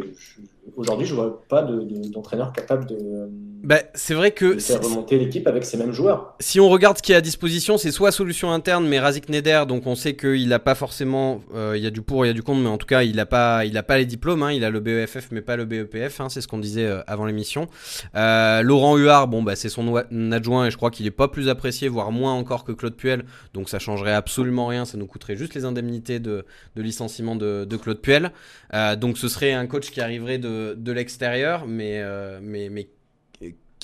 aujourd'hui, 0.77 1.07
je 1.07 1.15
vois 1.15 1.43
pas 1.49 1.63
d'entraîneur 1.63 2.51
de, 2.51 2.57
capable 2.57 2.87
de, 2.87 3.29
bah, 3.63 3.81
c'est 3.95 4.15
vrai 4.15 4.31
que 4.31 4.59
faire 4.59 4.81
remonter 4.83 5.19
l'équipe 5.19 5.47
avec 5.47 5.65
ces 5.65 5.77
mêmes 5.77 5.93
joueurs. 5.93 6.35
Si 6.41 6.61
on 6.61 6.69
regarde 6.69 6.99
ce 6.99 7.03
qui 7.03 7.13
est 7.13 7.17
à 7.17 7.21
disposition, 7.21 7.79
c'est 7.79 7.91
soit 7.91 8.13
solution 8.13 8.53
interne, 8.53 8.87
mais 8.87 8.99
Razik 8.99 9.29
Neder, 9.29 9.65
donc 9.67 9.87
on 9.87 9.95
sait 9.95 10.15
qu'il 10.15 10.49
n'a 10.49 10.59
pas 10.59 10.75
forcément, 10.75 11.41
euh, 11.55 11.75
il 11.77 11.83
y 11.83 11.87
a 11.87 11.91
du 11.91 12.03
pour, 12.03 12.25
il 12.25 12.29
y 12.29 12.31
a 12.31 12.35
du 12.35 12.43
contre, 12.43 12.61
mais 12.61 12.69
en 12.69 12.79
tout 12.79 12.87
cas, 12.87 13.03
il 13.03 13.17
n'a 13.17 13.27
pas, 13.27 13.65
il 13.65 13.77
a 13.77 13.83
pas 13.83 13.99
les 13.99 14.07
diplômes, 14.07 14.43
hein, 14.43 14.53
il 14.53 14.65
a 14.65 14.71
le 14.71 14.81
BEFF, 14.81 15.29
mais 15.31 15.41
pas 15.41 15.57
le 15.57 15.65
BEPF, 15.65 16.21
hein, 16.21 16.29
c'est 16.29 16.41
ce 16.41 16.49
qu'on 16.49 16.59
disait 16.59 16.87
euh, 16.87 17.03
avant 17.07 17.27
l'émission. 17.27 17.69
Euh, 18.15 18.63
Laurent 18.63 18.97
Huard, 18.97 19.29
bon, 19.29 19.43
bah, 19.43 19.57
c'est 19.57 19.69
son 19.69 19.95
adjoint 20.33 20.67
et 20.67 20.71
je 20.71 20.77
crois 20.77 20.91
qu'il 20.91 21.07
est 21.07 21.11
pas 21.11 21.29
plus 21.29 21.49
apprécié, 21.49 21.89
voire 21.89 22.13
moins 22.13 22.35
encore 22.35 22.65
que 22.65 22.73
Claude 22.73 22.95
Puel, 22.95 23.25
donc 23.55 23.69
ça 23.69 23.79
changerait 23.79 24.15
absolument 24.15 24.67
rien, 24.67 24.85
ça 24.85 24.99
nous 24.99 25.07
coûterait 25.07 25.37
juste 25.37 25.55
les 25.55 25.65
indemnités 25.65 26.19
de, 26.19 26.45
de 26.77 26.83
licenciement 26.83 27.37
de, 27.37 27.65
de, 27.65 27.77
Claude 27.77 28.01
Puel. 28.01 28.33
Euh, 28.75 28.97
donc 28.97 29.19
ce 29.19 29.29
serait 29.29 29.53
un 29.53 29.67
coach 29.67 29.91
qui 29.91 30.01
arriverait 30.01 30.39
de, 30.39 30.75
de 30.77 30.93
l'extérieur, 30.93 31.67
mais, 31.67 32.03
mais, 32.41 32.69
mais 32.69 32.89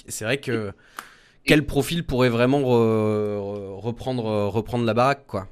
c'est 0.08 0.24
vrai 0.24 0.38
que 0.38 0.72
quel 1.44 1.66
profil 1.66 2.04
pourrait 2.04 2.28
vraiment 2.28 2.60
re, 2.60 3.80
reprendre, 3.80 4.24
reprendre 4.48 4.84
la 4.84 4.94
baraque 4.94 5.24
quoi 5.26 5.48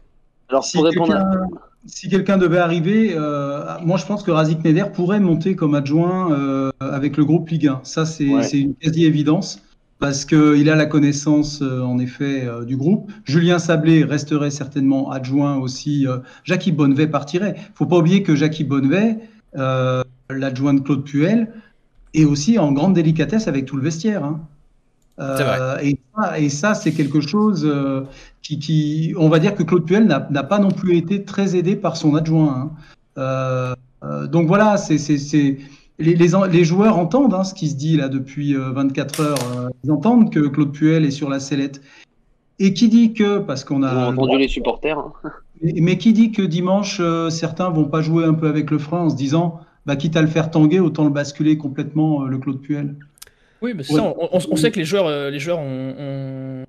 Alors 0.48 0.64
si 0.64 0.78
quelqu'un 0.80 1.48
si 1.86 2.08
devait 2.40 2.58
arriver, 2.58 3.14
euh, 3.16 3.64
moi 3.84 3.96
je 3.96 4.04
pense 4.04 4.22
que 4.22 4.30
Razik 4.30 4.62
Neder 4.64 4.84
pourrait 4.92 5.20
monter 5.20 5.56
comme 5.56 5.74
adjoint 5.74 6.32
euh, 6.32 6.70
avec 6.80 7.16
le 7.16 7.24
groupe 7.24 7.48
Ligue 7.48 7.68
1. 7.68 7.80
Ça 7.84 8.04
c'est 8.04 8.28
ouais. 8.28 8.48
une 8.50 8.74
quasi-évidence 8.74 9.62
parce 9.98 10.24
qu'il 10.24 10.70
a 10.70 10.76
la 10.76 10.86
connaissance 10.86 11.60
euh, 11.62 11.80
en 11.80 11.98
effet 11.98 12.46
du 12.66 12.76
groupe. 12.76 13.10
Julien 13.24 13.58
Sablé 13.58 14.04
resterait 14.04 14.50
certainement 14.50 15.10
adjoint 15.10 15.56
aussi. 15.56 16.06
Jackie 16.44 16.72
Bonnevet 16.72 17.06
partirait. 17.06 17.56
faut 17.74 17.86
pas 17.86 17.98
oublier 17.98 18.22
que 18.22 18.34
Jackie 18.34 18.64
Bonnevet, 18.64 19.18
l'adjoint 19.54 20.74
de 20.74 20.80
Claude 20.80 21.04
Puel, 21.04 21.50
et 22.14 22.24
aussi 22.24 22.58
en 22.58 22.72
grande 22.72 22.94
délicatesse 22.94 23.48
avec 23.48 23.66
tout 23.66 23.76
le 23.76 23.82
vestiaire. 23.82 24.24
Hein. 24.24 24.40
Euh, 25.20 25.76
et 25.82 25.98
ça, 26.16 26.38
et 26.38 26.48
ça 26.48 26.74
c'est 26.74 26.92
quelque 26.92 27.20
chose 27.20 27.66
euh, 27.66 28.02
qui, 28.42 28.58
qui, 28.58 29.14
on 29.18 29.28
va 29.28 29.38
dire 29.38 29.54
que 29.54 29.62
Claude 29.62 29.84
Puel 29.84 30.06
n'a 30.06 30.42
pas 30.42 30.58
non 30.58 30.70
plus 30.70 30.96
été 30.96 31.24
très 31.24 31.56
aidé 31.56 31.76
par 31.76 31.96
son 31.96 32.14
adjoint. 32.14 32.70
Hein. 33.18 33.74
Euh, 34.02 34.26
donc 34.28 34.46
voilà, 34.46 34.78
c'est 34.78 34.96
les, 35.98 36.14
les, 36.14 36.28
les, 36.50 36.64
joueurs 36.64 36.98
entendent 36.98 37.34
hein, 37.34 37.44
ce 37.44 37.52
qui 37.52 37.68
se 37.68 37.76
dit 37.76 37.98
là 37.98 38.08
depuis 38.08 38.54
24 38.54 39.20
heures. 39.20 39.70
ils 39.84 39.92
entendent 39.92 40.32
que 40.32 40.40
Claude 40.40 40.72
Puel 40.72 41.04
est 41.04 41.10
sur 41.10 41.28
la 41.28 41.38
sellette. 41.38 41.82
Et 42.58 42.74
qui 42.74 42.88
dit 42.88 43.14
que, 43.14 43.38
parce 43.38 43.64
qu'on 43.64 43.82
a. 43.82 43.94
On 43.94 43.98
a 43.98 44.10
entendu 44.12 44.38
les 44.38 44.48
supporters. 44.48 44.98
Hein. 44.98 45.12
Mais, 45.62 45.74
mais, 45.80 45.98
qui 45.98 46.12
dit 46.12 46.30
que 46.30 46.42
dimanche, 46.42 47.00
certains 47.30 47.68
vont 47.70 47.86
pas 47.86 48.00
jouer 48.00 48.24
un 48.24 48.34
peu 48.34 48.48
avec 48.48 48.70
le 48.70 48.78
frein 48.78 49.00
en 49.00 49.10
se 49.10 49.16
disant 49.16 49.60
bah, 49.86 49.96
quitte 49.96 50.16
à 50.16 50.22
le 50.22 50.28
faire 50.28 50.50
tanguer, 50.50 50.80
autant 50.80 51.04
le 51.04 51.10
basculer 51.10 51.56
complètement, 51.56 52.22
euh, 52.22 52.28
le 52.28 52.38
Claude 52.38 52.60
Puel. 52.60 52.94
Oui, 53.62 53.72
mais 53.74 53.88
ouais. 53.90 53.96
ça, 53.96 54.02
on, 54.02 54.28
on, 54.32 54.40
on, 54.50 54.56
sait 54.56 54.70
que 54.70 54.78
les 54.78 54.84
joueurs, 54.84 55.06
euh, 55.06 55.30
les 55.30 55.38
joueurs 55.38 55.58
ont, 55.58 56.64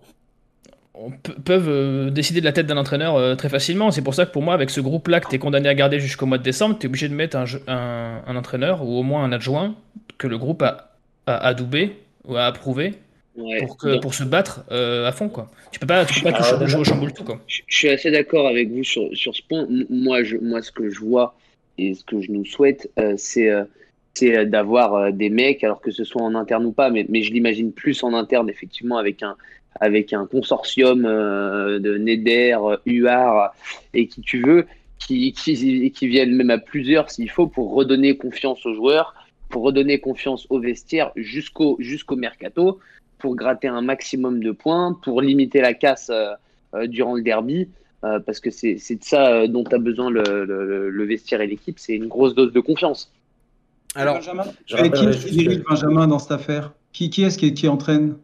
ont, 0.94 1.12
peuvent 1.46 1.70
euh, 1.70 2.10
décider 2.10 2.42
de 2.42 2.46
la 2.46 2.52
tête 2.52 2.68
d'un 2.68 2.78
entraîneur 2.78 3.16
euh, 3.16 3.36
très 3.36 3.50
facilement. 3.50 3.92
C'est 3.92 4.02
pour 4.02 4.14
ça 4.14 4.26
que 4.26 4.32
pour 4.32 4.42
moi, 4.42 4.54
avec 4.54 4.70
ce 4.70 4.82
groupe-là 4.82 5.20
que 5.20 5.30
tu 5.30 5.36
es 5.36 5.40
condamné 5.40 5.70
à 5.70 5.74
garder 5.74 6.00
jusqu'au 6.00 6.26
mois 6.26 6.38
de 6.38 6.44
décembre, 6.44 6.78
tu 6.78 6.86
es 6.86 6.90
obligé 6.90 7.08
de 7.10 7.16
mettre 7.16 7.38
un, 7.38 7.46
un, 7.68 8.22
un, 8.28 8.36
entraîneur 8.36 8.84
ou 8.84 8.98
au 8.98 9.04
moins 9.04 9.24
un 9.24 9.32
adjoint 9.32 9.76
que 10.18 10.28
le 10.28 10.38
groupe 10.38 10.62
a, 10.62 10.92
a 11.26 11.38
adoubé 11.48 11.98
ou 12.26 12.36
a 12.36 12.46
approuvé. 12.46 12.96
Ouais. 13.38 13.60
Pour, 13.66 13.78
que, 13.78 13.98
pour 14.00 14.14
se 14.14 14.26
battre 14.26 14.66
euh, 14.72 15.08
à 15.08 15.14
fond 15.14 15.30
quoi. 15.30 15.50
Tu 15.72 15.80
peux 15.80 15.88
pas, 15.88 16.04
tu 16.04 16.22
peux 16.22 16.32
pas 16.32 16.68
chamboule 16.84 17.14
tout 17.14 17.24
quoi. 17.24 17.40
Je, 17.48 17.62
je 17.66 17.78
suis 17.78 17.88
assez 17.88 18.12
d'accord 18.12 18.46
avec 18.46 18.70
vous 18.70 18.84
sur, 18.84 19.04
sur 19.14 19.34
ce 19.34 19.42
point. 19.42 19.66
Moi, 19.90 20.24
je, 20.24 20.36
moi, 20.36 20.62
ce 20.62 20.70
que 20.70 20.90
je 20.90 21.00
vois, 21.00 21.34
et 21.82 21.94
ce 21.96 22.04
que 22.04 22.22
je 22.22 22.32
nous 22.32 22.46
souhaite, 22.46 22.90
euh, 23.00 23.16
c'est 23.18 23.50
euh, 23.50 24.46
d'avoir 24.46 24.94
euh, 24.94 25.12
des 25.12 25.30
mecs, 25.30 25.64
alors 25.64 25.82
que 25.82 25.92
ce 25.92 26.04
soit 26.04 26.22
en 26.22 26.36
interne 26.36 26.66
ou 26.66 26.72
pas, 26.72 26.90
mais, 26.90 27.06
je 27.24 27.32
l'imagine 27.32 27.72
plus 27.72 28.04
en 28.04 28.14
interne, 28.14 28.50
effectivement, 28.50 28.98
avec 28.98 29.24
un, 30.14 30.26
consortium 30.28 31.04
de 31.04 31.98
Neder, 31.98 32.58
UAR 32.86 33.54
et 33.94 34.08
qui 34.08 34.22
tu 34.22 34.42
veux, 34.42 34.68
qui, 35.00 35.34
viennent 36.02 36.36
même 36.36 36.52
à 36.52 36.58
plusieurs 36.58 37.10
s'il 37.10 37.30
faut 37.30 37.48
pour 37.48 37.74
redonner 37.74 38.18
confiance 38.18 38.66
aux 38.66 38.74
joueurs, 38.74 39.16
pour 39.50 39.64
redonner 39.64 40.00
confiance 40.00 40.46
au 40.50 40.60
vestiaire 40.60 41.12
jusqu'au 41.16 41.78
mercato, 42.16 42.80
pour 43.18 43.36
gratter 43.36 43.70
un 43.70 43.82
maximum 43.82 44.44
de 44.44 44.52
points, 44.52 44.98
pour 45.02 45.22
limiter 45.22 45.62
la 45.62 45.74
casse 45.74 46.12
durant 46.88 47.16
le 47.16 47.24
derby. 47.24 47.70
Euh, 48.04 48.20
parce 48.20 48.40
que 48.40 48.50
c'est 48.50 48.74
de 48.74 49.04
ça 49.04 49.32
euh, 49.32 49.48
dont 49.48 49.64
a 49.72 49.78
besoin 49.78 50.10
le, 50.10 50.44
le, 50.46 50.90
le 50.90 51.06
vestiaire 51.06 51.40
et 51.42 51.46
l'équipe, 51.46 51.78
c'est 51.78 51.94
une 51.94 52.08
grosse 52.08 52.34
dose 52.34 52.52
de 52.52 52.60
confiance. 52.60 53.12
Alors, 53.94 54.16
Benjamin, 54.16 54.46
qui 54.66 55.32
dirige 55.32 55.62
Benjamin 55.70 56.08
dans 56.08 56.18
cette 56.18 56.32
affaire 56.32 56.74
Qui, 56.94 57.12
qui 57.12 57.24
est-ce 57.24 57.38
qui, 57.38 57.54
qui, 57.54 57.68
entraîne? 57.68 58.18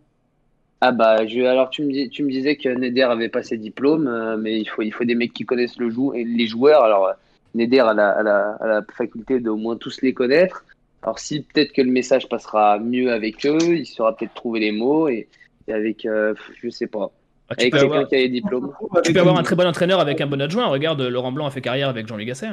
Ah 0.81 0.91
bah, 0.91 1.27
je, 1.27 1.41
alors 1.41 1.69
tu 1.69 1.83
me, 1.83 2.07
tu 2.09 2.23
me 2.23 2.31
disais 2.31 2.55
que 2.55 2.69
Neder 2.69 3.03
avait 3.03 3.29
pas 3.29 3.43
ses 3.43 3.57
diplômes, 3.57 4.07
euh, 4.07 4.35
mais 4.35 4.59
il 4.59 4.65
faut, 4.67 4.81
il 4.81 4.91
faut 4.91 5.03
des 5.03 5.13
mecs 5.13 5.33
qui 5.33 5.45
connaissent 5.45 5.77
le 5.77 5.91
jou 5.91 6.13
et 6.15 6.23
les 6.23 6.47
joueurs. 6.47 6.83
Alors 6.83 7.11
Neder 7.53 7.81
a 7.81 7.93
la, 7.93 8.09
a 8.09 8.23
la, 8.23 8.51
a 8.59 8.67
la 8.67 8.81
faculté 8.95 9.39
d'au 9.39 9.57
moins 9.57 9.75
tous 9.75 10.01
les 10.01 10.13
connaître. 10.13 10.65
Alors 11.03 11.19
si 11.19 11.41
peut-être 11.41 11.71
que 11.71 11.81
le 11.81 11.91
message 11.91 12.27
passera 12.29 12.79
mieux 12.79 13.11
avec 13.11 13.45
eux, 13.45 13.59
il 13.61 13.85
saura 13.85 14.15
peut-être 14.15 14.33
trouver 14.33 14.59
les 14.59 14.71
mots 14.71 15.07
et, 15.07 15.27
et 15.67 15.73
avec, 15.73 16.05
euh, 16.05 16.33
je 16.63 16.69
sais 16.69 16.87
pas. 16.87 17.11
Ah, 17.49 17.55
tu, 17.55 17.69
peux 17.69 17.79
avoir... 17.79 18.07
tu 18.07 19.13
peux 19.13 19.19
avoir 19.19 19.38
un 19.38 19.43
très 19.43 19.55
bon 19.55 19.65
entraîneur 19.65 19.99
avec 19.99 20.19
un 20.19 20.27
bon 20.27 20.41
adjoint. 20.41 20.67
Regarde, 20.67 21.01
Laurent 21.01 21.31
Blanc 21.31 21.45
a 21.45 21.51
fait 21.51 21.62
carrière 21.62 21.88
avec 21.88 22.07
Jean-Louis 22.07 22.25
Gasset. 22.25 22.49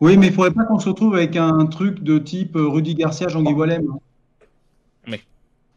Oui, 0.00 0.16
mais 0.16 0.26
il 0.26 0.30
ne 0.30 0.34
faudrait 0.34 0.52
pas 0.52 0.64
qu'on 0.64 0.78
se 0.78 0.88
retrouve 0.88 1.14
avec 1.14 1.36
un 1.36 1.66
truc 1.66 2.02
de 2.02 2.18
type 2.18 2.52
Rudy 2.54 2.94
Garcia, 2.94 3.28
Jean-Guy 3.28 3.52
Wallem. 3.52 3.86
Oui. 5.08 5.20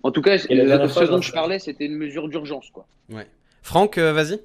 En 0.01 0.12
tout 0.12 0.21
cas, 0.21 0.38
la 0.49 0.88
ce 0.88 1.03
dont 1.06 1.21
je 1.21 1.32
parlais, 1.32 1.60
c'était 1.60 1.86
une 1.86 1.95
mesure 1.95 2.27
d'urgence. 2.27 2.69
quoi. 2.69 2.86
Ouais. 3.12 3.27
Franck, 3.62 3.97
euh, 3.97 4.12
vas-y. 4.12 4.39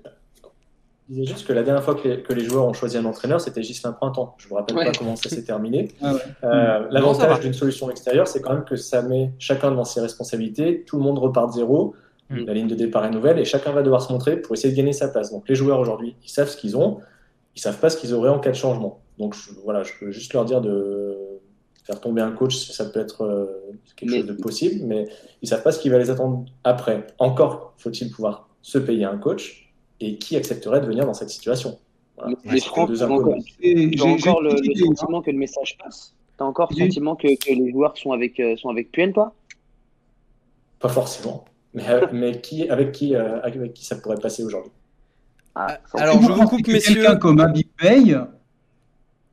Je 1.11 1.14
disais 1.14 1.26
juste 1.32 1.46
que 1.46 1.52
la 1.52 1.62
dernière 1.62 1.82
fois 1.82 1.94
que 1.94 2.06
les, 2.06 2.22
que 2.22 2.32
les 2.34 2.44
joueurs 2.44 2.66
ont 2.66 2.74
choisi 2.74 2.98
un 2.98 3.04
entraîneur, 3.04 3.40
c'était 3.40 3.62
Gislain 3.62 3.92
Printemps. 3.92 4.37
Je 4.38 4.46
ne 4.46 4.50
me 4.52 4.56
rappelle 4.58 4.76
ouais. 4.76 4.84
pas 4.84 4.92
comment 4.92 5.16
ça 5.16 5.28
s'est 5.28 5.42
terminé. 5.44 5.88
Ah 6.02 6.14
ouais. 6.14 6.20
euh, 6.44 6.87
L'avantage 6.90 7.40
d'une 7.40 7.54
solution 7.54 7.90
extérieure, 7.90 8.28
c'est 8.28 8.42
quand 8.42 8.52
même 8.52 8.64
que 8.64 8.76
ça 8.76 9.02
met 9.02 9.30
chacun 9.38 9.70
dans 9.70 9.84
ses 9.84 10.00
responsabilités. 10.00 10.84
Tout 10.87 10.98
le 10.98 11.02
monde 11.02 11.18
repart 11.18 11.48
de 11.48 11.54
zéro. 11.54 11.94
Mm. 12.30 12.44
La 12.44 12.54
ligne 12.54 12.66
de 12.66 12.74
départ 12.74 13.04
est 13.04 13.10
nouvelle 13.10 13.38
et 13.38 13.44
chacun 13.44 13.72
va 13.72 13.82
devoir 13.82 14.02
se 14.02 14.12
montrer 14.12 14.36
pour 14.36 14.54
essayer 14.54 14.72
de 14.72 14.76
gagner 14.76 14.92
sa 14.92 15.08
place. 15.08 15.30
Donc 15.30 15.48
les 15.48 15.54
joueurs 15.54 15.80
aujourd'hui, 15.80 16.14
ils 16.24 16.30
savent 16.30 16.48
ce 16.48 16.56
qu'ils 16.56 16.76
ont, 16.76 17.00
ils 17.56 17.60
savent 17.60 17.78
pas 17.78 17.90
ce 17.90 17.96
qu'ils 17.96 18.14
auraient 18.14 18.28
en 18.28 18.38
cas 18.38 18.50
de 18.50 18.56
changement. 18.56 19.00
Donc 19.18 19.34
je, 19.34 19.50
voilà, 19.64 19.82
je 19.82 19.92
peux 19.98 20.10
juste 20.10 20.32
leur 20.34 20.44
dire 20.44 20.60
de 20.60 21.16
faire 21.84 22.00
tomber 22.00 22.20
un 22.20 22.32
coach, 22.32 22.54
ça 22.56 22.84
peut 22.84 23.00
être 23.00 23.22
euh, 23.22 23.46
quelque 23.96 24.10
mais... 24.10 24.18
chose 24.18 24.26
de 24.26 24.32
possible, 24.34 24.84
mais 24.84 25.06
ils 25.40 25.48
savent 25.48 25.62
pas 25.62 25.72
ce 25.72 25.80
qui 25.80 25.88
va 25.88 25.98
les 25.98 26.10
attendre 26.10 26.44
après. 26.64 27.06
Encore 27.18 27.72
faut-il 27.78 28.10
pouvoir 28.10 28.48
se 28.60 28.78
payer 28.78 29.04
un 29.04 29.16
coach 29.16 29.72
et 30.00 30.18
qui 30.18 30.36
accepterait 30.36 30.80
de 30.80 30.86
venir 30.86 31.06
dans 31.06 31.14
cette 31.14 31.30
situation. 31.30 31.78
Voilà. 32.16 32.36
Mais 32.44 32.60
Franck, 32.60 32.92
tu 32.92 33.00
as 33.00 33.06
encore, 33.06 33.36
encore 33.36 34.42
le, 34.42 34.50
le, 34.50 34.96
sentiment 34.96 35.22
que 35.22 35.31
le 35.31 35.38
message 35.38 35.79
passe 35.83 36.14
Tu 36.37 36.42
as 36.42 36.46
encore 36.46 36.68
le 36.70 36.76
sentiment 36.76 37.16
que, 37.16 37.29
que, 37.37 37.52
les 37.52 37.70
joueurs 37.70 37.96
sont 37.96 38.12
avec, 38.12 38.38
euh, 38.40 38.56
sont 38.56 38.68
avec 38.68 38.90
Puel, 38.92 39.12
toi? 39.12 39.33
Pas 40.81 40.88
forcément. 40.88 41.44
Mais, 41.75 41.85
mais 42.12 42.40
qui, 42.40 42.69
avec, 42.69 42.92
qui, 42.92 43.14
euh, 43.14 43.40
avec 43.42 43.75
qui 43.75 43.85
ça 43.85 43.96
pourrait 43.96 44.16
passer 44.16 44.42
aujourd'hui? 44.42 44.73
Ah, 45.54 45.79
Alors, 45.94 46.23
je 46.23 46.33
vous 46.33 46.46
coupe, 46.46 46.66
messieurs. 46.66 46.94
Quelqu'un 46.94 47.16
comme 47.16 47.40
Abib 47.40 47.66
Bey. 47.83 48.16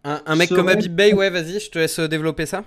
Un, 0.04 0.22
un 0.26 0.36
mec 0.36 0.50
comme 0.50 0.68
Abib 0.68 0.94
Bey, 0.94 1.14
ouais, 1.14 1.30
vas-y, 1.30 1.60
je 1.60 1.70
te 1.70 1.80
laisse 1.80 2.00
développer 2.00 2.46
ça. 2.46 2.64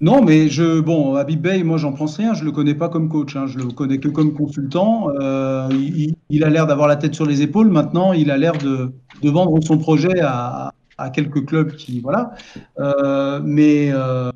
Non, 0.00 0.22
mais 0.22 0.48
je, 0.48 0.80
bon, 0.80 1.14
Abib 1.14 1.40
Bey, 1.40 1.62
moi, 1.62 1.78
j'en 1.78 1.92
pense 1.92 2.16
rien. 2.16 2.34
Je 2.34 2.44
le 2.44 2.52
connais 2.52 2.74
pas 2.74 2.88
comme 2.88 3.08
coach. 3.08 3.36
Hein. 3.36 3.46
Je 3.46 3.58
le 3.58 3.66
connais 3.66 3.98
que 3.98 4.08
comme 4.08 4.34
consultant. 4.34 5.08
Euh, 5.20 5.68
il, 5.72 6.14
il, 6.30 6.44
a 6.44 6.50
l'air 6.50 6.66
d'avoir 6.66 6.88
la 6.88 6.96
tête 6.96 7.14
sur 7.14 7.26
les 7.26 7.42
épaules. 7.42 7.68
Maintenant, 7.68 8.12
il 8.12 8.30
a 8.30 8.36
l'air 8.36 8.58
de, 8.58 8.92
de, 9.22 9.30
vendre 9.30 9.62
son 9.62 9.78
projet 9.78 10.20
à, 10.20 10.72
à, 10.98 11.10
quelques 11.10 11.46
clubs 11.46 11.74
qui, 11.76 12.00
voilà. 12.00 12.34
Euh, 12.80 13.40
mais, 13.44 13.90
euh, 13.92 14.30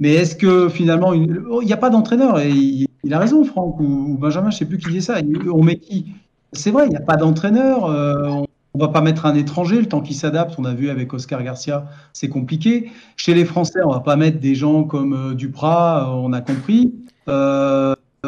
mais 0.00 0.14
est-ce 0.14 0.36
que 0.36 0.68
finalement, 0.68 1.14
il 1.14 1.42
n'y 1.64 1.72
a 1.72 1.78
pas 1.78 1.90
d'entraîneur 1.90 2.38
et 2.38 2.50
il, 2.50 2.86
Il 3.04 3.14
a 3.14 3.18
raison, 3.18 3.44
Franck, 3.44 3.78
ou, 3.80 4.16
Benjamin, 4.18 4.50
je 4.50 4.56
ne 4.56 4.58
sais 4.58 4.64
plus 4.64 4.78
qui 4.78 4.90
dit 4.90 5.02
ça. 5.02 5.16
On 5.52 5.62
met 5.62 5.76
qui? 5.76 6.14
C'est 6.52 6.70
vrai, 6.70 6.86
il 6.86 6.90
n'y 6.90 6.96
a 6.96 7.00
pas 7.00 7.16
d'entraîneur. 7.16 7.84
on 7.84 8.78
ne 8.78 8.80
va 8.80 8.88
pas 8.88 9.00
mettre 9.00 9.26
un 9.26 9.34
étranger 9.34 9.80
le 9.80 9.86
temps 9.86 10.00
qu'il 10.00 10.16
s'adapte. 10.16 10.54
On 10.58 10.64
a 10.64 10.74
vu 10.74 10.90
avec 10.90 11.12
Oscar 11.12 11.42
Garcia, 11.42 11.86
c'est 12.12 12.28
compliqué. 12.28 12.90
Chez 13.16 13.34
les 13.34 13.44
Français, 13.44 13.80
on 13.84 13.88
ne 13.88 13.94
va 13.94 14.00
pas 14.00 14.16
mettre 14.16 14.40
des 14.40 14.54
gens 14.54 14.84
comme 14.84 15.34
Duprat, 15.34 16.12
on 16.16 16.32
a 16.32 16.40
compris. 16.40 16.94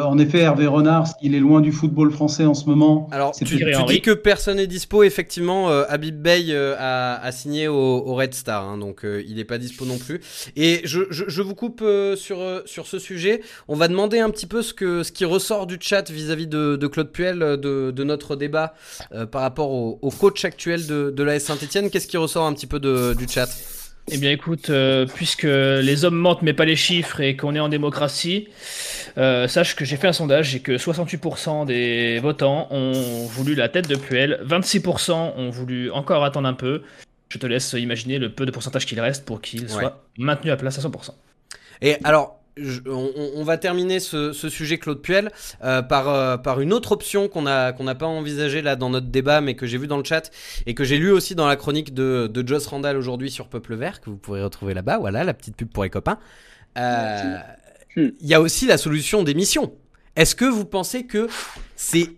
En 0.05 0.17
effet, 0.17 0.39
Hervé 0.39 0.67
Renard, 0.67 1.07
il 1.21 1.35
est 1.35 1.39
loin 1.39 1.61
du 1.61 1.71
football 1.71 2.11
français 2.11 2.45
en 2.45 2.53
ce 2.53 2.65
moment. 2.65 3.07
Alors, 3.11 3.33
tu, 3.33 3.45
dis 3.45 4.01
que 4.01 4.11
personne 4.11 4.57
n'est 4.57 4.67
dispo. 4.67 5.03
Effectivement, 5.03 5.69
euh, 5.69 5.83
Habib 5.89 6.21
Bey 6.21 6.47
euh, 6.49 6.75
a, 6.77 7.31
signé 7.31 7.67
au, 7.67 8.13
Red 8.13 8.33
Star, 8.33 8.67
hein, 8.67 8.77
donc 8.77 9.03
euh, 9.03 9.23
il 9.27 9.35
n'est 9.35 9.45
pas 9.45 9.57
dispo 9.57 9.85
non 9.85 9.97
plus. 9.97 10.21
Et 10.55 10.81
je, 10.83 11.41
vous 11.41 11.55
coupe 11.55 11.83
sur, 12.15 12.37
sur 12.65 12.87
ce 12.87 12.99
sujet. 12.99 13.41
On 13.67 13.75
va 13.75 13.87
demander 13.87 14.19
un 14.19 14.29
petit 14.29 14.47
peu 14.47 14.61
ce, 14.61 14.73
que, 14.73 15.03
ce 15.03 15.11
qui 15.11 15.25
ressort 15.25 15.67
du 15.67 15.77
chat 15.79 16.09
vis-à-vis 16.09 16.47
de, 16.47 16.87
Claude 16.87 17.11
Puel, 17.11 17.39
de, 17.39 18.03
notre 18.03 18.35
débat 18.35 18.73
par 19.31 19.41
rapport 19.41 19.71
au, 19.71 20.11
coach 20.17 20.45
actuel 20.45 20.87
de, 20.87 21.13
de 21.15 21.23
l'AS 21.23 21.43
Saint-Etienne. 21.43 21.89
Qu'est-ce 21.89 22.07
qui 22.07 22.17
ressort 22.17 22.45
un 22.45 22.53
petit 22.53 22.67
peu 22.67 22.79
du 22.79 23.27
chat? 23.27 23.47
Eh 24.09 24.17
bien 24.17 24.31
écoute, 24.31 24.69
euh, 24.69 25.05
puisque 25.05 25.43
les 25.43 26.05
hommes 26.05 26.15
mentent 26.15 26.41
mais 26.41 26.53
pas 26.53 26.65
les 26.65 26.75
chiffres 26.75 27.19
et 27.19 27.35
qu'on 27.35 27.55
est 27.55 27.59
en 27.59 27.69
démocratie, 27.69 28.47
euh, 29.17 29.47
sache 29.47 29.75
que 29.75 29.83
j'ai 29.83 29.97
fait 29.97 30.07
un 30.07 30.13
sondage 30.13 30.55
et 30.55 30.61
que 30.61 30.77
68% 30.77 31.65
des 31.65 32.19
votants 32.19 32.67
ont 32.71 33.25
voulu 33.25 33.55
la 33.55 33.67
tête 33.67 33.87
de 33.89 33.95
Puel, 33.95 34.39
26% 34.45 35.33
ont 35.35 35.49
voulu 35.49 35.91
encore 35.91 36.23
attendre 36.23 36.47
un 36.47 36.53
peu. 36.53 36.83
Je 37.29 37.37
te 37.37 37.45
laisse 37.45 37.73
imaginer 37.73 38.19
le 38.19 38.31
peu 38.31 38.45
de 38.45 38.51
pourcentage 38.51 38.85
qu'il 38.85 38.99
reste 39.01 39.25
pour 39.25 39.41
qu'il 39.41 39.69
soit 39.69 40.05
maintenu 40.17 40.51
à 40.51 40.55
place 40.55 40.77
à 40.79 40.87
100%. 40.87 41.11
Et 41.81 41.97
alors, 42.05 42.36
on, 42.85 43.43
va 43.43 43.57
terminer 43.57 43.99
ce, 43.99 44.31
sujet 44.33 44.77
Claude 44.77 45.01
Puel 45.01 45.31
euh, 45.63 45.81
par, 45.81 46.09
euh, 46.09 46.37
par 46.37 46.61
une 46.61 46.73
autre 46.73 46.91
option 46.91 47.27
qu'on 47.27 47.43
n'a 47.43 47.71
qu'on 47.71 47.85
pas 47.85 48.05
envisagée 48.05 48.61
là 48.61 48.75
dans 48.75 48.89
notre 48.89 49.07
débat, 49.07 49.41
mais 49.41 49.55
que 49.55 49.65
j'ai 49.65 49.77
vu 49.77 49.87
dans 49.87 49.97
le 49.97 50.03
chat 50.03 50.31
et 50.65 50.73
que 50.73 50.83
j'ai 50.83 50.97
lu 50.97 51.11
aussi 51.11 51.35
dans 51.35 51.47
la 51.47 51.55
chronique 51.55 51.93
de, 51.93 52.27
de 52.27 52.47
Joss 52.47 52.67
Randall 52.67 52.97
aujourd'hui 52.97 53.31
sur 53.31 53.47
Peuple 53.47 53.75
Vert, 53.75 54.01
que 54.01 54.09
vous 54.09 54.17
pourrez 54.17 54.43
retrouver 54.43 54.73
là-bas. 54.73 54.97
Voilà, 54.97 55.23
la 55.23 55.33
petite 55.33 55.55
pub 55.55 55.69
pour 55.69 55.83
les 55.83 55.89
copains. 55.89 56.19
Euh, 56.77 57.37
il 57.95 58.13
y 58.21 58.33
a 58.33 58.41
aussi 58.41 58.67
la 58.67 58.77
solution 58.77 59.23
d'émission. 59.23 59.73
Est-ce 60.15 60.35
que 60.35 60.45
vous 60.45 60.65
pensez 60.65 61.05
que 61.05 61.27
c'est 61.75 62.09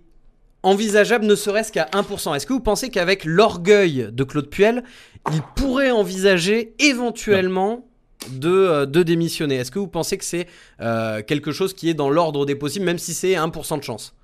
envisageable 0.64 1.26
ne 1.26 1.36
serait-ce 1.36 1.72
qu'à 1.72 1.86
1% 1.94 2.36
Est-ce 2.36 2.46
que 2.46 2.54
vous 2.54 2.60
pensez 2.60 2.90
qu'avec 2.90 3.24
l'orgueil 3.26 4.10
de 4.12 4.24
Claude 4.24 4.50
Puel, 4.50 4.84
il 5.32 5.42
pourrait 5.56 5.92
envisager 5.92 6.74
éventuellement 6.80 7.89
de, 8.32 8.50
euh, 8.50 8.86
de 8.86 9.04
démissionner. 9.04 9.56
Est-ce 9.56 9.72
que 9.72 9.80
vous 9.80 9.88
pensez 9.88 10.18
que 10.18 10.26
c'est 10.26 10.48
euh, 10.82 11.22
quelque 11.22 11.52
chose 11.52 11.74
qui 11.74 11.90
est 11.90 11.94
dans 11.94 12.10
l'ordre 12.10 12.46
des 12.46 12.56
possibles, 12.56 12.86
même 12.86 12.98
si 12.98 13.14
c'est 13.14 13.34
1% 13.34 13.78
de 13.78 13.84
chance? 13.84 14.16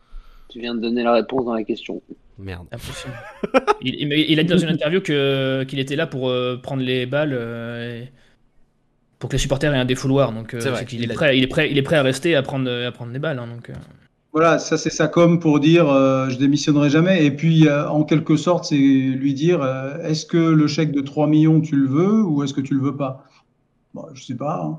Tu 0.50 0.60
viens 0.60 0.76
de 0.76 0.82
donner 0.82 1.04
la 1.04 1.14
réponse 1.14 1.46
dans 1.46 1.54
la 1.54 1.64
question. 1.64 2.02
Merde. 2.38 2.68
il, 3.82 4.12
il, 4.12 4.39
a 4.39 4.43
dit 4.43 4.50
dans 4.50 4.58
une 4.58 4.70
interview 4.70 5.02
qu'il 5.02 5.80
était 5.80 5.96
là 5.96 6.06
pour 6.06 6.30
euh, 6.30 6.58
prendre 6.58 6.84
les 6.84 7.06
balles 7.06 8.10
pour 9.20 9.30
que 9.30 9.36
les 9.36 9.39
supporters 9.39 9.74
aient 9.74 9.78
un 9.78 9.86
défouloir. 9.86 10.34
Donc 10.34 10.54
il, 10.91 11.04
est 11.04 11.14
prêt, 11.14 11.38
il, 11.38 11.43
est 11.43 11.48
prêt, 11.48 11.72
il 11.72 11.78
est 11.78 11.82
prêt 11.82 11.96
à 11.96 12.04
rester 12.04 12.36
à 12.36 12.41
prendre, 12.41 12.70
à 12.70 12.91
prendre 12.91 13.14
les 13.14 13.20
balles. 13.20 13.39
Hein, 13.39 13.48
donc, 13.48 13.72
Voilà, 14.34 14.60
ça 14.60 14.78
c'est 14.78 14.89
ça 14.89 15.08
comme 15.08 15.39
pour 15.39 15.62
dire 15.62 15.86
je 16.30 16.38
démissionnerai 16.38 16.89
jamais. 16.89 17.26
Et 17.26 17.32
puis 17.32 17.70
en 17.70 18.04
quelque 18.04 18.36
sorte, 18.36 18.66
c'est 18.66 18.76
lui 18.76 19.34
dire 19.34 19.66
est-ce 20.04 20.26
que 20.26 20.38
le 20.38 20.68
chèque 20.68 20.91
de 20.91 21.02
3 21.02 21.28
millions 21.28 21.62
tu 21.62 21.78
le 21.78 21.88
veux 21.88 22.22
ou 22.22 22.43
est-ce 22.43 22.54
que 22.54 22.62
tu 22.62 22.74
le 22.76 22.82
veux 22.82 22.98
pas? 22.98 23.26
Bon, 23.96 24.08
je 24.14 24.26
sais 24.26 24.36
pas. 24.36 24.62
Hein. 24.62 24.78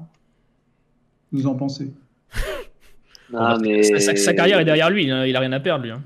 Vous 1.33 1.47
en 1.47 1.55
pensez? 1.55 1.91
Mais... 3.63 3.83
sa, 3.83 4.35
carrière 4.35 4.61
est 4.61 4.67
derrière 4.67 4.91
lui, 4.91 5.11
hein. 5.11 5.25
il 5.25 5.35
a 5.35 5.41
rien 5.41 5.53
à 5.53 5.59
perdre 5.59 5.85
lui. 5.85 5.91
Hein. 5.91 6.03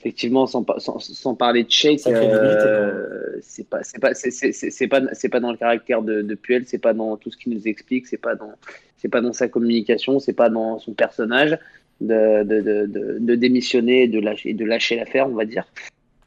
Effectivement, 0.00 0.48
sans, 0.48 0.66
sans, 0.80 1.34
parler 1.36 1.62
de 1.62 1.70
Shake, 1.70 2.00
euh, 2.08 3.36
c'est 3.42 3.68
pas 3.68 3.84
c'est 3.84 4.00
pas 4.00 4.14
c'est 4.14 4.88
pas 4.88 5.02
c'est 5.12 5.28
pas 5.28 5.40
dans 5.40 5.52
le 5.52 5.56
caractère 5.56 6.02
de, 6.02 6.22
de 6.22 6.34
Puel, 6.34 6.64
c'est 6.66 6.78
pas 6.78 6.94
dans 6.94 7.16
tout 7.16 7.30
ce 7.30 7.36
qu'il 7.36 7.52
nous 7.52 7.68
explique, 7.68 8.08
c'est 8.08 8.16
pas 8.16 8.34
dans 8.34 8.54
c'est 8.96 9.08
pas 9.08 9.20
dans 9.20 9.32
sa 9.32 9.46
communication, 9.48 10.18
c'est 10.18 10.32
pas 10.32 10.48
dans 10.48 10.80
son 10.80 10.94
personnage 10.94 11.58
de, 12.00 12.42
de, 12.42 13.18
de 13.20 13.34
démissionner 13.36 14.04
et 14.04 14.08
de 14.08 14.18
lâcher 14.18 14.52
de 14.52 14.64
lâcher 14.64 14.96
l'affaire, 14.96 15.28
on 15.28 15.34
va 15.34 15.44
dire. 15.44 15.64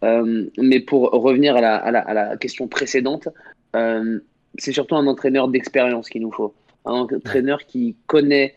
Euh, 0.03 0.45
mais 0.57 0.79
pour 0.79 1.11
revenir 1.11 1.57
à 1.57 1.61
la, 1.61 1.75
à 1.75 1.91
la, 1.91 1.99
à 1.99 2.13
la 2.13 2.37
question 2.37 2.67
précédente, 2.67 3.27
euh, 3.75 4.19
c'est 4.57 4.71
surtout 4.71 4.95
un 4.95 5.07
entraîneur 5.07 5.47
d'expérience 5.47 6.09
qu'il 6.09 6.21
nous 6.21 6.31
faut. 6.31 6.53
Un 6.85 6.93
entraîneur 6.93 7.65
qui 7.65 7.95
connaît 8.07 8.55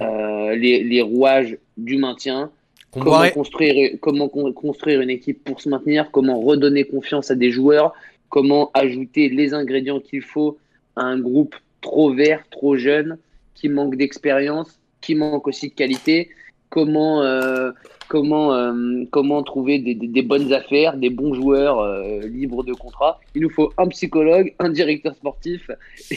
euh, 0.00 0.54
les, 0.56 1.02
rouages 1.02 1.56
du 1.76 1.96
maintien, 1.96 2.50
comment 2.90 3.28
construire, 3.30 3.98
comment 4.00 4.28
construire 4.28 5.00
une 5.00 5.10
équipe 5.10 5.44
pour 5.44 5.60
se 5.60 5.68
maintenir, 5.68 6.10
comment 6.10 6.40
redonner 6.40 6.84
confiance 6.84 7.30
à 7.30 7.34
des 7.34 7.50
joueurs, 7.50 7.94
comment 8.28 8.70
ajouter 8.74 9.28
les 9.28 9.54
ingrédients 9.54 10.00
qu'il 10.00 10.22
faut 10.22 10.58
à 10.96 11.02
un 11.02 11.18
groupe 11.18 11.54
trop 11.80 12.12
vert, 12.12 12.44
trop 12.50 12.76
jeune, 12.76 13.18
qui 13.54 13.68
manque 13.68 13.96
d'expérience, 13.96 14.78
qui 15.00 15.14
manque 15.14 15.46
aussi 15.46 15.68
de 15.68 15.74
qualité, 15.74 16.30
comment 16.70 17.22
euh, 17.22 17.72
comment, 18.08 18.54
euh, 18.54 19.04
comment 19.10 19.42
trouver 19.42 19.78
des, 19.78 20.22
bonnes 20.22 20.52
affaires, 20.52 20.96
des 20.96 21.10
bons 21.10 21.34
joueurs 21.34 21.80
euh, 21.80 22.20
libres 22.20 22.64
de 22.64 22.72
contrat. 22.72 23.20
Il 23.34 23.42
nous 23.42 23.50
faut 23.50 23.72
un 23.76 23.86
psychologue, 23.88 24.54
un 24.58 24.70
directeur 24.70 25.14
sportif 25.14 25.70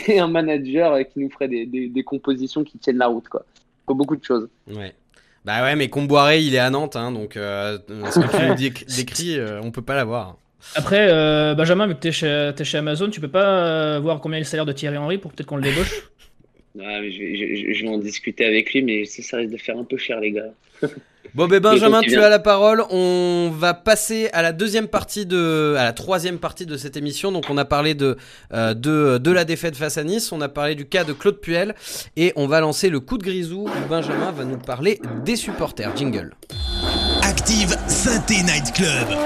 et 0.08 0.20
un 0.20 0.28
manager 0.28 1.00
qui 1.12 1.20
nous 1.20 1.30
ferait 1.30 1.48
des, 1.48 2.04
compositions 2.06 2.64
qui 2.64 2.78
tiennent 2.78 2.98
la 2.98 3.08
route. 3.08 3.28
Quoi. 3.28 3.46
Il 3.56 3.88
faut 3.88 3.96
beaucoup 3.96 4.16
de 4.16 4.24
choses. 4.24 4.48
Ouais. 4.68 4.94
Bah 5.44 5.64
ouais, 5.64 5.76
mais 5.76 5.90
Comboiré, 5.90 6.42
il 6.42 6.54
est 6.54 6.60
à 6.60 6.70
Nantes, 6.70 6.96
hein, 6.96 7.12
donc 7.12 7.34
ce 7.34 7.80
que 8.20 8.38
tu 8.38 8.48
nous 8.48 8.96
décris, 8.96 9.38
on 9.64 9.72
peut 9.72 9.82
pas 9.82 9.96
l'avoir. 9.96 10.38
Après, 10.76 11.08
Benjamin, 11.56 11.88
vu 11.88 11.96
que 11.96 12.00
tu 12.00 12.10
es, 12.10 12.64
chez 12.64 12.78
Amazon, 12.78 13.10
tu 13.10 13.20
peux 13.20 13.28
pas 13.28 14.00
voir 14.00 14.20
combien 14.20 14.38
est 14.38 14.42
le 14.42 14.46
salaire 14.46 14.68
de 14.68 14.72
Thierry 14.72 14.98
Henry 14.98 15.18
pour 15.18 15.32
peut-être 15.32 15.48
qu'on 15.48 15.56
le 15.56 15.64
débauche? 15.64 16.11
Je, 16.76 17.82
vais 17.82 17.88
en 17.88 17.98
discuter 17.98 18.46
avec 18.46 18.74
lui, 18.74 18.84
mais 18.84 19.06
ça, 19.06 19.22
ça 19.24 19.38
risque 19.38 19.52
de 19.52 19.58
faire 19.58 19.78
un 19.78 19.84
peu 19.84 19.98
cher, 19.98 20.20
les 20.20 20.32
gars. 20.32 20.54
Bon, 21.34 21.48
ben 21.48 21.62
Benjamin, 21.62 22.02
tu 22.02 22.18
as 22.18 22.28
la 22.28 22.40
parole. 22.40 22.84
On 22.90 23.52
va 23.54 23.74
passer 23.74 24.30
à 24.34 24.42
la 24.42 24.52
deuxième 24.52 24.88
partie 24.90 25.26
de, 25.26 25.76
à 25.78 25.86
la 25.86 25.94
troisième 25.94 26.40
partie 26.40 26.66
de 26.66 26.76
cette 26.76 26.98
émission. 26.98 27.32
Donc, 27.32 27.46
on 27.50 27.58
a 27.58 27.64
parlé 27.64 27.94
de, 27.94 28.18
euh, 28.54 28.74
de, 28.74 29.18
de, 29.18 29.32
la 29.32 29.46
défaite 29.46 29.78
face 29.78 29.98
à 29.98 30.04
Nice. 30.04 30.34
On 30.34 30.42
a 30.42 30.50
parlé 30.50 30.76
du 30.76 30.86
cas 30.86 31.06
de 31.06 31.14
Claude 31.14 31.40
Puel. 31.40 31.74
Et 32.18 32.34
on 32.36 32.48
va 32.48 32.60
lancer 32.60 32.90
le 32.90 33.00
coup 33.00 33.18
de 33.18 33.24
grisou 33.24 33.66
où 33.66 33.88
Benjamin 33.90 34.32
va 34.32 34.44
nous 34.44 34.58
parler 34.58 35.00
des 35.24 35.38
supporters. 35.38 35.96
Jingle. 35.96 36.32
Active 37.24 37.78
Synthé 37.88 38.44
Night 38.44 38.74
Club. 38.74 39.18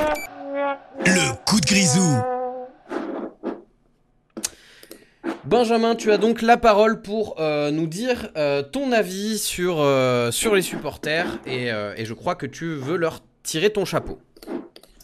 Le 1.06 1.36
coup 1.46 1.60
de 1.60 1.66
grisou. 1.66 2.35
Benjamin, 5.46 5.94
tu 5.94 6.12
as 6.12 6.18
donc 6.18 6.42
la 6.42 6.58
parole 6.58 7.04
pour 7.04 7.36
euh, 7.40 7.70
nous 7.70 7.86
dire 7.86 8.30
euh, 8.36 8.64
ton 8.64 8.92
avis 8.92 9.38
sur, 9.38 9.80
euh, 9.80 10.32
sur 10.32 10.56
les 10.56 10.64
supporters 10.64 11.38
et, 11.46 11.70
je 12.04 12.14
crois 12.14 12.34
que 12.34 12.48
tu 12.48 12.66
veux 12.66 12.98
leur 12.98 13.20
tirer 13.44 13.70
ton 13.70 13.86
chapeau. 13.86 14.18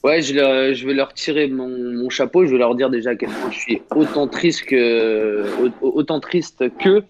Ouais, 0.04 0.24
je, 0.24 0.86
vais 0.86 0.94
leur 0.96 1.14
tirer 1.14 1.48
mon, 1.48 2.10
chapeau. 2.10 2.48
Je 2.48 2.54
vais 2.54 2.58
leur 2.58 2.74
dire 2.74 2.90
déjà 2.90 3.12
à 3.12 3.16
quel 3.16 3.30
point 3.30 3.52
je 3.52 3.60
suis 3.60 3.82
autant 3.96 4.28
triste 4.28 4.66
que, 4.66 5.46
autant 5.82 6.20
triste 6.20 6.76
que 6.80 7.04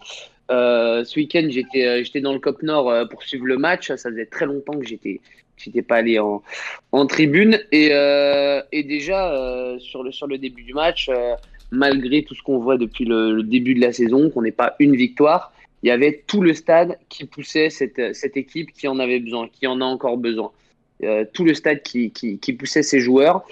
ce 0.50 1.16
week-end 1.16 1.48
j'étais 1.50 2.04
j'étais 2.04 2.20
dans 2.20 2.34
le 2.34 2.40
Cop 2.40 2.62
Nord 2.64 3.08
pour 3.10 3.24
suivre 3.24 3.46
le 3.46 3.58
match. 3.58 3.88
Ça 3.88 4.10
faisait 4.10 4.26
très 4.26 4.46
longtemps 4.46 4.78
que 4.78 4.86
j'étais 4.86 5.22
j'étais 5.56 5.84
pas 5.84 5.98
allé 5.98 6.20
en, 6.20 6.44
en 6.92 7.06
tribune 7.06 7.62
et, 7.72 7.92
et 8.74 8.84
déjà 8.84 9.78
sur 9.80 10.04
le 10.04 10.12
sur 10.12 10.28
le 10.28 10.38
début 10.38 10.64
du 10.64 10.74
match 10.74 11.10
malgré 11.72 12.24
tout 12.24 12.36
ce 12.36 12.44
qu'on 12.44 12.60
voit 12.60 12.78
depuis 12.78 13.06
le, 13.06 13.42
début 13.44 13.74
de 13.74 13.82
la 13.82 13.94
saison, 13.94 14.30
qu'on 14.30 14.42
n'ait 14.42 14.52
pas 14.52 14.76
une 14.80 14.96
victoire, 14.96 15.54
il 15.84 15.88
y 15.88 15.92
avait 15.92 16.24
tout 16.28 16.42
le 16.42 16.54
stade 16.54 16.98
qui 17.10 17.26
poussait 17.26 17.70
cette, 17.70 17.98
équipe 18.38 18.72
qui 18.74 18.88
en 18.88 19.00
avait 19.00 19.20
besoin, 19.20 19.48
qui 19.48 19.66
en 19.68 19.82
a 19.82 19.86
encore 19.86 20.18
besoin. 20.18 20.52
Euh, 21.04 21.26
tout 21.34 21.44
le 21.44 21.56
stade 21.56 21.82
qui, 21.82 22.12
poussait 22.60 22.84
ses 22.84 23.00
joueurs. 23.00 23.44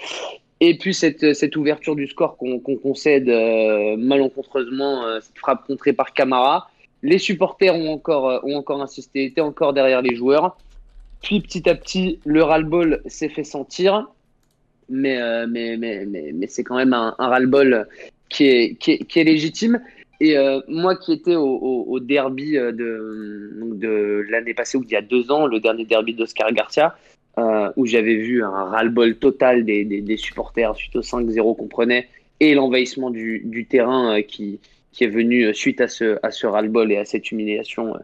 Et 0.60 0.76
puis 0.76 0.92
cette, 0.92 1.34
cette 1.34 1.56
ouverture 1.56 1.96
du 1.96 2.06
score 2.06 2.36
qu'on 2.36 2.60
concède 2.60 3.28
euh, 3.28 3.96
malencontreusement, 3.96 5.04
euh, 5.04 5.18
cette 5.20 5.38
frappe 5.38 5.66
contrée 5.66 5.94
par 5.94 6.12
Camara. 6.12 6.70
Les 7.02 7.18
supporters 7.18 7.74
ont 7.74 7.90
encore, 7.90 8.44
ont 8.44 8.56
encore 8.56 8.82
insisté, 8.82 9.24
étaient 9.24 9.40
encore 9.40 9.72
derrière 9.72 10.02
les 10.02 10.14
joueurs. 10.14 10.56
Puis 11.22 11.40
petit 11.40 11.68
à 11.68 11.74
petit, 11.74 12.20
le 12.24 12.42
ras-le-bol 12.42 13.02
s'est 13.06 13.30
fait 13.30 13.44
sentir. 13.44 14.06
Euh, 14.92 15.46
mais, 15.48 15.76
mais, 15.76 16.04
mais, 16.06 16.32
mais, 16.34 16.46
c'est 16.46 16.64
quand 16.64 16.76
même 16.76 16.92
un, 16.92 17.14
ras-le-bol 17.18 17.86
qui 18.28 18.46
est, 18.46 18.74
qui, 18.76 18.92
est, 18.92 19.24
légitime. 19.24 19.80
Et 20.20 20.36
euh, 20.36 20.60
moi 20.68 20.96
qui 20.96 21.12
étais 21.12 21.36
au, 21.36 21.98
derby 22.00 22.56
euh, 22.56 22.72
de, 22.72 23.74
de 23.74 24.26
l'année 24.28 24.54
passée, 24.54 24.76
ou 24.76 24.84
il 24.84 24.90
y 24.90 24.96
a 24.96 25.02
deux 25.02 25.30
ans, 25.30 25.46
le 25.46 25.60
dernier 25.60 25.84
derby 25.84 26.14
d'Oscar 26.14 26.52
Garcia, 26.52 26.96
où 27.76 27.86
j'avais 27.86 28.16
vu 28.16 28.44
un 28.44 28.50
ras-le-bol 28.50 29.16
total 29.16 29.64
des, 29.64 29.84
des, 29.84 30.16
supporters 30.18 30.76
suite 30.76 30.94
au 30.96 31.00
5-0 31.00 31.56
qu'on 31.56 31.68
prenait 31.68 32.08
et 32.38 32.52
l'envahissement 32.52 33.08
du, 33.08 33.40
du, 33.46 33.64
terrain 33.64 34.20
qui, 34.20 34.60
qui 34.92 35.04
est 35.04 35.08
venu 35.08 35.54
suite 35.54 35.80
à 35.80 35.88
ce, 35.88 36.18
à 36.22 36.32
ce 36.32 36.46
ras-le-bol 36.46 36.92
et 36.92 36.98
à 36.98 37.06
cette 37.06 37.30
humiliation 37.30 37.94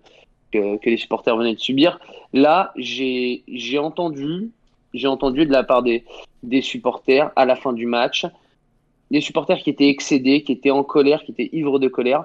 que, 0.52 0.78
que 0.78 0.88
les 0.88 0.96
supporters 0.96 1.36
venaient 1.36 1.54
de 1.54 1.60
subir. 1.60 2.00
Là, 2.32 2.72
j'ai 2.76 3.78
entendu, 3.78 4.52
j'ai 4.96 5.08
entendu 5.08 5.46
de 5.46 5.52
la 5.52 5.62
part 5.62 5.82
des, 5.82 6.04
des 6.42 6.62
supporters 6.62 7.30
à 7.36 7.44
la 7.44 7.56
fin 7.56 7.72
du 7.72 7.86
match, 7.86 8.26
des 9.10 9.20
supporters 9.20 9.58
qui 9.58 9.70
étaient 9.70 9.88
excédés, 9.88 10.42
qui 10.42 10.52
étaient 10.52 10.70
en 10.70 10.82
colère, 10.82 11.22
qui 11.24 11.32
étaient 11.32 11.50
ivres 11.52 11.78
de 11.78 11.88
colère, 11.88 12.24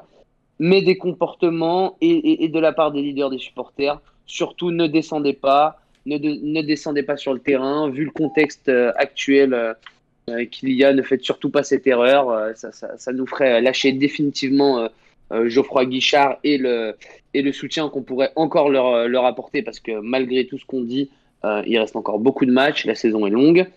mais 0.60 0.82
des 0.82 0.98
comportements 0.98 1.98
et, 2.02 2.48
de 2.48 2.60
la 2.60 2.72
part 2.72 2.92
des 2.92 3.02
leaders 3.02 3.30
des 3.30 3.40
supporters, 3.40 4.00
surtout 4.26 4.72
ne 4.72 4.88
descendez 4.88 5.34
pas, 5.34 5.80
ne, 6.06 6.18
ne 6.18 6.62
descendez 6.62 7.04
pas 7.04 7.18
sur 7.18 7.34
le 7.34 7.40
terrain, 7.40 7.90
vu 7.90 8.06
le 8.06 8.12
contexte 8.12 8.70
euh, 8.70 8.92
actuel 8.96 9.54
euh, 9.54 10.46
qu'il 10.46 10.70
y 10.70 10.84
a, 10.84 10.94
ne 10.94 11.02
faites 11.02 11.24
surtout 11.24 11.50
pas 11.50 11.64
cette 11.64 11.88
erreur, 11.88 12.56
ça, 12.56 12.72
ça, 12.72 13.12
nous 13.12 13.26
ferait 13.26 13.60
lâcher 13.60 13.92
définitivement 13.92 14.88
euh, 15.32 15.48
Geoffroy 15.48 15.86
Guichard 15.86 16.38
et 16.44 16.58
le, 16.58 16.96
et 17.34 17.42
le 17.42 17.52
soutien 17.52 17.90
qu'on 17.90 18.04
pourrait 18.04 18.32
encore 18.36 18.70
leur, 18.70 19.08
leur, 19.08 19.26
apporter. 19.26 19.62
Parce 19.62 19.80
que 19.80 20.00
malgré 20.00 20.46
tout 20.46 20.58
ce 20.58 20.66
qu'on 20.66 20.82
dit, 20.82 21.10
euh, 21.44 21.64
il 21.66 21.78
reste 21.78 21.96
encore 21.96 22.20
beaucoup 22.20 22.46
de 22.46 22.52
matchs, 22.52 22.86
la 22.86 22.96
saison 22.96 23.26
est 23.26 23.32
longue. 23.32 23.68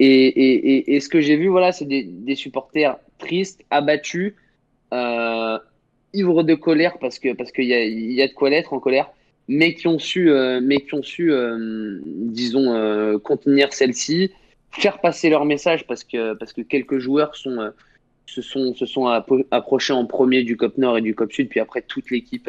Et, 0.00 0.06
et, 0.06 0.94
et 0.94 1.00
ce 1.00 1.08
que 1.08 1.20
j'ai 1.20 1.36
vu, 1.36 1.48
voilà, 1.48 1.72
c'est 1.72 1.84
des, 1.84 2.04
des, 2.04 2.36
supporters 2.36 2.98
tristes, 3.18 3.64
abattus, 3.70 4.34
euh, 4.94 5.58
ivres 6.14 6.44
de 6.44 6.54
colère 6.54 6.98
parce 6.98 7.18
que 7.18 7.34
parce 7.34 7.50
qu'il 7.50 7.64
y 7.64 7.74
a, 7.74 7.84
y 7.84 8.22
a 8.22 8.28
de 8.28 8.32
quoi 8.32 8.48
l'être 8.48 8.72
en 8.72 8.78
colère, 8.78 9.10
mais 9.48 9.74
qui 9.74 9.88
ont 9.88 9.98
su, 9.98 10.30
euh, 10.30 10.60
mais 10.62 10.78
qui 10.80 10.94
ont 10.94 11.02
su, 11.02 11.32
disons, 12.06 13.18
contenir 13.24 13.72
celle-ci, 13.72 14.30
faire 14.70 15.00
passer 15.00 15.30
leur 15.30 15.44
message 15.44 15.86
parce 15.86 16.04
que 16.04 16.34
parce 16.34 16.52
que 16.52 16.62
quelques 16.62 16.98
joueurs 16.98 17.34
sont 17.34 17.72
se 18.26 18.42
sont, 18.42 18.74
se 18.74 18.86
sont 18.86 19.06
approchés 19.50 19.94
en 19.94 20.04
premier 20.04 20.44
du 20.44 20.56
COP 20.56 20.78
Nord 20.78 20.98
et 20.98 21.00
du 21.00 21.14
COP 21.14 21.32
Sud, 21.32 21.48
puis 21.48 21.60
après 21.60 21.82
toute 21.82 22.10
l'équipe 22.10 22.48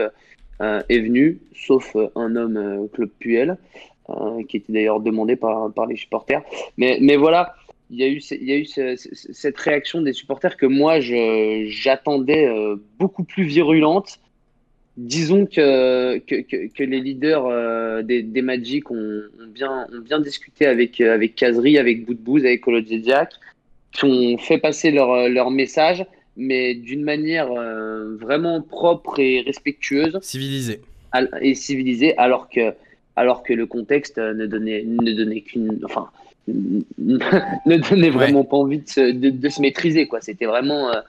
est 0.60 0.99
venue, 0.99 1.39
sauf 1.53 1.95
euh, 1.95 2.07
un 2.16 2.36
homme, 2.36 2.57
euh, 2.57 2.88
Claude 2.93 3.12
Puel, 3.20 3.57
euh, 4.10 4.43
qui 4.47 4.57
était 4.57 4.74
d'ailleurs 4.74 4.99
demandé 4.99 5.36
par, 5.36 5.72
par 5.74 5.86
les 5.86 5.95
supporters. 5.95 6.41
Mais, 6.78 6.97
mais 7.01 7.16
voilà, 7.16 7.55
il 7.89 7.97
y 7.97 8.03
a 8.03 8.07
eu, 8.07 8.22
il 8.32 8.43
y 8.43 8.51
a 8.51 8.57
eu 8.57 8.66
ce, 8.66 8.95
cette 8.95 9.57
réaction 9.57 10.01
des 10.01 10.14
supporters 10.14 10.57
que 10.57 10.66
moi 10.66 10.99
j'attendais 10.99 12.47
euh, 12.47 12.76
beaucoup 12.97 13.24
plus 13.24 13.43
virulente. 13.43 14.20
Disons 14.97 15.45
que, 15.45 16.18
que, 16.18 16.68
que, 16.68 16.84
les 16.84 16.99
leaders 16.99 17.45
euh, 17.45 18.01
des, 18.01 18.22
des 18.22 18.41
Magic 18.41 18.91
ont, 18.91 18.95
ont, 18.95 19.47
bien, 19.47 19.88
ont 19.93 20.01
bien 20.01 20.20
discuté 20.20 20.66
avec, 20.66 20.99
avec 20.99 21.36
Kazri, 21.36 21.78
avec 21.78 22.05
Boudbouz, 22.05 22.43
avec 22.43 22.62
Kolodjediak 22.62 23.32
qui 23.91 24.05
ont 24.05 24.38
fait 24.38 24.60
passer 24.60 24.91
leur, 24.91 25.30
leur 25.30 25.49
message, 25.49 26.05
mais 26.39 26.73
d'une 26.73 27.03
manière 27.03 27.51
euh, 27.51 28.15
vraiment 28.15 28.61
propre 28.61 29.19
et 29.19 29.41
respectueuse. 29.41 30.17
Civilisée. 30.21 30.81
Et 31.41 31.53
civilisée, 31.53 32.17
alors 32.17 32.49
que, 32.49 32.73
alors 33.15 33.43
que 33.43 33.53
le 33.53 33.65
contexte 33.65 34.17
ne 34.17 34.45
donnait, 34.45 34.83
ne 34.85 35.11
donnait 35.11 35.41
qu'une. 35.41 35.79
Enfin, 35.83 36.09
ne 36.47 37.77
donnait 37.77 38.09
vraiment 38.09 38.41
ouais. 38.41 38.47
pas 38.47 38.57
envie 38.57 38.79
de 38.79 38.87
se, 38.87 39.11
de, 39.11 39.29
de 39.29 39.49
se 39.49 39.61
maîtriser, 39.61 40.07
quoi. 40.07 40.21
C'était 40.21 40.45
vraiment. 40.45 40.89
Euh, 40.89 41.01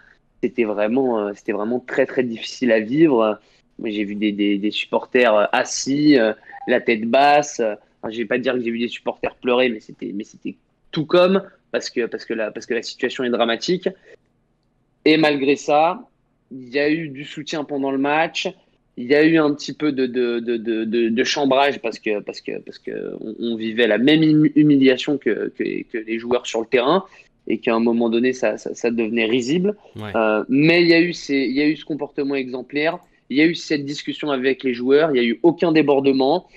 c'était 0.42 0.64
vraiment, 0.64 1.18
euh, 1.18 1.32
c'était 1.34 1.52
vraiment 1.52 1.80
très 1.80 2.06
très 2.06 2.22
difficile 2.22 2.72
à 2.72 2.80
vivre. 2.80 3.38
J'ai 3.84 4.04
vu 4.04 4.14
des, 4.14 4.32
des, 4.32 4.58
des, 4.58 4.70
supporters 4.70 5.48
assis, 5.54 6.18
euh, 6.18 6.32
la 6.66 6.80
tête 6.80 7.04
basse. 7.04 7.60
Enfin, 7.60 8.10
je 8.10 8.18
vais 8.18 8.24
pas 8.24 8.38
dire 8.38 8.54
que 8.54 8.60
j'ai 8.60 8.70
vu 8.70 8.78
des 8.78 8.88
supporters 8.88 9.34
pleurer, 9.36 9.68
mais 9.68 9.80
c'était, 9.80 10.12
mais 10.14 10.24
c'était 10.24 10.56
tout 10.92 11.06
comme 11.06 11.42
parce 11.72 11.90
que, 11.90 12.06
parce, 12.06 12.24
que 12.24 12.34
la, 12.34 12.50
parce 12.50 12.66
que 12.66 12.74
la 12.74 12.82
situation 12.82 13.24
est 13.24 13.30
dramatique. 13.30 13.88
Et 15.04 15.16
malgré 15.16 15.56
ça, 15.56 16.08
il 16.50 16.68
y 16.68 16.78
a 16.78 16.90
eu 16.90 17.08
du 17.08 17.24
soutien 17.24 17.64
pendant 17.64 17.90
le 17.90 17.98
match. 17.98 18.48
Il 18.96 19.06
y 19.06 19.14
a 19.14 19.24
eu 19.24 19.38
un 19.38 19.54
petit 19.54 19.72
peu 19.72 19.92
de, 19.92 20.06
de, 20.06 20.40
de, 20.40 20.56
de, 20.56 21.08
de 21.08 21.24
chambrage 21.24 21.80
parce 21.80 21.98
que 21.98 22.20
parce 22.20 22.40
que 22.40 22.58
parce 22.58 22.78
que 22.78 23.14
on, 23.20 23.34
on 23.38 23.56
vivait 23.56 23.86
la 23.86 23.98
même 23.98 24.22
humiliation 24.56 25.16
que, 25.16 25.52
que, 25.56 25.82
que, 25.84 25.98
les 25.98 26.18
joueurs 26.18 26.46
sur 26.46 26.60
le 26.60 26.66
terrain 26.66 27.04
et 27.46 27.58
qu'à 27.58 27.74
un 27.74 27.80
moment 27.80 28.10
donné 28.10 28.34
ça, 28.34 28.58
ça, 28.58 28.74
ça 28.74 28.90
devenait 28.90 29.24
risible. 29.24 29.74
Ouais. 29.96 30.10
Euh, 30.14 30.44
mais 30.48 30.82
il 30.82 30.88
y 30.88 30.94
a 30.94 31.00
eu 31.00 31.14
ces, 31.14 31.36
il 31.36 31.52
y 31.52 31.62
a 31.62 31.66
eu 31.66 31.76
ce 31.76 31.84
comportement 31.84 32.34
exemplaire. 32.34 32.98
Il 33.30 33.38
y 33.38 33.40
a 33.40 33.46
eu 33.46 33.54
cette 33.54 33.86
discussion 33.86 34.30
avec 34.30 34.64
les 34.64 34.74
joueurs. 34.74 35.10
Il 35.10 35.14
n'y 35.14 35.20
a 35.20 35.24
eu 35.24 35.40
aucun 35.42 35.72
débordement 35.72 36.48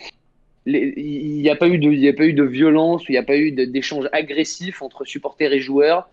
il 0.66 1.42
n'y 1.42 1.50
a 1.50 1.56
pas 1.56 1.68
eu 1.68 1.78
de, 1.78 1.92
il 1.92 2.00
y 2.00 2.08
a 2.08 2.14
pas 2.14 2.26
eu 2.26 2.34
de 2.34 2.44
violence, 2.44 3.04
il 3.10 3.14
n'y 3.14 3.18
a 3.18 3.24
pas 3.24 3.38
eu 3.38 3.52
d'échange 3.52 4.08
agressif 4.12 4.82
entre 4.82 5.06
supporters 5.06 5.52
et 5.52 5.60
joueurs. 5.60 6.10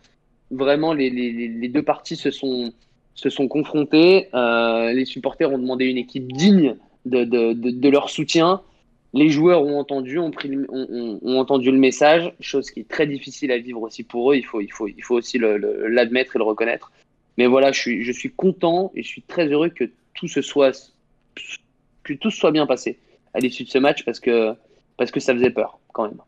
Vraiment, 0.50 0.92
les, 0.92 1.10
les, 1.10 1.48
les 1.48 1.68
deux 1.68 1.82
parties 1.82 2.16
se 2.16 2.30
sont, 2.30 2.72
se 3.14 3.30
sont 3.30 3.48
confrontées. 3.48 4.28
Euh, 4.34 4.92
les 4.92 5.04
supporters 5.04 5.52
ont 5.52 5.58
demandé 5.58 5.86
une 5.86 5.98
équipe 5.98 6.32
digne 6.32 6.76
de, 7.04 7.24
de, 7.24 7.52
de, 7.52 7.88
leur 7.88 8.10
soutien. 8.10 8.62
Les 9.12 9.28
joueurs 9.28 9.62
ont 9.62 9.78
entendu, 9.78 10.18
ont, 10.18 10.30
pris, 10.30 10.56
ont, 10.68 11.18
ont, 11.22 11.38
entendu 11.38 11.70
le 11.70 11.78
message, 11.78 12.32
chose 12.40 12.70
qui 12.70 12.80
est 12.80 12.88
très 12.88 13.06
difficile 13.06 13.52
à 13.52 13.58
vivre 13.58 13.82
aussi 13.82 14.04
pour 14.04 14.32
eux. 14.32 14.36
Il 14.36 14.44
faut, 14.44 14.60
il 14.60 14.72
faut, 14.72 14.88
il 14.88 15.02
faut 15.02 15.16
aussi 15.16 15.38
l'admettre 15.38 16.36
et 16.36 16.38
le 16.38 16.44
reconnaître. 16.44 16.92
Mais 17.36 17.46
voilà, 17.46 17.72
je 17.72 17.80
suis, 17.80 18.04
je 18.04 18.12
suis 18.12 18.30
content 18.30 18.92
et 18.94 19.02
je 19.02 19.08
suis 19.08 19.22
très 19.22 19.48
heureux 19.48 19.68
que 19.68 19.84
tout 20.14 20.28
se 20.28 20.42
soit, 20.42 20.92
que 22.02 22.12
tout 22.14 22.30
soit 22.30 22.52
bien 22.52 22.66
passé 22.66 22.98
à 23.34 23.40
l'issue 23.40 23.64
de 23.64 23.70
ce 23.70 23.78
match 23.78 24.04
parce 24.04 24.20
que, 24.20 24.54
parce 24.96 25.10
que 25.10 25.20
ça 25.20 25.34
faisait 25.34 25.50
peur 25.50 25.78
quand 25.92 26.04
même. 26.04 26.20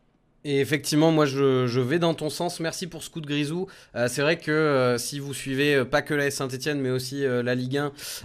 Et 0.45 0.59
effectivement, 0.59 1.11
moi 1.11 1.25
je, 1.25 1.79
vais 1.79 1.99
dans 1.99 2.13
ton 2.13 2.29
sens. 2.29 2.59
Merci 2.59 2.87
pour 2.87 3.03
ce 3.03 3.09
coup 3.09 3.21
de 3.21 3.27
grisou. 3.27 3.67
Euh, 3.95 4.07
c'est 4.09 4.21
vrai 4.21 4.37
que 4.37 4.51
euh, 4.51 4.97
si 4.97 5.19
vous 5.19 5.33
suivez 5.33 5.75
euh, 5.75 5.85
pas 5.85 6.01
que 6.01 6.13
la 6.13 6.29
Saint-Etienne, 6.31 6.81
mais 6.81 6.89
aussi 6.89 7.23
la 7.23 7.55
Ligue 7.55 7.77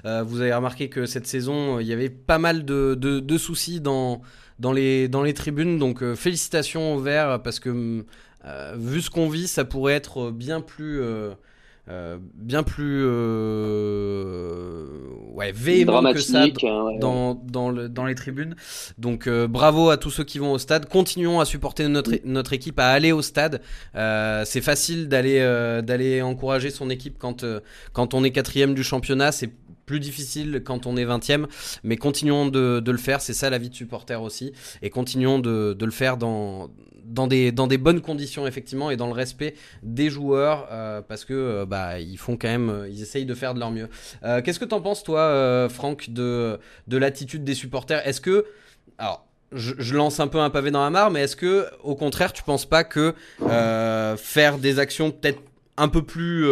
1, 0.04 0.22
vous 0.22 0.40
avez 0.40 0.52
remarqué 0.52 0.88
que 0.88 1.06
cette 1.06 1.26
saison, 1.26 1.78
il 1.78 1.86
y 1.86 1.92
avait 1.92 2.10
pas 2.10 2.38
mal 2.38 2.64
de, 2.64 3.38
soucis 3.38 3.80
dans, 3.80 4.22
les, 4.74 5.08
dans 5.08 5.22
les 5.22 5.34
tribunes. 5.34 5.78
Donc 5.78 6.02
félicitations 6.14 6.94
aux 6.94 7.00
Verts 7.00 7.40
parce 7.42 7.60
que 7.60 8.04
vu 8.76 9.00
ce 9.00 9.10
qu'on 9.10 9.28
vit, 9.28 9.46
ça 9.46 9.64
pourrait 9.64 9.94
être 9.94 10.30
bien 10.30 10.60
plus. 10.60 11.00
Euh, 11.90 12.18
bien 12.34 12.62
plus 12.62 13.02
euh, 13.06 14.84
ouais, 15.32 15.52
véhément 15.52 16.02
que 16.12 16.20
ça 16.20 16.44
ouais, 16.44 16.52
dans, 16.98 17.34
dans, 17.34 17.70
le, 17.70 17.88
dans, 17.88 18.04
les 18.04 18.14
tribunes. 18.14 18.56
Donc 18.98 19.26
euh, 19.26 19.48
bravo 19.48 19.88
à 19.88 19.96
tous 19.96 20.10
ceux 20.10 20.24
qui 20.24 20.38
vont 20.38 20.52
au 20.52 20.58
stade. 20.58 20.86
Continuons 20.86 21.40
à 21.40 21.46
supporter 21.46 21.88
notre, 21.88 22.12
notre 22.24 22.52
équipe, 22.52 22.78
à 22.78 22.88
aller 22.88 23.12
au 23.12 23.22
stade. 23.22 23.62
Euh, 23.94 24.42
c'est 24.44 24.60
facile 24.60 25.08
d'aller 25.08 25.38
d'aller 25.82 26.20
encourager 26.20 26.70
son 26.70 26.90
équipe 26.90 27.16
quand, 27.18 27.44
quand 27.92 28.12
on 28.12 28.22
est 28.22 28.32
quatrième 28.32 28.74
du 28.74 28.84
championnat. 28.84 29.32
C'est 29.32 29.50
plus 29.88 29.98
difficile 30.00 30.62
quand 30.64 30.86
on 30.86 30.96
est 30.96 31.06
20ème, 31.06 31.46
mais 31.82 31.96
continuons 31.96 32.46
de, 32.46 32.82
le 32.86 32.98
faire, 32.98 33.20
c'est 33.22 33.32
ça 33.32 33.48
la 33.48 33.58
vie 33.58 33.70
de 33.70 33.74
supporter 33.74 34.22
aussi, 34.22 34.52
et 34.82 34.90
continuons 34.90 35.38
de, 35.38 35.76
le 35.80 35.90
faire 35.90 36.18
dans, 36.18 36.68
dans, 37.04 37.26
des, 37.26 37.50
dans 37.50 37.66
des 37.66 37.78
bonnes 37.78 38.02
conditions 38.02 38.46
effectivement 38.46 38.90
et 38.90 38.96
dans 38.96 39.06
le 39.06 39.14
respect 39.14 39.54
des 39.82 40.10
joueurs, 40.10 40.68
euh, 40.70 41.00
parce 41.00 41.24
que 41.24 41.32
euh, 41.32 41.66
bah, 41.66 41.98
ils 41.98 42.18
font 42.18 42.36
quand 42.36 42.48
même, 42.48 42.86
ils 42.90 43.00
essayent 43.00 43.24
de 43.24 43.34
faire 43.34 43.54
de 43.54 43.60
leur 43.60 43.70
mieux. 43.70 43.88
Euh, 44.24 44.42
Qu'est-ce 44.42 44.60
que 44.60 44.66
t'en 44.66 44.82
penses 44.82 45.02
toi, 45.02 45.66
Franck, 45.70 46.10
de, 46.10 46.60
de 46.86 46.96
l'attitude 46.98 47.42
des 47.42 47.54
supporters? 47.54 48.06
Est-ce 48.06 48.20
que, 48.20 48.44
alors, 48.98 49.26
je, 49.52 49.96
lance 49.96 50.20
un 50.20 50.28
peu 50.28 50.38
un 50.38 50.50
pavé 50.50 50.70
dans 50.70 50.82
la 50.82 50.90
mare, 50.90 51.10
mais 51.10 51.22
est-ce 51.22 51.36
que, 51.36 51.66
au 51.82 51.94
contraire, 51.94 52.34
tu 52.34 52.42
penses 52.42 52.66
pas 52.66 52.84
que 52.84 53.14
faire 54.18 54.58
des 54.58 54.78
actions 54.78 55.10
peut-être 55.10 55.40
un 55.78 55.88
peu 55.88 56.02
plus, 56.02 56.46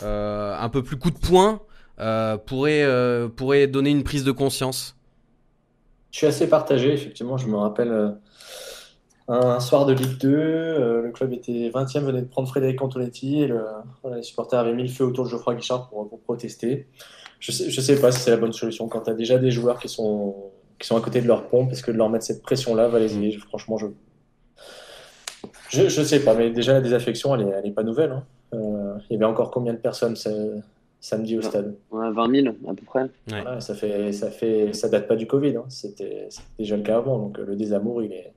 un 0.00 0.68
peu 0.68 0.84
plus 0.84 0.96
coup 0.96 1.10
de 1.10 1.18
poing 1.18 1.60
euh, 1.60 1.67
pourrait, 1.98 2.82
euh, 2.82 3.28
pourrait 3.28 3.66
donner 3.66 3.90
une 3.90 4.04
prise 4.04 4.24
de 4.24 4.32
conscience 4.32 4.96
Je 6.10 6.18
suis 6.18 6.26
assez 6.26 6.48
partagé, 6.48 6.92
effectivement. 6.92 7.36
Je 7.36 7.48
me 7.48 7.56
rappelle 7.56 7.90
euh, 7.90 8.10
un 9.28 9.60
soir 9.60 9.86
de 9.86 9.92
Ligue 9.92 10.18
2, 10.18 10.28
le 11.02 11.10
club 11.12 11.32
était 11.32 11.70
20e, 11.70 12.00
venait 12.00 12.22
de 12.22 12.28
prendre 12.28 12.48
Frédéric 12.48 12.80
Antonetti 12.80 13.42
et 13.42 13.46
le, 13.46 13.62
les 14.14 14.22
supporters 14.22 14.60
avaient 14.60 14.74
mis 14.74 14.84
le 14.84 14.88
feu 14.88 15.04
autour 15.04 15.24
de 15.24 15.30
Geoffroy 15.30 15.54
Guichard 15.54 15.88
pour, 15.88 16.08
pour 16.08 16.20
protester. 16.20 16.86
Je 17.40 17.52
sais, 17.52 17.70
je 17.70 17.80
sais 17.80 18.00
pas 18.00 18.10
si 18.10 18.20
c'est 18.20 18.30
la 18.30 18.36
bonne 18.36 18.52
solution 18.52 18.88
quand 18.88 19.02
tu 19.02 19.10
as 19.10 19.14
déjà 19.14 19.38
des 19.38 19.50
joueurs 19.50 19.78
qui 19.78 19.88
sont, 19.88 20.34
qui 20.78 20.86
sont 20.86 20.96
à 20.96 21.00
côté 21.00 21.20
de 21.20 21.26
leur 21.26 21.48
pompe. 21.48 21.72
Est-ce 21.72 21.82
que 21.82 21.90
de 21.90 21.96
leur 21.96 22.08
mettre 22.08 22.24
cette 22.24 22.42
pression-là 22.42 22.88
va 22.88 22.98
les 22.98 23.16
aider 23.16 23.36
Franchement, 23.48 23.76
je, 23.76 23.86
je, 25.68 25.88
je 25.88 26.02
sais 26.02 26.20
pas, 26.20 26.34
mais 26.34 26.50
déjà 26.50 26.72
la 26.72 26.80
désaffection, 26.80 27.34
elle 27.34 27.42
est, 27.42 27.50
elle 27.50 27.66
est 27.66 27.72
pas 27.72 27.82
nouvelle. 27.82 28.12
Hein. 28.12 28.24
Euh, 28.54 28.94
il 29.10 29.14
y 29.14 29.16
avait 29.16 29.24
encore 29.24 29.50
combien 29.50 29.72
de 29.72 29.78
personnes 29.78 30.16
samedi 31.00 31.38
au 31.38 31.42
stade 31.42 31.76
ouais, 31.90 32.10
20 32.10 32.42
000 32.42 32.54
à 32.66 32.74
peu 32.74 32.84
près. 32.84 33.02
Ouais. 33.30 33.60
Ça 33.60 33.74
fait, 33.74 34.12
ça 34.12 34.30
fait, 34.30 34.72
ça 34.72 34.88
date 34.88 35.06
pas 35.06 35.16
du 35.16 35.26
Covid. 35.26 35.56
Hein. 35.56 35.64
C'était 35.68 36.28
déjà 36.58 36.76
le 36.76 36.82
cas 36.82 36.96
avant. 36.98 37.18
Donc 37.18 37.38
le 37.38 37.56
désamour, 37.56 38.02
il 38.02 38.12
est, 38.12 38.32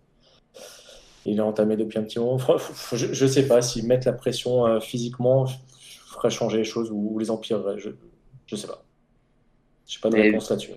il 1.26 1.38
est 1.38 1.42
entamé 1.42 1.76
depuis 1.78 2.00
un 2.00 2.04
petit 2.04 2.20
moment. 2.20 2.38
Je, 2.94 3.14
je 3.14 3.26
sais 3.26 3.48
pas 3.48 3.62
si 3.62 3.86
mettre 3.86 4.08
la 4.08 4.14
pression 4.14 4.66
euh, 4.66 4.80
physiquement 4.80 5.46
ferait 6.08 6.30
changer 6.30 6.60
les 6.60 6.64
choses 6.64 6.92
ou, 6.92 7.10
ou 7.14 7.20
les 7.20 7.32
empirerait. 7.32 7.80
Je, 7.80 7.90
je 8.46 8.56
sais 8.56 8.68
pas. 8.68 8.84
Je 9.88 9.96
sais 9.96 10.00
pas 10.02 10.10
de 10.10 10.16
réponse 10.16 10.50
là-dessus. 10.50 10.72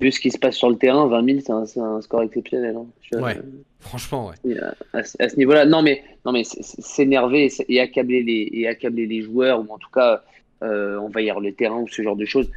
Vu 0.00 0.10
ce 0.10 0.20
qui 0.20 0.30
se 0.30 0.38
passe 0.38 0.56
sur 0.56 0.68
le 0.68 0.76
terrain, 0.76 1.06
20 1.06 1.40
000, 1.42 1.64
c'est 1.66 1.78
un, 1.78 1.84
un, 1.84 2.00
score 2.00 2.22
exceptionnel. 2.22 2.76
Hein. 2.76 2.86
Je, 3.02 3.18
ouais, 3.18 3.36
euh, 3.36 3.42
franchement, 3.78 4.28
ouais. 4.28 4.58
À, 4.58 4.98
à, 4.98 4.98
à 4.98 5.28
ce 5.28 5.36
niveau-là, 5.36 5.64
non 5.64 5.80
mais, 5.80 6.02
non 6.26 6.32
mais 6.32 6.42
s'énerver 6.44 7.48
et 7.68 7.80
accabler 7.80 8.22
les, 8.24 8.48
et 8.52 8.66
accabler 8.66 9.06
les 9.06 9.22
joueurs 9.22 9.60
ou 9.60 9.72
en 9.72 9.78
tout 9.78 9.90
cas 9.90 10.24
euh, 10.62 10.98
envahir 10.98 11.40
le 11.40 11.52
terrain 11.52 11.80
ou 11.80 11.88
ce 11.88 12.02
genre 12.02 12.16
de 12.16 12.24
choses. 12.24 12.50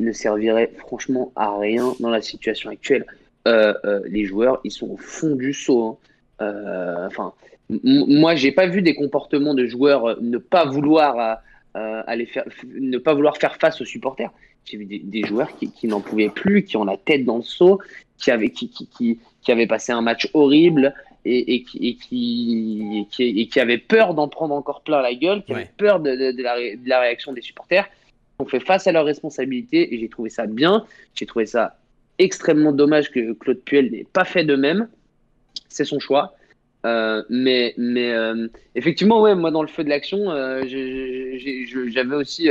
ne 0.00 0.12
servirait 0.12 0.70
franchement 0.78 1.32
à 1.36 1.58
rien 1.58 1.94
dans 2.00 2.10
la 2.10 2.22
situation 2.22 2.70
actuelle. 2.70 3.04
Euh, 3.48 3.72
euh, 3.84 4.00
les 4.06 4.26
joueurs, 4.26 4.60
ils 4.64 4.70
sont 4.70 4.90
au 4.90 4.96
fond 4.96 5.34
du 5.34 5.54
saut. 5.54 5.84
Hein. 5.84 5.96
Euh, 6.44 7.06
enfin, 7.06 7.32
moi, 7.70 8.34
j'ai 8.34 8.52
pas 8.52 8.66
vu 8.66 8.82
des 8.82 8.94
comportements 8.94 9.54
de 9.54 9.66
joueurs 9.66 10.20
ne 10.20 10.38
pas 10.38 10.66
vouloir 10.66 11.38
aller 11.74 12.26
faire, 12.26 12.44
ne 12.64 12.98
pas 12.98 13.14
vouloir 13.14 13.36
faire 13.36 13.56
face 13.56 13.80
aux 13.80 13.84
supporters. 13.84 14.30
J'ai 14.64 14.78
vu 14.78 14.84
des, 14.84 15.22
joueurs 15.22 15.48
qui, 15.56 15.86
n'en 15.86 16.00
pouvaient 16.00 16.28
plus, 16.28 16.64
qui 16.64 16.76
ont 16.76 16.84
la 16.84 16.96
tête 16.96 17.24
dans 17.24 17.36
le 17.36 17.42
seau, 17.42 17.78
qui 18.18 18.30
avaient, 18.30 18.50
qui, 18.50 18.68
qui, 18.68 19.18
qui 19.42 19.52
avaient 19.52 19.66
passé 19.66 19.92
un 19.92 20.02
match 20.02 20.28
horrible 20.34 20.94
et, 21.28 21.54
et, 21.54 21.62
qui, 21.62 21.88
et, 21.88 23.06
qui, 23.10 23.40
et 23.40 23.48
qui 23.48 23.60
avaient 23.60 23.78
peur 23.78 24.14
d'en 24.14 24.28
prendre 24.28 24.54
encore 24.54 24.82
plein 24.82 25.02
la 25.02 25.14
gueule, 25.14 25.44
qui 25.44 25.52
avaient 25.52 25.70
peur 25.76 26.00
de, 26.00 26.10
de, 26.32 26.42
la, 26.42 26.56
de, 26.58 26.88
la, 26.88 27.00
réaction 27.00 27.32
des 27.32 27.42
supporters. 27.42 27.88
Ont 28.38 28.46
fait 28.46 28.60
face 28.60 28.86
à 28.86 28.92
leurs 28.92 29.04
responsabilités 29.04 29.94
et 29.94 29.98
j'ai 29.98 30.08
trouvé 30.08 30.30
ça 30.30 30.46
bien. 30.46 30.86
J'ai 31.14 31.26
trouvé 31.26 31.44
ça 31.44 31.76
extrêmement 32.18 32.72
dommage 32.72 33.10
que 33.10 33.32
Claude 33.32 33.60
Puel 33.60 33.90
n'ait 33.90 34.06
pas 34.12 34.24
fait 34.24 34.44
de 34.44 34.54
même. 34.54 34.88
C'est 35.68 35.84
son 35.84 35.98
choix. 35.98 36.34
Euh, 36.86 37.22
mais 37.28 37.74
mais 37.76 38.12
euh, 38.12 38.46
effectivement, 38.76 39.20
ouais, 39.20 39.34
moi 39.34 39.50
dans 39.50 39.62
le 39.62 39.68
feu 39.68 39.82
de 39.82 39.88
l'action, 39.88 40.30
euh, 40.30 40.62
j'avais 41.88 42.14
aussi 42.14 42.48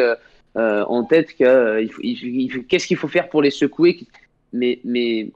en 0.55 1.03
tête 1.05 1.35
que 1.37 2.61
qu'est-ce 2.67 2.87
qu'il 2.87 2.97
faut 2.97 3.07
faire 3.07 3.29
pour 3.29 3.41
les 3.41 3.51
secouer? 3.51 3.99
Mais 4.51 4.79
mais 4.83 5.29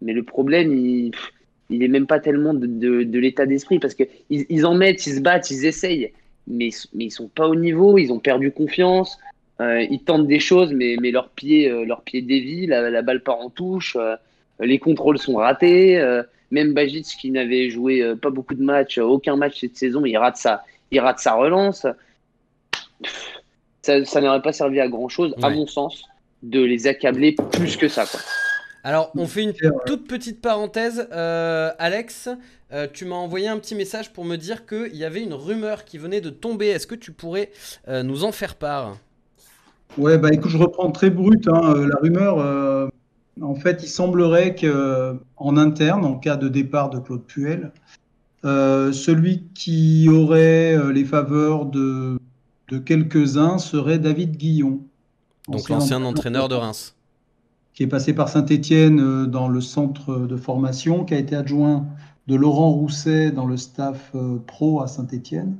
mais 0.00 0.14
le 0.14 0.22
problème, 0.22 0.72
il, 0.72 1.12
il 1.70 1.82
est 1.82 1.88
même 1.88 2.06
pas 2.06 2.20
tellement 2.20 2.52
de, 2.52 2.66
de, 2.66 3.02
de 3.04 3.18
l'état 3.18 3.46
d'esprit 3.46 3.78
parce 3.78 3.94
que 3.94 4.04
ils, 4.28 4.66
en 4.66 4.74
mettent, 4.74 5.06
ils 5.06 5.14
se 5.14 5.20
battent, 5.20 5.50
ils 5.50 5.64
essayent, 5.64 6.12
mais 6.46 6.70
mais 6.94 7.04
ils 7.06 7.10
sont 7.10 7.28
pas 7.28 7.48
au 7.48 7.54
niveau, 7.54 7.96
ils 7.96 8.12
ont 8.12 8.18
perdu 8.18 8.50
confiance. 8.50 9.18
Euh, 9.60 9.82
ils 9.90 10.02
tentent 10.02 10.26
des 10.26 10.40
choses, 10.40 10.72
mais, 10.72 10.96
mais 11.00 11.10
leurs 11.10 11.28
pieds, 11.28 11.70
euh, 11.70 11.84
leur 11.84 12.00
pied 12.00 12.22
dévient, 12.22 12.66
la, 12.66 12.88
la, 12.88 13.02
balle 13.02 13.22
part 13.22 13.40
en 13.40 13.50
touche, 13.50 13.94
euh, 14.00 14.16
les 14.58 14.78
contrôles 14.78 15.18
sont 15.18 15.34
ratés. 15.34 15.98
Euh, 15.98 16.22
même 16.50 16.72
Bajic, 16.72 17.04
qui 17.04 17.30
n'avait 17.30 17.70
joué 17.70 18.02
euh, 18.02 18.16
pas 18.16 18.30
beaucoup 18.30 18.54
de 18.54 18.62
matchs, 18.62 18.98
aucun 18.98 19.36
match 19.36 19.60
cette 19.60 19.76
saison, 19.76 20.04
il 20.04 20.16
rate 20.16 20.36
sa, 20.36 20.64
il 20.90 21.00
rate 21.00 21.18
sa 21.18 21.34
relance. 21.34 21.86
Ça, 23.82 24.04
ça 24.04 24.20
n'aurait 24.20 24.42
pas 24.42 24.52
servi 24.52 24.80
à 24.80 24.88
grand 24.88 25.08
chose, 25.08 25.34
ouais. 25.36 25.44
à 25.44 25.50
mon 25.50 25.66
sens, 25.66 26.04
de 26.42 26.60
les 26.60 26.86
accabler 26.86 27.36
plus 27.52 27.76
que 27.76 27.88
ça. 27.88 28.06
Quoi. 28.06 28.20
Alors, 28.82 29.10
on 29.14 29.26
fait 29.26 29.42
une 29.42 29.52
toute 29.86 30.06
petite 30.06 30.40
parenthèse. 30.40 31.06
Euh, 31.12 31.70
Alex, 31.78 32.30
euh, 32.72 32.86
tu 32.92 33.04
m'as 33.04 33.16
envoyé 33.16 33.48
un 33.48 33.58
petit 33.58 33.74
message 33.74 34.12
pour 34.12 34.24
me 34.24 34.36
dire 34.36 34.64
qu'il 34.64 34.96
y 34.96 35.04
avait 35.04 35.22
une 35.22 35.34
rumeur 35.34 35.84
qui 35.84 35.98
venait 35.98 36.20
de 36.20 36.30
tomber. 36.30 36.68
Est-ce 36.68 36.86
que 36.86 36.94
tu 36.94 37.12
pourrais 37.12 37.50
euh, 37.88 38.02
nous 38.02 38.24
en 38.24 38.32
faire 38.32 38.54
part? 38.54 38.96
Ouais, 39.98 40.18
bah 40.18 40.28
écoute, 40.32 40.50
je 40.50 40.56
reprends 40.56 40.90
très 40.92 41.10
brut 41.10 41.46
hein, 41.48 41.74
la 41.74 41.96
rumeur. 42.00 42.38
Euh, 42.38 42.88
en 43.42 43.54
fait, 43.54 43.82
il 43.82 43.88
semblerait 43.88 44.54
qu'en 44.54 45.56
interne, 45.56 46.04
en 46.04 46.14
cas 46.14 46.36
de 46.36 46.48
départ 46.48 46.90
de 46.90 47.00
Claude 47.00 47.24
Puel, 47.24 47.72
euh, 48.44 48.92
celui 48.92 49.44
qui 49.54 50.08
aurait 50.08 50.92
les 50.92 51.04
faveurs 51.04 51.66
de, 51.66 52.18
de 52.68 52.78
quelques-uns 52.78 53.58
serait 53.58 53.98
David 53.98 54.36
Guillon. 54.36 54.80
Donc 55.48 55.68
l'ancien 55.68 56.02
entraîneur 56.04 56.48
de 56.48 56.54
Reims 56.54 56.94
qui 57.80 57.84
est 57.84 57.88
passé 57.88 58.12
par 58.12 58.28
Saint-Étienne 58.28 59.24
dans 59.24 59.48
le 59.48 59.62
centre 59.62 60.26
de 60.26 60.36
formation, 60.36 61.06
qui 61.06 61.14
a 61.14 61.18
été 61.18 61.34
adjoint 61.34 61.86
de 62.26 62.34
Laurent 62.34 62.72
Rousset 62.72 63.30
dans 63.30 63.46
le 63.46 63.56
staff 63.56 64.14
pro 64.46 64.82
à 64.82 64.86
Saint-Étienne, 64.86 65.56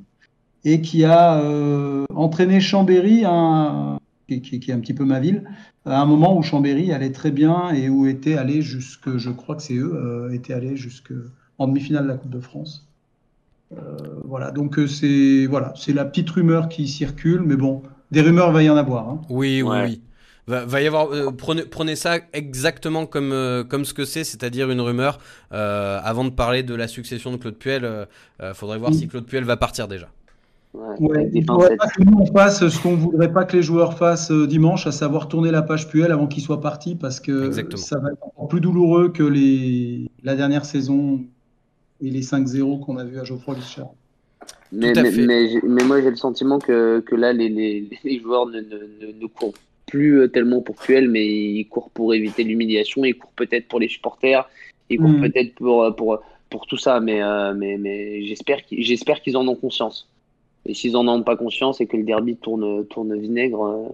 et 0.63 0.81
qui 0.81 1.03
a 1.03 1.41
euh, 1.41 2.05
entraîné 2.13 2.59
Chambéry, 2.59 3.23
un, 3.25 3.97
qui, 4.27 4.39
qui, 4.43 4.59
qui, 4.59 4.69
est 4.69 4.73
un 4.75 4.79
petit 4.81 4.93
peu 4.93 5.03
ma 5.03 5.19
ville, 5.19 5.45
à 5.83 5.99
un 5.99 6.05
moment 6.05 6.37
où 6.37 6.43
Chambéry 6.43 6.91
allait 6.91 7.11
très 7.11 7.31
bien 7.31 7.71
et 7.71 7.89
où 7.89 8.05
était 8.05 8.35
allé 8.35 8.61
jusque, 8.61 9.17
je 9.17 9.31
crois 9.31 9.55
que 9.55 9.63
c'est 9.63 9.73
eux, 9.73 9.91
euh, 9.95 10.31
étaient 10.31 10.53
allés 10.53 10.75
jusque 10.75 11.13
en 11.57 11.67
demi-finale 11.67 12.03
de 12.03 12.09
la 12.09 12.17
Coupe 12.17 12.29
de 12.29 12.39
France. 12.39 12.87
Euh, 13.75 13.97
voilà, 14.25 14.51
donc 14.51 14.79
c'est 14.87 15.47
voilà, 15.47 15.73
c'est 15.75 15.93
la 15.93 16.05
petite 16.05 16.29
rumeur 16.29 16.69
qui 16.69 16.87
circule, 16.87 17.41
mais 17.41 17.55
bon, 17.55 17.81
des 18.11 18.21
rumeurs 18.21 18.49
il 18.49 18.53
va 18.53 18.61
y 18.61 18.69
en 18.69 18.77
avoir. 18.77 19.09
Hein. 19.09 19.21
Oui, 19.31 19.63
oui, 19.63 19.69
ouais. 19.71 19.83
oui. 19.85 20.01
Va, 20.51 20.65
va, 20.65 20.81
y 20.81 20.87
avoir 20.87 21.13
euh, 21.13 21.31
prenez, 21.31 21.63
prenez, 21.63 21.95
ça 21.95 22.17
exactement 22.33 23.05
comme 23.05 23.31
euh, 23.31 23.63
comme 23.63 23.85
ce 23.85 23.93
que 23.93 24.03
c'est, 24.03 24.25
c'est-à-dire 24.25 24.69
une 24.69 24.81
rumeur. 24.81 25.17
Euh, 25.53 25.97
avant 26.03 26.25
de 26.25 26.29
parler 26.29 26.61
de 26.61 26.75
la 26.75 26.89
succession 26.89 27.31
de 27.31 27.37
Claude 27.37 27.55
Puel, 27.55 27.85
euh, 27.85 28.05
faudrait 28.53 28.77
voir 28.77 28.91
mmh. 28.91 28.95
si 28.95 29.07
Claude 29.07 29.25
Puel 29.25 29.45
va 29.45 29.55
partir 29.55 29.87
déjà. 29.87 30.09
Ouais, 30.73 30.95
ouais, 30.99 31.31
il 31.33 31.45
faudrait 31.45 31.77
pas 31.77 31.87
que 31.87 32.03
nous 32.03 32.17
on 32.19 32.25
fasse 32.25 32.67
ce 32.67 32.81
qu'on 32.81 32.97
voudrait 32.97 33.31
pas 33.31 33.45
que 33.45 33.55
les 33.55 33.63
joueurs 33.63 33.97
fassent 33.97 34.31
dimanche, 34.33 34.87
à 34.87 34.91
savoir 34.91 35.29
tourner 35.29 35.51
la 35.51 35.61
page 35.61 35.87
Puel 35.87 36.11
avant 36.11 36.27
qu'il 36.27 36.43
soit 36.43 36.59
parti, 36.59 36.95
parce 36.95 37.21
que 37.21 37.47
exactement. 37.47 37.81
ça 37.81 37.99
va 37.99 38.11
être 38.11 38.21
encore 38.21 38.49
plus 38.49 38.59
douloureux 38.59 39.07
que 39.07 39.23
les 39.23 40.09
la 40.21 40.35
dernière 40.35 40.65
saison 40.65 41.21
et 42.01 42.09
les 42.09 42.23
5-0 42.23 42.81
qu'on 42.81 42.97
a 42.97 43.05
vu 43.05 43.19
à 43.19 43.23
Geoffroy 43.23 43.55
Guichard. 43.55 43.91
Mais, 44.73 44.91
mais, 44.95 45.11
mais, 45.11 45.47
mais, 45.63 45.83
moi 45.85 46.01
j'ai 46.01 46.09
le 46.09 46.17
sentiment 46.17 46.59
que, 46.59 46.99
que 46.99 47.15
là 47.15 47.31
les, 47.31 47.47
les, 47.47 47.89
les 48.03 48.19
joueurs 48.19 48.47
ne, 48.47 48.59
ne, 48.59 49.21
ne 49.21 49.27
courent 49.27 49.53
plus 49.91 50.29
tellement 50.31 50.61
pour 50.61 50.75
Puel, 50.77 51.09
mais 51.09 51.27
il 51.27 51.65
court 51.65 51.89
pour 51.91 52.13
éviter 52.13 52.43
l'humiliation, 52.43 53.03
il 53.03 53.15
court 53.15 53.33
peut-être 53.35 53.67
pour 53.67 53.79
les 53.79 53.89
supporters, 53.89 54.49
il 54.89 54.97
court 54.97 55.09
mmh. 55.09 55.21
peut-être 55.21 55.55
pour, 55.55 55.95
pour, 55.95 56.19
pour 56.49 56.65
tout 56.65 56.77
ça, 56.77 56.99
mais, 56.99 57.21
euh, 57.21 57.53
mais, 57.53 57.77
mais 57.77 58.23
j'espère 58.23 59.21
qu'ils 59.21 59.37
en 59.37 59.47
ont 59.47 59.55
conscience. 59.55 60.07
Et 60.65 60.73
s'ils 60.73 60.95
en 60.95 61.07
ont 61.07 61.23
pas 61.23 61.35
conscience 61.35 61.81
et 61.81 61.87
que 61.87 61.97
le 61.97 62.03
derby 62.03 62.35
tourne, 62.35 62.85
tourne 62.85 63.19
vinaigre, 63.19 63.65
euh, 63.65 63.89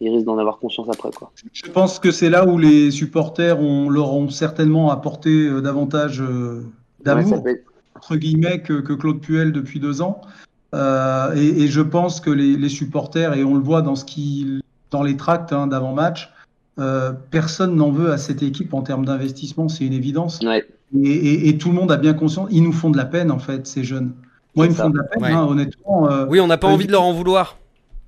ils 0.00 0.10
risquent 0.10 0.26
d'en 0.26 0.38
avoir 0.38 0.58
conscience 0.58 0.88
après. 0.88 1.10
Quoi. 1.10 1.32
Je 1.52 1.70
pense 1.70 1.98
que 1.98 2.10
c'est 2.10 2.30
là 2.30 2.46
où 2.46 2.58
les 2.58 2.90
supporters 2.90 3.60
ont, 3.60 3.88
leur 3.88 4.12
ont 4.12 4.28
certainement 4.28 4.90
apporté 4.90 5.30
euh, 5.30 5.60
davantage 5.60 6.20
euh, 6.20 6.62
d'amour, 7.04 7.44
ouais, 7.44 7.64
entre 7.94 8.16
guillemets, 8.16 8.60
que, 8.60 8.74
que, 8.74 8.92
Claude 8.92 9.20
Puel 9.20 9.52
depuis 9.52 9.80
deux 9.80 10.02
ans. 10.02 10.20
Euh, 10.74 11.34
et, 11.34 11.62
et, 11.62 11.68
je 11.68 11.80
pense 11.80 12.20
que 12.20 12.30
les, 12.30 12.56
les, 12.56 12.68
supporters, 12.68 13.34
et 13.34 13.44
on 13.44 13.54
le 13.54 13.62
voit 13.62 13.82
dans 13.82 13.94
ce 13.94 14.04
qu'ils 14.04 14.60
dans 14.90 15.02
les 15.02 15.16
tracts 15.16 15.52
hein, 15.52 15.66
d'avant-match, 15.66 16.32
euh, 16.78 17.12
personne 17.30 17.74
n'en 17.76 17.90
veut 17.90 18.12
à 18.12 18.18
cette 18.18 18.42
équipe 18.42 18.74
en 18.74 18.82
termes 18.82 19.04
d'investissement, 19.04 19.68
c'est 19.68 19.84
une 19.84 19.94
évidence. 19.94 20.40
Ouais. 20.44 20.66
Et, 20.94 21.08
et, 21.08 21.48
et, 21.48 21.58
tout 21.58 21.70
le 21.70 21.74
monde 21.74 21.90
a 21.90 21.96
bien 21.96 22.14
conscience, 22.14 22.48
ils 22.52 22.62
nous 22.62 22.72
font 22.72 22.90
de 22.90 22.96
la 22.96 23.06
peine 23.06 23.30
en 23.30 23.38
fait, 23.38 23.66
ces 23.66 23.82
jeunes. 23.82 24.12
Moi, 24.54 24.66
ils 24.66 24.70
me 24.70 24.74
font 24.74 24.90
de 24.90 24.98
la 24.98 25.04
peine, 25.04 25.22
ouais. 25.22 25.32
hein, 25.32 25.46
honnêtement. 25.48 26.10
Euh, 26.10 26.26
oui, 26.28 26.40
on 26.40 26.46
n'a 26.46 26.56
pas 26.56 26.68
euh, 26.68 26.72
envie 26.72 26.86
de 26.86 26.92
leur 26.92 27.02
en 27.02 27.12
vouloir. 27.12 27.58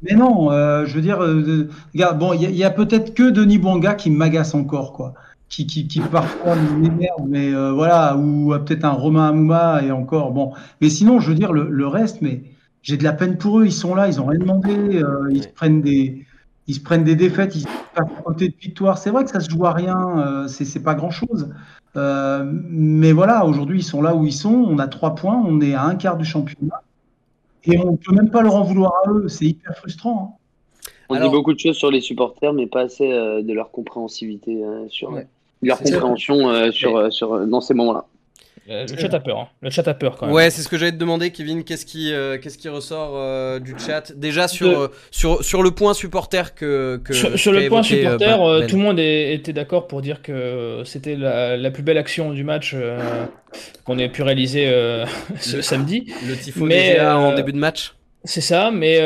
Mais 0.03 0.15
non, 0.15 0.51
euh, 0.51 0.87
je 0.87 0.95
veux 0.95 1.03
dire, 1.03 1.19
regarde, 1.19 2.19
bon, 2.19 2.33
il 2.33 2.55
y, 2.55 2.65
a 2.65 2.71
peut-être 2.71 3.15
que 3.15 3.31
Denis 3.31 3.59
Bouanga 3.59 3.95
qui 3.95 4.11
m'agace 4.11 4.55
encore, 4.55 4.93
quoi. 4.93 5.15
Qui, 5.49 5.67
qui, 5.67 5.89
qui 5.89 6.01
parfois 6.01 6.55
m'énerve, 6.79 7.27
mais 7.27 7.53
voilà, 7.73 8.17
ou 8.17 8.55
peut-être 8.65 8.85
un 8.85 8.93
Romain 8.93 9.29
Amouma 9.29 9.83
et 9.83 9.91
encore, 9.91 10.31
bon. 10.31 10.53
Mais 10.81 10.89
sinon, 10.89 11.21
je 11.21 11.31
veux 11.31 11.35
dire, 11.35 11.53
le, 11.53 11.69
le 11.69 11.87
reste, 11.87 12.23
mais 12.23 12.43
j'ai 12.83 12.97
de 12.97 13.05
la 13.05 13.13
peine 13.13 13.37
pour 13.39 13.59
eux, 13.59 13.67
ils 13.67 13.73
sont 13.73 13.95
là, 13.95 14.09
ils 14.09 14.21
ont 14.21 14.27
rien 14.27 14.39
demandé, 14.39 15.03
ils 15.31 15.43
se 15.43 15.49
prennent 15.49 15.83
des 15.83 16.25
ils 16.69 16.75
se 16.75 16.81
prennent 16.81 17.03
des 17.03 17.17
défaites, 17.17 17.57
ils 17.57 17.63
se 17.63 17.67
passent 17.95 18.19
à 18.19 18.23
côté 18.23 18.49
de 18.49 18.55
victoires. 18.61 18.99
C'est 18.99 19.11
vrai 19.11 19.25
que 19.25 19.31
ça 19.31 19.41
se 19.41 19.51
joue 19.51 19.65
à 19.65 19.73
rien, 19.73 19.97
euh, 20.19 20.49
c'est 20.49 20.83
pas 20.83 20.95
grand 20.95 21.11
chose. 21.11 21.49
Euh, 21.97 22.45
mais 22.45 23.13
voilà, 23.13 23.47
aujourd'hui, 23.47 23.81
ils 23.81 23.85
sont 23.85 24.03
là 24.03 24.15
où 24.15 24.27
ils 24.27 24.33
sont. 24.33 24.53
On 24.53 24.79
a 24.79 24.87
trois 24.87 25.15
points, 25.15 25.43
on 25.45 25.63
est 25.63 25.75
à 25.75 25.85
un 25.85 25.97
quart 25.97 26.19
du 26.19 26.27
championnat. 26.27 26.83
Et 27.65 27.79
on 27.79 27.93
ne 27.93 27.97
peut 27.97 28.15
même 28.15 28.31
pas 28.31 28.43
leur 28.43 28.55
en 28.55 28.63
vouloir 28.63 28.93
à 29.05 29.11
eux. 29.11 29.29
C'est 29.29 29.47
hyper 29.47 29.75
frustrant. 29.77 30.37
Hein. 30.37 30.91
On 31.09 31.15
Alors, 31.15 31.31
dit 31.31 31.37
beaucoup 31.37 31.55
de 31.55 31.59
choses 31.59 31.77
sur 31.77 31.91
les 31.91 32.03
supporters, 32.03 32.53
mais 32.53 32.67
pas 32.67 32.83
assez 32.83 33.11
euh, 33.11 33.43
de 33.43 33.53
leur 33.55 33.71
compréhensivité, 33.71 34.63
sur 34.89 35.11
ouais. 35.13 35.27
leur 35.63 35.79
compréhension 35.79 36.71
sur, 36.71 37.11
sur, 37.11 37.47
dans 37.47 37.63
ces 37.63 37.73
moments-là. 37.73 38.05
Euh, 38.69 38.87
le 38.89 38.97
chat 38.97 39.13
a 39.15 39.21
peur. 39.21 39.39
Hein. 39.39 39.49
Le 39.61 39.71
chat 39.71 39.87
a 39.89 39.95
peur 39.95 40.17
quand 40.17 40.27
même. 40.27 40.35
Ouais, 40.35 40.51
c'est 40.51 40.63
ce 40.63 40.69
que 40.69 40.77
j'allais 40.77 40.93
te 40.93 40.97
demander, 40.97 41.31
Kevin. 41.31 41.65
Qu'est-ce 41.65 41.87
qui, 41.87 42.13
euh, 42.13 42.39
qu'est-ce 42.39 42.59
qui 42.59 42.69
ressort 42.69 43.13
euh, 43.15 43.59
du 43.59 43.75
chat? 43.79 44.13
Déjà 44.13 44.49
sur, 44.49 44.89
de... 44.89 44.91
sur, 45.11 45.45
sur 45.45 45.63
le 45.63 45.71
point 45.71 45.95
supporter 45.95 46.55
que. 46.55 47.01
que 47.03 47.13
sur, 47.13 47.39
sur 47.39 47.53
le 47.53 47.69
point 47.69 47.83
évoqué, 47.83 48.03
supporter, 48.03 48.39
ben. 48.39 48.67
tout 48.67 48.77
le 48.77 48.83
monde 48.83 48.99
est, 48.99 49.35
était 49.35 49.53
d'accord 49.53 49.87
pour 49.87 50.03
dire 50.03 50.23
que 50.23 50.83
c'était 50.85 51.17
la, 51.17 51.57
la, 51.57 51.71
plus 51.71 51.83
belle 51.83 51.99
action 51.99 52.33
du 52.33 52.45
match 52.45 52.75
qu'on 53.85 53.99
ait 53.99 54.09
pu 54.09 54.23
réaliser 54.23 54.67
ce 55.39 55.57
le, 55.57 55.63
samedi. 55.63 56.13
Le 56.27 56.37
tifo 56.37 56.65
mais, 56.65 57.01
en 57.01 57.35
début 57.35 57.53
de 57.53 57.59
match. 57.59 57.95
C'est 58.25 58.41
ça, 58.41 58.71
mais 58.71 58.99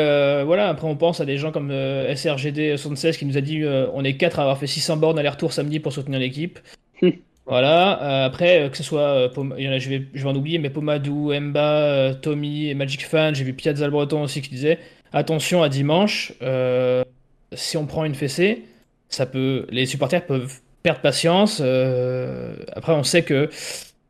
voilà, 0.43 0.69
après 0.69 0.87
on 0.87 0.95
pense 0.95 1.21
à 1.21 1.25
des 1.25 1.37
gens 1.37 1.51
comme 1.51 1.71
SRGD76 1.71 3.17
qui 3.17 3.25
nous 3.25 3.37
a 3.37 3.41
dit 3.41 3.63
on 3.93 4.03
est 4.03 4.17
4 4.17 4.39
à 4.39 4.41
avoir 4.43 4.57
fait 4.57 4.67
600 4.67 4.97
bornes 4.97 5.19
aller-retour 5.19 5.53
samedi 5.53 5.79
pour 5.79 5.93
soutenir 5.93 6.19
l'équipe. 6.19 6.59
Voilà, 7.45 8.01
euh, 8.01 8.25
après, 8.25 8.69
que 8.71 8.77
ce 8.77 8.83
soit, 8.83 9.01
euh, 9.01 9.79
je, 9.79 9.89
vais, 9.89 10.25
en 10.25 10.35
oublier, 10.35 10.59
mais 10.59 10.69
Pomadou, 10.69 11.33
Emba, 11.33 11.81
euh, 11.81 12.13
Tommy 12.13 12.69
et 12.69 12.73
Magic 12.73 13.05
Fan, 13.05 13.35
j'ai 13.35 13.43
vu 13.43 13.53
Piazza 13.53 13.85
le 13.85 13.91
Breton 13.91 14.23
aussi 14.23 14.41
qui 14.41 14.49
disait 14.49 14.79
attention 15.11 15.61
à 15.61 15.67
dimanche, 15.67 16.33
euh, 16.41 17.03
si 17.51 17.75
on 17.75 17.85
prend 17.85 18.05
une 18.05 18.15
fessée, 18.15 18.63
ça 19.09 19.25
peut, 19.25 19.67
les 19.69 19.85
supporters 19.85 20.25
peuvent 20.25 20.61
perdre 20.83 21.01
patience. 21.01 21.61
après, 22.75 22.93
on 22.93 23.03
sait 23.03 23.23
que, 23.23 23.49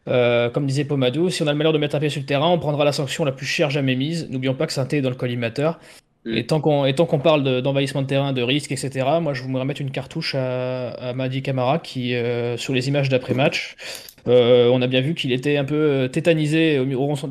comme 0.05 0.67
disait 0.67 0.85
Pomadou, 0.85 1.29
si 1.29 1.41
on 1.41 1.47
a 1.47 1.51
le 1.51 1.57
malheur 1.57 1.73
de 1.73 1.79
mettre 1.79 1.95
un 1.95 1.99
pied 1.99 2.09
sur 2.09 2.21
le 2.21 2.27
terrain, 2.27 2.49
on 2.49 2.59
prendra 2.59 2.85
la 2.85 2.93
sanction 2.93 3.25
la 3.25 3.31
plus 3.31 3.47
chère 3.47 3.69
jamais 3.71 3.95
mise. 3.95 4.29
N'oublions 4.29 4.53
pas 4.53 4.67
que 4.67 4.73
Saint-Étienne 4.73 4.99
est 4.99 5.03
dans 5.03 5.09
le 5.09 5.15
collimateur. 5.15 5.79
Mm. 6.25 6.37
Et 6.37 6.45
tant 6.45 6.59
qu'on 6.61 7.19
parle 7.19 7.61
d'envahissement 7.61 8.01
de, 8.01 8.07
terrain, 8.07 8.33
de 8.33 8.41
risque, 8.41 8.71
etc., 8.71 9.07
moi 9.21 9.33
je 9.33 9.43
voudrais 9.43 9.65
mettre 9.65 9.81
une 9.81 9.91
cartouche 9.91 10.35
à, 10.35 10.89
à 10.91 11.13
Madi 11.13 11.41
Camara 11.41 11.79
qui, 11.79 12.15
euh, 12.15 12.57
sur 12.57 12.73
les 12.73 12.87
images 12.87 13.09
d'après-match, 13.09 13.75
euh, 14.27 14.69
on 14.69 14.81
a 14.81 14.87
bien 14.87 15.01
vu 15.01 15.15
qu'il 15.15 15.33
était 15.33 15.57
un 15.57 15.65
peu 15.65 15.75
euh, 15.75 16.07
tétanisé 16.07 16.77
dans 16.77 16.85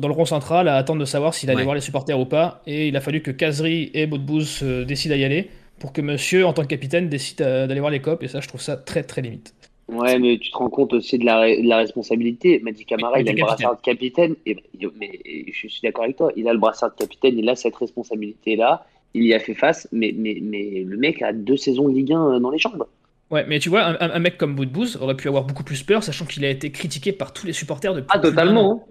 le 0.07 0.13
rond 0.13 0.25
central 0.25 0.67
à 0.67 0.75
attendre 0.75 0.99
de 0.99 1.05
savoir 1.05 1.33
s'il 1.33 1.49
allait 1.49 1.63
voir 1.63 1.75
les 1.75 1.81
supporters 1.81 2.19
ou 2.19 2.25
pas. 2.25 2.61
Et 2.67 2.87
il 2.89 2.95
a 2.95 3.01
fallu 3.01 3.21
que 3.21 3.31
Kazri 3.31 3.89
et 3.95 4.05
Boudbouz 4.05 4.63
décident 4.63 5.15
d'y 5.15 5.23
aller 5.23 5.49
pour 5.79 5.91
que 5.91 6.01
monsieur, 6.01 6.45
en 6.45 6.53
tant 6.53 6.61
que 6.61 6.67
capitaine, 6.67 7.09
décide 7.09 7.39
d'aller 7.39 7.79
voir 7.79 7.91
les 7.91 7.99
copes. 7.99 8.21
Et 8.23 8.27
ça, 8.27 8.41
je 8.41 8.47
trouve 8.47 8.61
ça 8.61 8.77
très 8.77 9.03
très 9.03 9.21
limite. 9.21 9.55
Ouais, 9.93 10.19
mais 10.19 10.37
tu 10.37 10.51
te 10.51 10.57
rends 10.57 10.69
compte 10.69 10.93
aussi 10.93 11.17
de 11.17 11.25
la, 11.25 11.55
de 11.55 11.67
la 11.67 11.77
responsabilité. 11.77 12.59
Madi 12.63 12.85
Camara, 12.85 13.19
il 13.19 13.29
a 13.29 13.33
le 13.33 13.41
brassard 13.41 13.77
de 13.77 13.81
capitaine. 13.81 14.35
Et, 14.45 14.57
mais 14.99 15.19
je 15.51 15.67
suis 15.67 15.81
d'accord 15.81 16.03
avec 16.03 16.17
toi. 16.17 16.31
Il 16.35 16.47
a 16.47 16.53
le 16.53 16.59
brassard 16.59 16.91
de 16.91 16.95
capitaine. 16.95 17.37
Il 17.37 17.49
a 17.49 17.55
cette 17.55 17.75
responsabilité-là. 17.75 18.85
Il 19.13 19.23
y 19.23 19.33
a 19.33 19.39
fait 19.39 19.53
face. 19.53 19.87
Mais, 19.91 20.13
mais, 20.15 20.39
mais 20.41 20.83
le 20.85 20.97
mec 20.97 21.21
a 21.21 21.33
deux 21.33 21.57
saisons 21.57 21.87
de 21.89 21.95
Ligue 21.95 22.13
1 22.13 22.39
dans 22.39 22.49
les 22.49 22.59
jambes. 22.59 22.85
Ouais, 23.31 23.45
mais 23.47 23.59
tu 23.59 23.69
vois, 23.69 23.81
un, 23.99 24.19
mec 24.19 24.37
comme 24.37 24.53
Boudbouz 24.53 24.97
aurait 24.97 25.15
pu 25.15 25.27
avoir 25.27 25.43
beaucoup 25.45 25.63
plus 25.63 25.81
peur, 25.81 26.03
sachant 26.03 26.25
qu'il 26.25 26.45
a 26.45 26.49
été 26.49 26.71
critiqué 26.71 27.11
par 27.11 27.33
tous 27.33 27.47
les 27.47 27.53
supporters 27.53 27.95
depuis. 27.95 28.09
Ah, 28.11 28.19
totalement. 28.19 28.85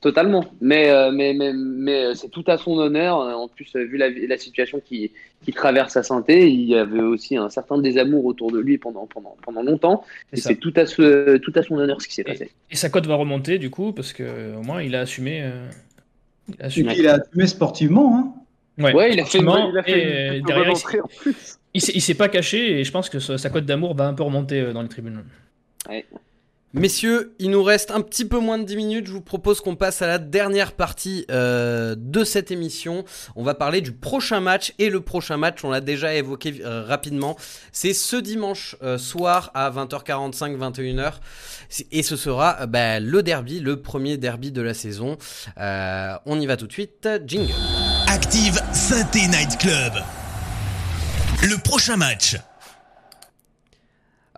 Totalement. 0.00 0.44
Mais, 0.60 0.90
euh, 0.90 1.10
mais, 1.10 1.32
mais, 1.34 1.52
mais 1.54 2.04
euh, 2.04 2.14
c'est 2.14 2.28
tout 2.28 2.44
à 2.46 2.58
son 2.58 2.78
honneur. 2.78 3.18
En 3.18 3.48
plus, 3.48 3.74
euh, 3.76 3.84
vu 3.84 3.96
la, 3.96 4.08
la 4.10 4.38
situation 4.38 4.80
qui, 4.84 5.10
qui 5.44 5.52
traverse 5.52 5.94
sa 5.94 6.02
santé, 6.02 6.48
il 6.50 6.62
y 6.62 6.76
avait 6.76 7.00
aussi 7.00 7.36
un 7.36 7.48
certain 7.48 7.78
désamour 7.78 8.24
autour 8.24 8.52
de 8.52 8.58
lui 8.58 8.78
pendant, 8.78 9.06
pendant, 9.06 9.36
pendant 9.42 9.62
longtemps. 9.62 10.04
Et 10.32 10.36
c'est 10.36 10.56
tout, 10.56 10.72
à 10.76 10.86
ce, 10.86 11.38
tout 11.38 11.52
à 11.54 11.62
son 11.62 11.76
honneur 11.76 12.00
ce 12.02 12.08
qui 12.08 12.14
s'est 12.14 12.24
passé. 12.24 12.50
Et 12.70 12.76
sa 12.76 12.90
cote 12.90 13.06
va 13.06 13.14
remonter, 13.14 13.58
du 13.58 13.70
coup, 13.70 13.92
parce 13.92 14.12
qu'au 14.12 14.62
moins, 14.62 14.82
il 14.82 14.94
a 14.94 15.00
assumé. 15.00 15.50
il 16.48 16.62
a 16.62 16.66
assumé, 16.66 16.94
il 16.98 17.08
a 17.08 17.14
assumé 17.14 17.46
sportivement. 17.46 18.16
Hein. 18.16 18.32
Ouais, 18.78 19.14
il 19.14 19.20
a 19.20 19.24
fait, 19.24 19.38
il 19.38 19.78
a 19.78 19.82
fait 19.82 20.40
derrière, 20.42 20.74
en 20.74 21.08
plus 21.08 21.58
il 21.76 22.02
s'est 22.02 22.14
pas 22.14 22.28
caché 22.28 22.80
et 22.80 22.84
je 22.84 22.90
pense 22.90 23.08
que 23.08 23.18
sa 23.18 23.50
cote 23.50 23.66
d'amour 23.66 23.94
va 23.94 24.06
un 24.06 24.14
peu 24.14 24.22
remonter 24.22 24.60
euh, 24.60 24.72
dans 24.72 24.82
les 24.82 24.88
tribunes. 24.88 25.22
Messieurs, 26.76 27.34
il 27.38 27.48
nous 27.50 27.62
reste 27.62 27.90
un 27.90 28.02
petit 28.02 28.26
peu 28.26 28.38
moins 28.38 28.58
de 28.58 28.64
10 28.64 28.76
minutes. 28.76 29.06
Je 29.06 29.12
vous 29.12 29.22
propose 29.22 29.62
qu'on 29.62 29.76
passe 29.76 30.02
à 30.02 30.06
la 30.06 30.18
dernière 30.18 30.72
partie 30.72 31.24
euh, 31.30 31.94
de 31.96 32.22
cette 32.22 32.50
émission. 32.50 33.06
On 33.34 33.42
va 33.42 33.54
parler 33.54 33.80
du 33.80 33.92
prochain 33.92 34.40
match. 34.40 34.74
Et 34.78 34.90
le 34.90 35.00
prochain 35.00 35.38
match, 35.38 35.64
on 35.64 35.70
l'a 35.70 35.80
déjà 35.80 36.12
évoqué 36.12 36.60
euh, 36.62 36.84
rapidement. 36.84 37.38
C'est 37.72 37.94
ce 37.94 38.16
dimanche 38.16 38.76
soir 38.98 39.50
à 39.54 39.70
20h45, 39.70 40.58
21h. 40.58 41.14
Et 41.92 42.02
ce 42.02 42.14
sera 42.14 42.66
bah, 42.66 43.00
le 43.00 43.22
derby, 43.22 43.58
le 43.58 43.80
premier 43.80 44.18
derby 44.18 44.52
de 44.52 44.60
la 44.60 44.74
saison. 44.74 45.16
on 45.56 46.40
y 46.40 46.44
va 46.44 46.58
tout 46.58 46.66
de 46.66 46.72
suite. 46.72 47.08
Jingle. 47.26 47.54
Active 48.06 48.60
Synthé 48.74 49.26
Night 49.28 49.56
Club. 49.58 49.94
Le 51.42 51.56
prochain 51.62 51.96
match. 51.96 52.36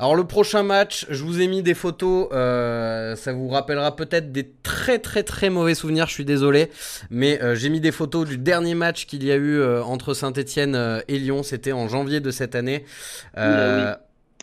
Alors 0.00 0.14
le 0.14 0.22
prochain 0.22 0.62
match, 0.62 1.06
je 1.10 1.24
vous 1.24 1.40
ai 1.40 1.48
mis 1.48 1.60
des 1.60 1.74
photos, 1.74 2.28
euh, 2.30 3.16
ça 3.16 3.32
vous 3.32 3.48
rappellera 3.48 3.96
peut-être 3.96 4.30
des 4.30 4.48
très 4.62 5.00
très 5.00 5.24
très 5.24 5.50
mauvais 5.50 5.74
souvenirs, 5.74 6.06
je 6.06 6.12
suis 6.12 6.24
désolé, 6.24 6.70
mais 7.10 7.42
euh, 7.42 7.56
j'ai 7.56 7.68
mis 7.68 7.80
des 7.80 7.90
photos 7.90 8.24
du 8.24 8.38
dernier 8.38 8.76
match 8.76 9.06
qu'il 9.06 9.24
y 9.24 9.32
a 9.32 9.34
eu 9.34 9.58
euh, 9.58 9.82
entre 9.82 10.14
Saint-Etienne 10.14 11.02
et 11.08 11.18
Lyon, 11.18 11.42
c'était 11.42 11.72
en 11.72 11.88
janvier 11.88 12.20
de 12.20 12.30
cette 12.30 12.54
année, 12.54 12.84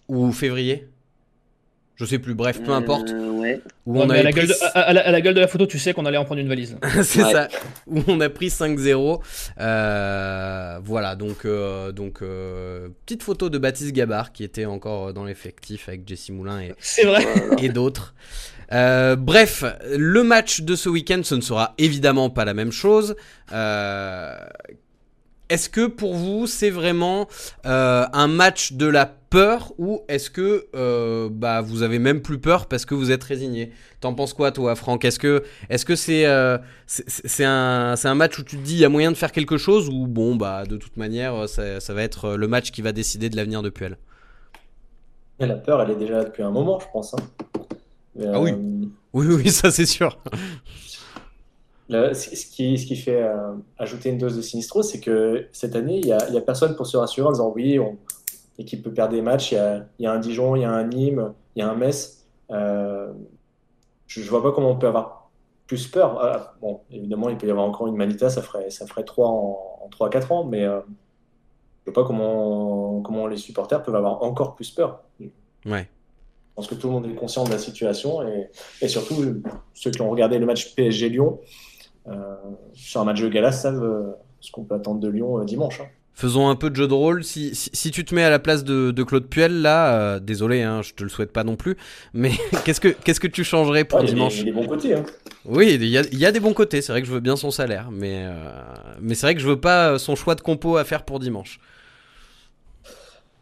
ou 0.10 0.34
février 0.34 0.90
je 1.96 2.06
sais 2.06 2.20
plus, 2.20 2.34
bref, 2.34 2.62
peu 2.62 2.72
importe. 2.72 3.10
ouais. 3.12 3.62
Où 3.86 4.02
on 4.02 4.10
a 4.10 4.16
à, 4.16 4.24
la 4.24 4.32
gueule 4.32 4.48
de, 4.48 4.54
à, 4.74 4.94
la, 4.94 5.22
gueule 5.22 5.34
de 5.34 5.40
la 5.40 5.48
photo, 5.48 5.66
tu 5.66 5.80
sais 5.80 5.94
qu'on 5.94 6.06
allait 6.06 6.18
en 6.18 6.26
prendre 6.26 6.42
une 6.42 6.50
valise. 6.50 6.78
c'est 7.04 7.22
ça. 7.22 7.48
Où 7.88 8.02
on 8.08 8.20
a 8.20 8.30
pris 8.30 8.48
5-0. 8.48 9.22
Euh, 9.60 10.80
voilà, 10.84 11.16
donc, 11.16 11.46
euh, 11.46 11.92
donc 11.92 12.22
euh, 12.22 12.90
petite 13.06 13.24
photo 13.24 13.50
de 13.50 13.58
Baptiste 13.58 13.94
Gabard 13.94 14.34
qui 14.34 14.44
était 14.44 14.66
encore 14.66 15.14
dans 15.14 15.24
l'effectif 15.24 15.88
avec 15.88 16.08
Jesse 16.08 16.30
Moulin 16.32 16.62
et, 16.62 16.74
et 17.62 17.70
d'autres. 17.70 18.14
bref, 18.72 19.64
le 19.96 20.24
match 20.24 20.62
de 20.62 20.76
ce 20.76 20.90
week-end, 20.90 21.22
ce 21.24 21.36
ne 21.36 21.42
sera 21.42 21.76
évidemment 21.78 22.30
pas 22.30 22.44
la 22.44 22.54
même 22.54 22.72
chose. 22.72 23.16
Est-ce 25.50 25.70
que 25.70 25.86
pour 25.86 26.16
vous, 26.16 26.48
c'est 26.48 26.70
vraiment 26.70 27.28
un 27.64 28.28
match 28.28 28.74
de 28.74 28.88
la 28.88 29.06
peur 29.06 29.74
ou 29.78 30.02
est-ce 30.08 30.30
que 30.30 30.68
euh, 30.76 31.28
bah, 31.30 31.60
vous 31.60 31.84
avez 31.84 32.00
même 32.00 32.22
plus 32.22 32.40
peur 32.40 32.68
parce 32.68 32.86
que 32.86 32.96
vous 32.96 33.12
êtes 33.12 33.24
résigné? 33.24 33.72
T'en 34.00 34.14
penses 34.14 34.34
quoi 34.34 34.52
toi 34.52 34.76
Franck? 34.76 35.04
Est-ce 35.04 35.20
que 35.20 35.44
c'est 35.96 36.26
euh, 36.26 36.58
c'est 36.88 37.44
un, 37.44 37.96
un 38.02 38.16
match 38.16 38.40
où 38.40 38.44
tu 38.44 38.56
te 38.56 38.62
dis 38.62 38.76
il 38.76 38.80
y 38.80 38.86
a 38.86 38.90
moyen 38.90 39.12
de 39.12 39.18
faire 39.18 39.34
quelque 39.34 39.58
chose 39.58 39.90
ou 39.90 40.08
bon 40.08 40.36
bah 40.36 40.64
de 40.66 40.78
toute 40.78 40.96
manière 40.96 41.50
ça, 41.50 41.82
ça 41.82 41.94
va 41.94 42.04
être 42.04 42.36
le 42.36 42.48
match 42.48 42.72
qui 42.72 42.82
va 42.82 42.94
décider 42.94 43.30
de 43.30 43.36
l'avenir 43.36 43.62
de 43.62 43.70
Puel? 43.70 43.98
La 45.40 45.56
peur 45.56 45.82
elle 45.82 45.92
est 45.92 46.00
déjà 46.00 46.24
depuis 46.24 46.44
un 46.44 46.52
moment 46.52 46.80
je 46.80 46.86
pense. 46.94 47.14
Hein. 47.14 47.18
ah 48.34 48.40
oui. 48.40 48.52
Euh, 48.52 48.86
oui 49.12 49.28
oui 49.28 49.50
ça 49.50 49.70
c'est 49.70 49.86
sûr. 49.86 50.18
Ce, 51.90 52.46
qui, 52.48 52.78
ce 52.78 52.86
qui 52.86 52.96
fait 52.96 53.24
ajouter 53.78 54.10
une 54.10 54.18
dose 54.18 54.36
de 54.36 54.42
sinistro, 54.42 54.82
c'est 54.82 55.00
que 55.00 55.48
cette 55.52 55.76
année, 55.76 56.00
il 56.00 56.06
n'y 56.06 56.12
a, 56.12 56.18
a, 56.18 56.42
personne 56.42 56.76
pour 56.76 56.88
se 56.88 56.98
rassurer 56.98 57.28
en 57.28 57.32
disant 57.32 57.52
oui, 57.56 57.80
on, 57.80 57.98
l'équipe 58.58 58.84
peut 58.84 58.94
perdre 58.94 59.14
des 59.14 59.22
matchs. 59.22 59.52
Il 59.52 59.56
y, 59.56 59.58
a, 59.58 59.86
il 60.00 60.04
y, 60.04 60.08
a, 60.08 60.12
un 60.12 60.20
Dijon, 60.20 60.56
il 60.56 60.62
y 60.62 60.66
a 60.66 60.72
un 60.72 60.84
Nîmes, 60.86 61.34
il 61.56 61.60
y 61.60 61.62
a 61.62 61.70
un 61.70 61.76
Metz. 61.76 62.26
Euh, 62.52 63.12
je 64.08 64.22
ne 64.22 64.26
vois 64.28 64.44
pas 64.44 64.52
comment 64.52 64.72
on 64.72 64.78
peut 64.78 64.88
avoir 64.88 65.30
plus 65.68 65.88
peur. 65.88 66.20
Ah, 66.22 66.56
bon, 66.62 66.82
évidemment, 66.92 67.30
il 67.30 67.38
peut 67.38 67.48
y 67.48 67.52
avoir 67.52 67.66
encore 67.66 67.88
une 67.88 67.96
Manita, 67.96 68.30
ça 68.30 68.42
ferait, 68.42 68.70
ça 68.70 68.86
ferait 68.86 69.04
3 69.04 69.28
en, 69.28 69.80
en 69.84 69.90
3-4 69.90 70.34
ans, 70.34 70.44
mais 70.44 70.64
euh, 70.64 70.80
je 71.86 71.92
ne 71.92 71.94
vois 71.94 72.04
pas 72.04 72.08
comment, 72.08 73.02
comment 73.02 73.28
les 73.28 73.38
supporters 73.38 73.82
peuvent 73.84 73.96
avoir 73.96 74.22
encore 74.24 74.56
plus 74.56 74.72
peur. 74.72 75.04
Ouais. 75.66 75.88
Je 76.50 76.62
pense 76.62 76.68
que 76.68 76.76
tout 76.76 76.88
le 76.88 76.94
monde 76.94 77.08
est 77.08 77.16
conscient 77.16 77.44
de 77.44 77.52
la 77.52 77.58
situation 77.58 78.26
et, 78.26 78.50
et 78.82 78.88
surtout 78.88 79.42
ceux 79.74 79.92
qui 79.92 80.02
ont 80.02 80.10
regardé 80.10 80.40
le 80.40 80.46
match 80.46 80.74
PSG-Lyon 80.74 81.40
euh, 81.42 81.46
sur 82.74 83.02
un 83.02 83.06
match 83.06 83.22
de 83.22 83.30
gala 83.30 83.52
savent 83.52 83.84
euh, 83.84 84.12
ce 84.40 84.52
qu'on 84.52 84.64
peut 84.64 84.76
attendre 84.76 85.00
de 85.00 85.08
Lyon 85.08 85.40
euh, 85.40 85.46
dimanche. 85.46 85.82
Hein. 85.82 85.88
Faisons 86.16 86.48
un 86.48 86.56
peu 86.56 86.70
de 86.70 86.78
jeu 86.78 86.88
de 86.88 86.94
rôle. 86.94 87.26
Si, 87.26 87.54
si, 87.54 87.92
tu 87.92 88.06
te 88.06 88.16
mets 88.16 88.24
à 88.24 88.30
la 88.30 88.40
place 88.40 88.64
de, 88.64 88.92
de 88.92 89.04
Claude 89.04 89.26
Puel, 89.26 89.62
là, 89.62 90.00
euh, 90.00 90.20
désolé, 90.22 90.62
hein, 90.62 90.82
je 90.82 90.94
te 90.94 91.04
le 91.04 91.10
souhaite 91.10 91.34
pas 91.34 91.44
non 91.44 91.58
plus, 91.58 91.76
mais 92.14 92.32
qu'est-ce 92.64 92.80
que 92.80 92.88
qu'est-ce 92.88 93.20
que 93.20 93.28
tu 93.28 93.44
changerais 93.44 93.84
pour 93.84 94.02
dimanche? 94.02 94.36
Il 94.36 94.38
y 94.38 94.42
a 94.42 94.46
des 94.46 94.52
bons 94.54 94.66
côtés. 94.66 94.94
Hein. 94.94 95.04
Oui, 95.44 95.74
il 95.74 95.86
y, 95.86 95.98
a, 95.98 96.04
il 96.10 96.18
y, 96.18 96.26
a, 96.26 96.32
des 96.32 96.40
bons 96.40 96.54
côtés. 96.54 96.82
C'est 96.82 96.94
vrai 96.94 97.02
que 97.02 97.08
je 97.08 97.12
veux 97.12 97.20
bien 97.20 97.36
son 97.36 97.52
salaire, 97.52 97.90
mais 97.92 98.24
euh, 98.28 98.32
mais 99.02 99.14
c'est 99.14 99.26
vrai 99.26 99.36
que 99.36 99.42
je 99.42 99.48
veux 99.48 99.60
pas 99.60 99.92
euh, 99.92 99.98
son 99.98 100.16
choix 100.16 100.36
de 100.36 100.42
compo 100.42 100.78
à 100.78 100.86
faire 100.86 101.04
pour 101.04 101.20
dimanche. 101.20 101.60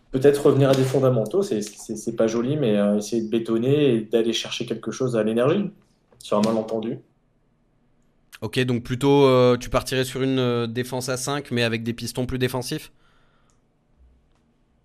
Peut-être 0.10 0.48
revenir 0.48 0.72
à 0.72 0.74
des 0.74 0.84
fondamentaux, 0.84 1.44
c'est 1.44 2.16
pas 2.16 2.28
joli, 2.28 2.58
mais 2.58 2.76
essayer 2.98 3.22
de 3.22 3.30
bétonner 3.30 3.96
et 3.96 4.02
d'aller 4.02 4.34
chercher 4.34 4.66
quelque 4.66 4.92
chose 4.92 5.16
à 5.16 5.24
l'énergie 5.24 5.72
sur 6.20 6.38
un 6.38 6.42
malentendu. 6.42 7.00
Ok, 8.44 8.60
donc 8.66 8.84
plutôt 8.84 9.26
euh, 9.26 9.56
tu 9.56 9.70
partirais 9.70 10.04
sur 10.04 10.22
une 10.22 10.38
euh, 10.38 10.68
défense 10.68 11.08
à 11.08 11.16
5 11.16 11.50
mais 11.52 11.64
avec 11.64 11.82
des 11.82 11.94
pistons 11.94 12.26
plus 12.26 12.38
défensifs? 12.38 12.92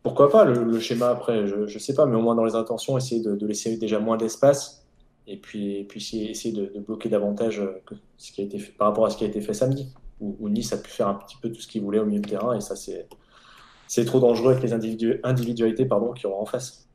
Pourquoi 0.04 0.30
pas 0.30 0.44
le, 0.44 0.78
schéma 0.78 1.09
après, 1.09 1.48
je, 1.48 1.56
ne 1.56 1.78
sais 1.80 1.92
pas, 1.92 2.06
mais 2.06 2.14
au 2.14 2.20
moins 2.20 2.36
dans 2.36 2.44
les 2.44 2.54
intentions, 2.54 2.96
essayer 2.96 3.20
de, 3.20 3.44
laisser 3.44 3.76
déjà 3.76 3.98
moins 3.98 4.16
d'espace 4.16 4.86
et 5.26 5.36
puis, 5.36 5.82
puis 5.88 6.28
essayer 6.30 6.54
de, 6.54 6.78
bloquer 6.78 7.09
davantage 7.09 7.59
euh, 7.59 7.82
ce 8.16 8.30
qui 8.30 8.42
a 8.42 8.44
été 8.44 8.61
par 8.78 8.86
rapport 8.86 9.06
à 9.06 9.11
ce 9.11 9.16
qui 9.16 9.24
a 9.24 9.26
été 9.26 9.40
fait 9.40 9.54
samedi, 9.54 9.88
où, 10.20 10.48
Nice 10.48 10.72
a 10.72 10.78
pu 10.78 10.90
faire 10.90 11.09
un 11.09 11.14
petit 11.14 11.36
peu 11.42 11.50
tout 11.50 11.61
ce 11.61 11.66
qu'il 11.66 11.82
voulait 11.82 11.98
au 11.98 12.06
milieu 12.06 12.20
de 12.20 12.28
terrain 12.28 12.56
et 12.56 12.61
ça 12.61 12.76
c'est 12.76 14.04
trop 14.04 14.20
dangereux 14.20 14.52
avec 14.52 14.62
les 14.62 14.72
individualités 14.72 15.84
pardon, 15.84 16.12
qui 16.12 16.26
auront 16.26 16.42
en 16.42 16.46
face 16.46 16.88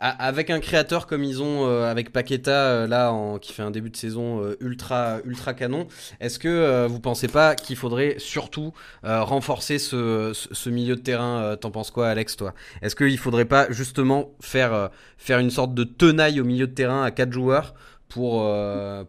avec 0.00 0.50
un 0.50 0.60
créateur 0.60 1.06
comme 1.06 1.24
ils 1.24 1.42
ont 1.42 1.66
euh, 1.66 1.90
avec 1.90 2.12
Paqueta 2.12 2.50
euh, 2.50 2.86
là 2.86 3.12
qui 3.40 3.52
fait 3.52 3.62
un 3.62 3.70
début 3.70 3.90
de 3.90 3.96
saison 3.96 4.42
euh, 4.42 4.56
ultra 4.60 5.18
ultra 5.24 5.54
canon, 5.54 5.88
est-ce 6.20 6.38
que 6.38 6.86
vous 6.86 7.00
pensez 7.00 7.28
pas 7.28 7.54
qu'il 7.54 7.76
faudrait 7.76 8.16
surtout 8.18 8.72
renforcer 9.02 9.78
ce, 9.78 10.68
milieu 10.68 10.96
de 10.96 11.00
terrain 11.00 11.56
T'en 11.56 11.70
penses 11.70 11.90
quoi 11.90 12.08
Alex 12.08 12.36
toi? 12.36 12.54
Est-ce 12.82 12.94
qu'il 12.94 13.18
faudrait 13.18 13.44
pas 13.44 13.70
justement 13.70 14.30
faire 14.40 14.90
faire 15.16 15.38
une 15.38 15.50
sorte 15.50 15.74
de 15.74 15.84
tenaille 15.84 16.40
au 16.40 16.44
milieu 16.44 16.66
de 16.66 16.72
terrain 16.72 17.02
à 17.02 17.10
quatre 17.10 17.32
joueurs 17.32 17.74
pour 18.08 18.46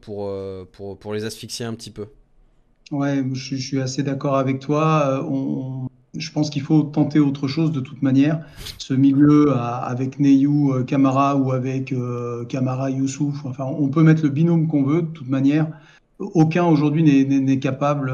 pour, 0.02 0.32
pour, 1.00 1.14
les 1.14 1.26
asphyxier 1.26 1.66
un 1.66 1.74
petit 1.74 1.92
peu? 1.92 2.08
Ouais, 2.92 3.24
je, 3.34 3.56
suis 3.56 3.82
assez 3.82 4.04
d'accord 4.04 4.38
avec 4.38 4.60
toi. 4.60 5.24
Je 6.16 6.32
pense 6.32 6.50
qu'il 6.50 6.62
faut 6.62 6.84
tenter 6.84 7.20
autre 7.20 7.48
chose 7.48 7.72
de 7.72 7.80
toute 7.80 8.02
manière. 8.02 8.42
Ce 8.78 8.94
milieu 8.94 9.54
avec 9.54 10.20
Neyou 10.20 10.74
euh, 10.74 10.84
Camara 10.84 11.36
ou 11.36 11.52
avec 11.52 11.92
euh, 11.92 12.46
Camara 12.46 12.90
Youssouf, 12.90 13.46
enfin, 13.46 13.66
on 13.66 13.90
peut 13.90 14.04
mettre 14.04 14.24
le 14.24 14.30
binôme 14.30 14.68
qu'on 14.68 14.84
veut 14.84 15.04
de 15.04 15.08
toute 15.08 15.30
manière. 15.30 15.68
Aucun 16.20 16.66
aujourd'hui 16.66 17.04
n'est 17.04 17.60
capable, 17.60 18.14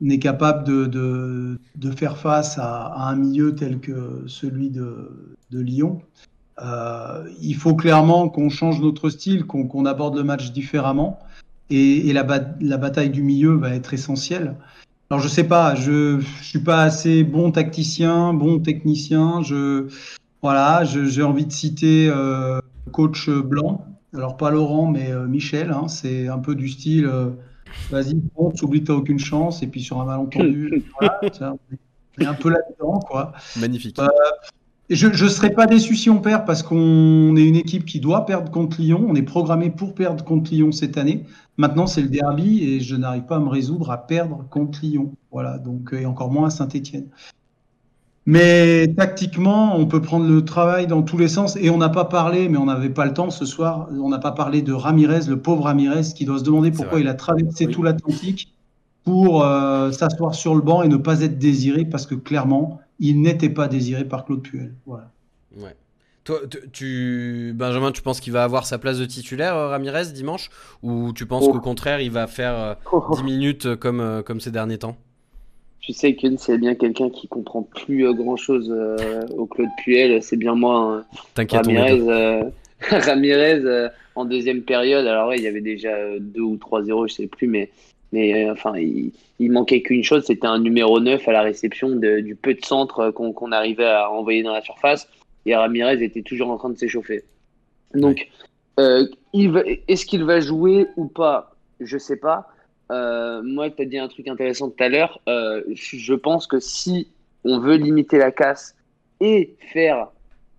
n'est 0.00 0.18
capable 0.18 0.64
de, 0.64 1.58
faire 1.96 2.16
face 2.16 2.58
à, 2.58 3.08
un 3.08 3.16
milieu 3.16 3.54
tel 3.54 3.80
que 3.80 4.24
celui 4.26 4.70
de, 4.70 5.08
Lyon. 5.52 6.00
Euh, 6.62 7.28
il 7.42 7.54
faut 7.54 7.74
clairement 7.74 8.30
qu'on 8.30 8.48
change 8.48 8.80
notre 8.80 9.10
style, 9.10 9.44
qu'on 9.44 9.84
aborde 9.84 10.16
le 10.16 10.24
match 10.24 10.52
différemment. 10.52 11.18
Et, 11.68 12.12
la, 12.12 12.22
bataille 12.22 13.10
du 13.10 13.22
milieu 13.22 13.54
va 13.54 13.74
être 13.74 13.92
essentielle. 13.94 14.56
Alors 15.12 15.20
je 15.20 15.28
sais 15.28 15.44
pas, 15.44 15.74
je, 15.74 16.20
je 16.20 16.42
suis 16.42 16.60
pas 16.60 16.84
assez 16.84 17.22
bon 17.22 17.52
tacticien, 17.52 18.32
bon 18.32 18.60
technicien. 18.60 19.42
Je 19.42 19.88
voilà, 20.40 20.84
j'ai 20.84 21.22
envie 21.22 21.44
de 21.44 21.52
citer 21.52 22.08
euh, 22.08 22.60
coach 22.92 23.28
Blanc. 23.28 23.84
Alors 24.14 24.38
pas 24.38 24.50
Laurent, 24.50 24.90
mais 24.90 25.12
euh, 25.12 25.26
Michel. 25.26 25.70
hein. 25.70 25.86
c'est 25.86 26.28
un 26.28 26.38
peu 26.38 26.54
du 26.54 26.66
style. 26.70 27.04
euh, 27.04 27.28
Vas-y, 27.90 28.22
fonce, 28.34 28.62
oublie 28.62 28.80
que 28.80 28.86
t'as 28.86 28.94
aucune 28.94 29.18
chance. 29.18 29.62
Et 29.62 29.66
puis 29.66 29.82
sur 29.82 30.00
un 30.00 30.06
malentendu, 30.06 30.82
voilà, 30.98 31.20
ça, 31.30 31.56
on 32.18 32.22
est 32.22 32.26
un 32.26 32.32
peu 32.32 32.48
là-dedans, 32.48 32.98
quoi. 33.00 33.34
Magnifique. 33.60 33.98
Je 34.94 35.06
ne 35.06 35.28
serais 35.30 35.54
pas 35.54 35.64
déçu 35.66 35.96
si 35.96 36.10
on 36.10 36.18
perd 36.18 36.44
parce 36.44 36.62
qu'on 36.62 37.34
est 37.36 37.44
une 37.44 37.56
équipe 37.56 37.86
qui 37.86 37.98
doit 37.98 38.26
perdre 38.26 38.50
contre 38.50 38.78
Lyon. 38.78 39.06
On 39.08 39.14
est 39.14 39.22
programmé 39.22 39.70
pour 39.70 39.94
perdre 39.94 40.22
contre 40.22 40.50
Lyon 40.50 40.70
cette 40.70 40.98
année. 40.98 41.24
Maintenant, 41.56 41.86
c'est 41.86 42.02
le 42.02 42.08
derby 42.08 42.62
et 42.62 42.80
je 42.80 42.94
n'arrive 42.94 43.22
pas 43.22 43.36
à 43.36 43.40
me 43.40 43.48
résoudre 43.48 43.90
à 43.90 44.06
perdre 44.06 44.44
contre 44.50 44.80
Lyon. 44.82 45.12
Voilà, 45.30 45.56
donc, 45.56 45.94
et 45.98 46.04
encore 46.04 46.30
moins 46.30 46.48
à 46.48 46.50
Saint-Etienne. 46.50 47.06
Mais 48.26 48.86
tactiquement, 48.94 49.76
on 49.76 49.86
peut 49.86 50.02
prendre 50.02 50.28
le 50.28 50.44
travail 50.44 50.86
dans 50.86 51.00
tous 51.00 51.16
les 51.16 51.28
sens. 51.28 51.56
Et 51.56 51.70
on 51.70 51.78
n'a 51.78 51.88
pas 51.88 52.04
parlé, 52.04 52.50
mais 52.50 52.58
on 52.58 52.66
n'avait 52.66 52.90
pas 52.90 53.06
le 53.06 53.14
temps 53.14 53.30
ce 53.30 53.46
soir, 53.46 53.88
on 53.90 54.10
n'a 54.10 54.18
pas 54.18 54.32
parlé 54.32 54.60
de 54.60 54.74
Ramirez, 54.74 55.22
le 55.26 55.40
pauvre 55.40 55.64
Ramirez, 55.64 56.12
qui 56.14 56.26
doit 56.26 56.38
se 56.38 56.44
demander 56.44 56.70
pourquoi 56.70 57.00
il 57.00 57.08
a 57.08 57.14
traversé 57.14 57.66
Oui. 57.66 57.72
tout 57.72 57.82
l'Atlantique 57.82 58.52
pour 59.04 59.42
euh, 59.42 59.90
s'asseoir 59.90 60.34
sur 60.34 60.54
le 60.54 60.60
banc 60.60 60.82
et 60.82 60.88
ne 60.88 60.98
pas 60.98 61.22
être 61.22 61.38
désiré 61.38 61.86
parce 61.86 62.06
que 62.06 62.14
clairement, 62.14 62.81
il 63.02 63.20
n'était 63.20 63.50
pas 63.50 63.68
désiré 63.68 64.04
par 64.06 64.24
Claude 64.24 64.42
Puel. 64.42 64.72
Voilà. 64.86 65.10
Ouais. 65.58 65.74
Toi, 66.24 66.38
tu- 66.72 67.52
Benjamin, 67.54 67.90
tu 67.90 68.00
penses 68.00 68.20
qu'il 68.20 68.32
va 68.32 68.44
avoir 68.44 68.64
sa 68.64 68.78
place 68.78 68.98
de 68.98 69.04
titulaire, 69.04 69.56
euh, 69.56 69.68
Ramirez, 69.68 70.06
dimanche? 70.14 70.50
Ou 70.82 71.12
tu 71.12 71.26
penses 71.26 71.44
Oh. 71.46 71.52
qu'au 71.52 71.60
contraire, 71.60 72.00
il 72.00 72.12
va 72.12 72.26
faire 72.28 72.78
euh, 72.92 72.98
10 73.16 73.24
minutes 73.24 73.66
euh, 73.66 73.76
comme, 73.76 74.00
euh, 74.00 74.22
comme 74.22 74.40
ces 74.40 74.52
derniers 74.52 74.78
temps? 74.78 74.96
Tu 75.80 75.92
sais 75.92 76.14
que 76.14 76.28
c'est 76.36 76.58
bien 76.58 76.76
quelqu'un 76.76 77.10
qui 77.10 77.26
comprend 77.26 77.62
plus 77.62 78.14
grand 78.14 78.36
chose 78.36 78.72
au 79.36 79.46
Claude 79.46 79.68
Puel, 79.82 80.22
c'est 80.22 80.36
bien 80.36 80.54
moi. 80.54 80.76
hein. 80.78 81.04
T'inquiète, 81.34 81.62
on 81.66 81.70
est 81.70 81.78
Ramirez, 81.80 82.08
euh, 82.08 82.44
Ramirez 82.88 83.60
euh, 83.64 83.88
en 84.14 84.24
deuxième 84.24 84.62
période, 84.62 85.04
alors 85.08 85.30
ouais, 85.30 85.38
il 85.38 85.42
y 85.42 85.48
avait 85.48 85.60
déjà 85.60 85.88
euh, 85.90 86.18
2 86.20 86.40
ou 86.40 86.56
3-0, 86.56 87.08
je 87.08 87.14
sais 87.14 87.26
plus, 87.26 87.48
mais, 87.48 87.68
mais 88.12 88.46
euh, 88.46 88.52
enfin, 88.52 88.76
il, 88.76 89.12
il 89.38 89.50
manquait 89.50 89.82
qu'une 89.82 90.04
chose, 90.04 90.24
c'était 90.24 90.46
un 90.46 90.58
numéro 90.58 91.00
9 91.00 91.26
à 91.26 91.32
la 91.32 91.42
réception 91.42 91.90
de- 91.90 92.20
du 92.20 92.36
peu 92.36 92.54
de 92.54 92.64
centre 92.64 93.00
euh, 93.00 93.12
qu'on 93.12 93.52
arrivait 93.52 93.86
à 93.86 94.10
envoyer 94.10 94.42
dans 94.42 94.52
la 94.52 94.62
surface, 94.62 95.08
et 95.46 95.56
Ramirez 95.56 96.02
était 96.02 96.22
toujours 96.22 96.50
en 96.50 96.58
train 96.58 96.70
de 96.70 96.78
s'échauffer. 96.78 97.24
Donc, 97.94 98.28
euh, 98.78 99.06
est-ce 99.88 100.06
qu'il 100.06 100.24
va 100.24 100.40
jouer 100.40 100.86
ou 100.96 101.06
pas? 101.06 101.56
Je 101.80 101.98
sais 101.98 102.16
pas. 102.16 102.48
Euh, 102.90 103.42
moi, 103.42 103.70
tu 103.70 103.82
as 103.82 103.84
dit 103.86 103.98
un 103.98 104.08
truc 104.08 104.28
intéressant 104.28 104.70
tout 104.70 104.82
à 104.82 104.88
l'heure. 104.88 105.20
Je 105.26 106.14
pense 106.14 106.46
que 106.46 106.60
si 106.60 107.08
on 107.44 107.58
veut 107.58 107.76
limiter 107.76 108.18
la 108.18 108.30
casse 108.30 108.76
et 109.20 109.54
faire, 109.72 110.08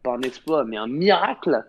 par 0.04 0.16
un 0.16 0.22
exploit, 0.22 0.64
mais 0.66 0.78
un 0.78 0.88
miracle, 0.88 1.64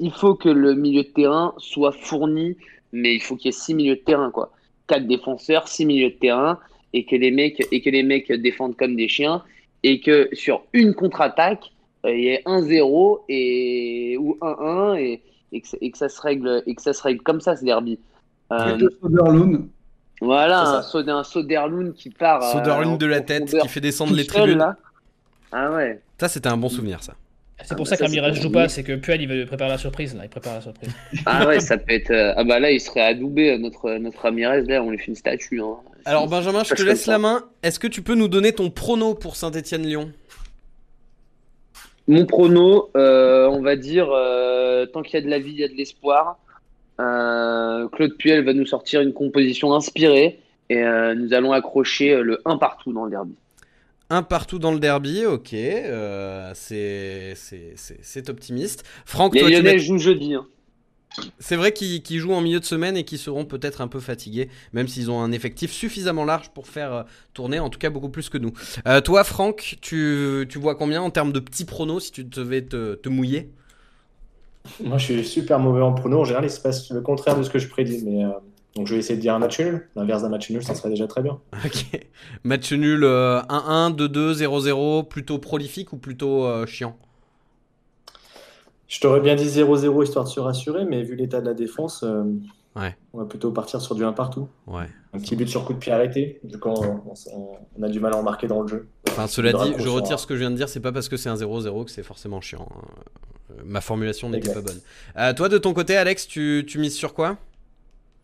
il 0.00 0.12
faut 0.12 0.34
que 0.34 0.48
le 0.48 0.74
milieu 0.74 1.02
de 1.02 1.08
terrain 1.08 1.54
soit 1.58 1.92
fourni, 1.92 2.56
mais 2.92 3.14
il 3.14 3.20
faut 3.20 3.36
qu'il 3.36 3.46
y 3.46 3.48
ait 3.50 3.52
six 3.52 3.74
milieux 3.74 3.96
de 3.96 4.00
terrain, 4.00 4.30
quoi. 4.30 4.52
Quatre 4.86 5.06
défenseurs, 5.06 5.68
six 5.68 5.86
milieux 5.86 6.10
de 6.10 6.14
terrain, 6.16 6.58
et 6.92 7.04
que 7.04 7.16
les 7.16 7.30
mecs, 7.30 7.66
et 7.72 7.80
que 7.80 7.90
les 7.90 8.02
mecs 8.02 8.30
défendent 8.32 8.76
comme 8.76 8.96
des 8.96 9.08
chiens, 9.08 9.42
et 9.82 10.00
que 10.00 10.28
sur 10.32 10.62
une 10.72 10.94
contre-attaque, 10.94 11.72
euh, 12.04 12.14
il 12.14 12.24
y 12.24 12.28
ait 12.28 12.42
1-0 12.46 13.20
et 13.28 14.16
ou 14.18 14.36
1-1 14.40 14.96
et, 14.98 15.22
et, 15.52 15.60
que, 15.60 15.68
ça- 15.68 15.76
et 15.80 15.90
que 15.90 15.98
ça 15.98 16.08
se 16.08 16.20
règle 16.20 16.62
et 16.66 16.74
que 16.74 16.82
ça 16.82 16.92
se 16.92 17.02
règle 17.02 17.22
comme 17.22 17.40
ça 17.40 17.56
ce 17.56 17.64
derby. 17.64 17.98
Euh, 18.52 18.76
Soderlund, 19.00 19.68
voilà, 20.20 20.60
un, 20.60 21.08
un 21.08 21.22
Soderlund 21.24 21.94
qui 21.94 22.10
part. 22.10 22.42
euh, 22.42 22.52
Soderlund 22.52 22.98
de 22.98 23.06
la 23.06 23.20
tête 23.20 23.56
qui 23.56 23.68
fait 23.68 23.80
descendre 23.80 24.14
les 24.14 24.24
seul, 24.24 24.32
tribunes. 24.42 24.58
là. 24.58 24.76
Ah 25.52 25.70
ouais. 25.72 26.00
Ça, 26.20 26.28
c'était 26.28 26.48
un 26.48 26.56
bon 26.56 26.68
souvenir, 26.68 27.02
ça. 27.02 27.14
C'est 27.64 27.72
Ah, 27.72 27.76
pour 27.76 27.84
bah 27.84 27.90
ça 27.90 27.96
ça, 27.96 28.08
c'est 28.08 28.34
joue 28.42 28.50
pas 28.50 28.68
c'est 28.68 28.82
que 28.82 28.94
Puel 28.96 29.22
il 29.22 29.28
veut 29.28 29.46
préparer 29.46 29.70
la 29.70 29.78
surprise 29.78 30.14
là, 30.16 30.22
il 30.24 30.28
prépare 30.28 30.54
la 30.54 30.60
surprise. 30.60 30.90
Ah 31.26 31.46
ouais, 31.46 31.60
ça 31.60 31.76
peut 31.78 31.92
être. 31.92 32.10
euh, 32.10 32.34
Ah 32.36 32.44
bah 32.44 32.58
là, 32.60 32.70
il 32.70 32.80
serait 32.80 33.02
adoubé, 33.02 33.56
notre, 33.58 33.90
notre 33.98 34.20
Ramirez, 34.20 34.62
là, 34.62 34.82
on 34.82 34.90
lui 34.90 34.98
fait 34.98 35.06
une 35.08 35.14
statue. 35.14 35.60
Hein. 35.60 35.76
Alors, 36.04 36.28
Benjamin, 36.28 36.64
je 36.64 36.74
te 36.74 36.82
laisse 36.82 37.06
la 37.06 37.18
main. 37.18 37.44
Est-ce 37.62 37.78
que 37.78 37.86
tu 37.86 38.02
peux 38.02 38.14
nous 38.14 38.28
donner 38.28 38.52
ton 38.52 38.70
prono 38.70 39.14
pour 39.14 39.36
Saint-Etienne-Lyon 39.36 40.10
Mon 42.08 42.26
prono, 42.26 42.90
euh, 42.96 43.46
on 43.48 43.62
va 43.62 43.76
dire, 43.76 44.08
euh, 44.10 44.86
tant 44.86 45.02
qu'il 45.02 45.14
y 45.14 45.16
a 45.18 45.24
de 45.24 45.30
la 45.30 45.38
vie, 45.38 45.52
il 45.52 45.60
y 45.60 45.64
a 45.64 45.68
de 45.68 45.74
l'espoir. 45.74 46.38
Euh, 47.00 47.88
Claude 47.88 48.16
Puel 48.18 48.44
va 48.44 48.52
nous 48.52 48.66
sortir 48.66 49.00
une 49.00 49.12
composition 49.12 49.72
inspirée 49.74 50.40
et 50.68 50.82
euh, 50.82 51.14
nous 51.14 51.32
allons 51.34 51.52
accrocher 51.52 52.12
euh, 52.14 52.22
le 52.22 52.40
1 52.44 52.56
partout 52.58 52.92
dans 52.92 53.04
le 53.04 53.10
derby. 53.10 53.34
Un 54.14 54.22
partout 54.22 54.58
dans 54.58 54.72
le 54.72 54.78
derby, 54.78 55.24
ok. 55.24 55.54
euh, 55.54 56.52
c'est 56.54 57.32
c'est- 57.34 57.72
c'est- 57.76 57.98
c'est 58.02 58.28
optimiste. 58.28 58.84
Franck, 59.06 59.34
Les 59.34 59.40
toi, 59.40 59.48
tu 59.48 59.54
Lyonnais 59.56 59.72
mets- 59.72 59.78
jouent 59.78 59.96
jeudi. 59.98 60.34
hein. 60.34 60.46
c'est 61.38 61.56
vrai 61.56 61.72
qu'ils 61.72 62.02
qu'ils 62.02 62.18
jouent 62.18 62.32
en 62.34 62.40
milieu 62.42 62.60
de 62.60 62.64
semaine 62.64 62.96
et 62.96 63.04
qu'ils 63.04 63.18
seront 63.18 63.44
peut-être 63.46 63.80
un 63.80 63.88
peu 63.88 64.00
fatigués, 64.00 64.48
même 64.74 64.88
s'ils 64.88 65.10
ont 65.10 65.20
un 65.22 65.32
effectif 65.32 65.70
suffisamment 65.72 66.24
large 66.26 66.50
pour 66.50 66.66
faire 66.68 66.92
euh, 66.92 67.02
tourner, 67.34 67.58
en 67.58 67.70
tout 67.70 67.78
cas 67.78 67.90
beaucoup 67.90 68.08
plus 68.10 68.28
que 68.28 68.38
nous. 68.38 68.52
Euh, 68.86 69.00
toi, 69.00 69.24
Franck, 69.24 69.76
tu, 69.80 70.46
tu 70.48 70.58
vois 70.58 70.74
combien 70.74 71.00
en 71.02 71.10
termes 71.10 71.32
de 71.32 71.40
petits 71.40 71.64
pronos 71.64 72.04
si 72.04 72.12
tu 72.12 72.24
devais 72.24 72.62
te, 72.62 72.94
te 72.94 73.08
mouiller? 73.08 73.50
Moi, 74.84 74.98
je 74.98 75.04
suis 75.04 75.24
super 75.24 75.58
mauvais 75.58 75.82
en 75.82 75.92
prono. 75.92 76.20
En 76.20 76.24
général, 76.24 76.44
il 76.46 76.50
se 76.50 76.60
passe 76.60 76.90
le 76.90 77.00
contraire 77.00 77.36
de 77.36 77.42
ce 77.42 77.50
que 77.50 77.58
je 77.58 77.68
prédis. 77.68 78.02
Mais, 78.04 78.24
euh, 78.24 78.30
donc, 78.74 78.86
je 78.86 78.94
vais 78.94 79.00
essayer 79.00 79.16
de 79.16 79.20
dire 79.20 79.34
un 79.34 79.38
match 79.38 79.60
nul. 79.60 79.86
L'inverse 79.96 80.22
d'un 80.22 80.30
match 80.30 80.48
nul, 80.50 80.62
ça 80.64 80.74
serait 80.74 80.88
déjà 80.90 81.06
très 81.06 81.22
bien. 81.22 81.38
Ok. 81.64 82.00
Match 82.44 82.72
nul 82.72 83.04
euh, 83.04 83.40
1-1, 83.42 83.94
2-2, 83.94 84.32
0-0, 84.44 85.08
plutôt 85.08 85.38
prolifique 85.38 85.92
ou 85.92 85.98
plutôt 85.98 86.46
euh, 86.46 86.64
chiant? 86.66 86.96
Je 88.88 89.00
t'aurais 89.00 89.20
bien 89.20 89.34
dit 89.34 89.46
0-0 89.46 90.04
histoire 90.04 90.24
de 90.24 90.30
se 90.30 90.40
rassurer, 90.40 90.84
mais 90.84 91.02
vu 91.02 91.16
l'état 91.16 91.40
de 91.40 91.46
la 91.46 91.54
défense, 91.54 92.02
euh, 92.02 92.24
Ouais. 92.74 92.96
on 93.12 93.18
va 93.18 93.24
plutôt 93.26 93.50
partir 93.50 93.82
sur 93.82 93.94
du 93.94 94.02
1 94.04 94.12
partout. 94.14 94.48
Ouais. 94.66 94.84
Un 95.12 95.18
petit 95.18 95.36
but 95.36 95.46
sur 95.46 95.64
coup 95.66 95.74
de 95.74 95.78
pied 95.78 95.92
arrêté. 95.92 96.40
Du 96.42 96.58
coup, 96.58 96.70
on, 96.70 97.82
a 97.82 97.88
du 97.88 98.00
mal 98.00 98.14
à 98.14 98.16
en 98.16 98.22
marquer 98.22 98.46
dans 98.46 98.62
le 98.62 98.68
jeu. 98.68 98.88
Enfin, 99.10 99.26
cela 99.26 99.52
dit, 99.52 99.74
je 99.78 99.88
retire 99.88 100.18
ce 100.18 100.26
que 100.26 100.34
je 100.34 100.40
viens 100.40 100.50
de 100.50 100.56
dire, 100.56 100.70
c'est 100.70 100.80
pas 100.80 100.92
parce 100.92 101.10
que 101.10 101.18
c'est 101.18 101.28
un 101.28 101.34
0-0 101.34 101.84
que 101.84 101.90
c'est 101.90 102.02
forcément 102.02 102.40
chiant. 102.40 102.66
hein. 102.74 102.84
Euh, 103.50 103.62
Ma 103.66 103.82
formulation 103.82 104.30
n'était 104.30 104.52
pas 104.54 104.62
bonne. 104.62 104.80
Euh, 105.18 105.34
toi, 105.34 105.50
de 105.50 105.58
ton 105.58 105.74
côté, 105.74 105.96
Alex, 105.96 106.26
tu, 106.26 106.64
tu 106.66 106.78
mises 106.78 106.94
sur 106.96 107.12
quoi? 107.12 107.36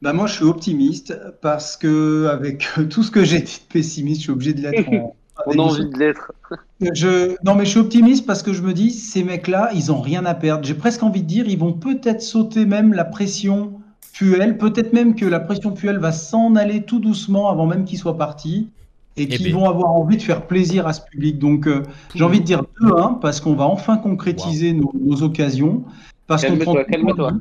Bah 0.01 0.13
moi 0.13 0.27
je 0.27 0.35
suis 0.35 0.45
optimiste 0.45 1.19
parce 1.41 1.77
que 1.77 2.27
avec 2.27 2.69
tout 2.91 3.03
ce 3.03 3.11
que 3.11 3.25
j'ai 3.25 3.41
dit 3.41 3.61
de 3.67 3.73
pessimiste, 3.73 4.21
je 4.21 4.25
suis 4.25 4.33
obligé 4.33 4.55
de 4.55 4.61
l'être 4.63 4.89
en, 4.89 5.15
On 5.47 5.59
a 5.59 5.63
envie 5.63 5.87
de 5.87 5.99
l'être. 5.99 6.33
Je... 6.81 7.37
Non, 7.45 7.55
mais 7.55 7.65
je 7.65 7.71
suis 7.71 7.79
optimiste 7.79 8.27
parce 8.27 8.43
que 8.43 8.53
je 8.53 8.63
me 8.63 8.73
dis, 8.73 8.91
ces 8.91 9.23
mecs-là, 9.23 9.71
ils 9.75 9.93
ont 9.93 10.01
rien 10.01 10.25
à 10.25 10.35
perdre. 10.35 10.65
J'ai 10.65 10.75
presque 10.75 11.03
envie 11.03 11.23
de 11.23 11.27
dire, 11.27 11.49
ils 11.49 11.59
vont 11.59 11.73
peut-être 11.73 12.23
sauter 12.23 12.67
même 12.67 12.93
la 12.93 13.05
pression 13.05 13.81
Puel. 14.13 14.59
Peut-être 14.59 14.93
même 14.93 15.15
que 15.15 15.25
la 15.25 15.41
pression 15.41 15.73
Puel 15.73 15.99
va 15.99 16.13
s'en 16.13 16.57
aller 16.57 16.83
tout 16.83 16.99
doucement 16.99 17.51
avant 17.51 17.67
même 17.67 17.85
qu'ils 17.85 17.99
soient 17.99 18.19
partis 18.19 18.69
et 19.17 19.29
qu'ils 19.29 19.53
ben. 19.53 19.61
vont 19.61 19.69
avoir 19.69 19.93
envie 19.93 20.17
de 20.17 20.23
faire 20.23 20.47
plaisir 20.47 20.87
à 20.87 20.93
ce 20.93 21.01
public. 21.03 21.39
Donc, 21.39 21.67
euh, 21.67 21.83
j'ai 22.15 22.25
envie 22.25 22.41
de 22.41 22.45
dire 22.45 22.63
2-1 22.81 23.21
parce 23.21 23.41
qu'on 23.41 23.55
va 23.55 23.65
enfin 23.65 23.97
concrétiser 23.97 24.73
nos, 24.73 24.93
nos 25.01 25.23
occasions. 25.23 25.85
Parce 26.27 26.45
qu'on 26.45 26.59
prend 26.59 26.75
calme-toi. 26.75 27.33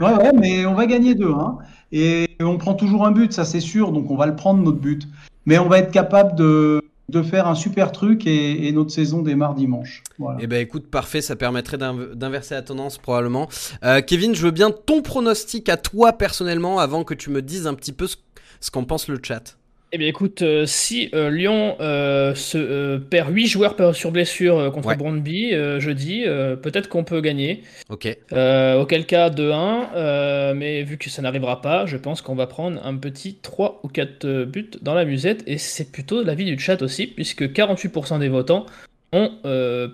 Ouais, 0.00 0.12
ouais, 0.14 0.32
mais 0.32 0.66
on 0.66 0.74
va 0.74 0.86
gagner 0.86 1.14
2-1. 1.14 1.58
Et 1.92 2.28
on 2.40 2.58
prend 2.58 2.74
toujours 2.74 3.06
un 3.06 3.12
but, 3.12 3.32
ça 3.32 3.44
c'est 3.44 3.60
sûr. 3.60 3.92
Donc, 3.92 4.10
on 4.10 4.16
va 4.16 4.26
le 4.26 4.36
prendre, 4.36 4.62
notre 4.62 4.78
but. 4.78 5.06
Mais 5.46 5.58
on 5.58 5.68
va 5.68 5.78
être 5.78 5.92
capable 5.92 6.36
de, 6.36 6.82
faire 7.22 7.46
un 7.46 7.54
super 7.54 7.92
truc 7.92 8.26
et, 8.26 8.72
notre 8.72 8.90
saison 8.90 9.22
démarre 9.22 9.54
dimanche. 9.54 10.02
Voilà. 10.18 10.38
Eh 10.40 10.46
ben 10.46 10.60
écoute, 10.60 10.90
parfait, 10.90 11.20
ça 11.20 11.36
permettrait 11.36 11.76
d'inv- 11.76 12.14
d'inverser 12.14 12.54
la 12.54 12.62
tendance 12.62 12.98
probablement. 12.98 13.48
Euh, 13.84 14.00
Kevin, 14.00 14.34
je 14.34 14.42
veux 14.42 14.50
bien 14.50 14.70
ton 14.70 15.00
pronostic 15.02 15.68
à 15.68 15.76
toi 15.76 16.12
personnellement 16.14 16.80
avant 16.80 17.04
que 17.04 17.14
tu 17.14 17.30
me 17.30 17.40
dises 17.40 17.66
un 17.68 17.74
petit 17.74 17.92
peu 17.92 18.08
ce 18.08 18.70
qu'en 18.72 18.84
pense 18.84 19.06
le 19.08 19.20
chat. 19.22 19.56
Eh 19.94 19.96
bien 19.96 20.08
écoute, 20.08 20.42
euh, 20.42 20.66
si 20.66 21.08
euh, 21.14 21.30
Lyon 21.30 21.76
euh, 21.78 22.34
se, 22.34 22.96
perd 22.96 23.32
8 23.32 23.46
joueurs 23.46 23.94
sur 23.94 24.10
blessure 24.10 24.72
contre 24.72 24.88
Ouais. 24.88 24.96
Brøndby 24.96 25.54
euh, 25.54 25.78
jeudi, 25.78 26.24
peut-être 26.62 26.88
qu'on 26.88 27.04
peut 27.04 27.20
gagner. 27.20 27.62
Ok. 27.90 28.08
Auquel 28.32 29.06
cas 29.06 29.30
2-1, 29.30 29.90
euh, 29.94 30.52
mais 30.52 30.82
vu 30.82 30.98
que 30.98 31.08
ça 31.10 31.22
n'arrivera 31.22 31.62
pas, 31.62 31.86
je 31.86 31.96
pense 31.96 32.22
qu'on 32.22 32.34
va 32.34 32.48
prendre 32.48 32.84
un 32.84 32.96
petit 32.96 33.36
3 33.40 33.82
ou 33.84 33.88
4 33.88 34.24
euh, 34.24 34.44
buts 34.44 34.68
dans 34.82 34.94
la 34.94 35.04
musette, 35.04 35.44
et 35.46 35.58
c'est 35.58 35.92
plutôt 35.92 36.24
l'avis 36.24 36.44
du 36.44 36.58
chat 36.58 36.82
aussi, 36.82 37.06
puisque 37.06 37.44
48% 37.44 38.18
des 38.18 38.28
votants 38.28 38.66
ont 39.12 39.30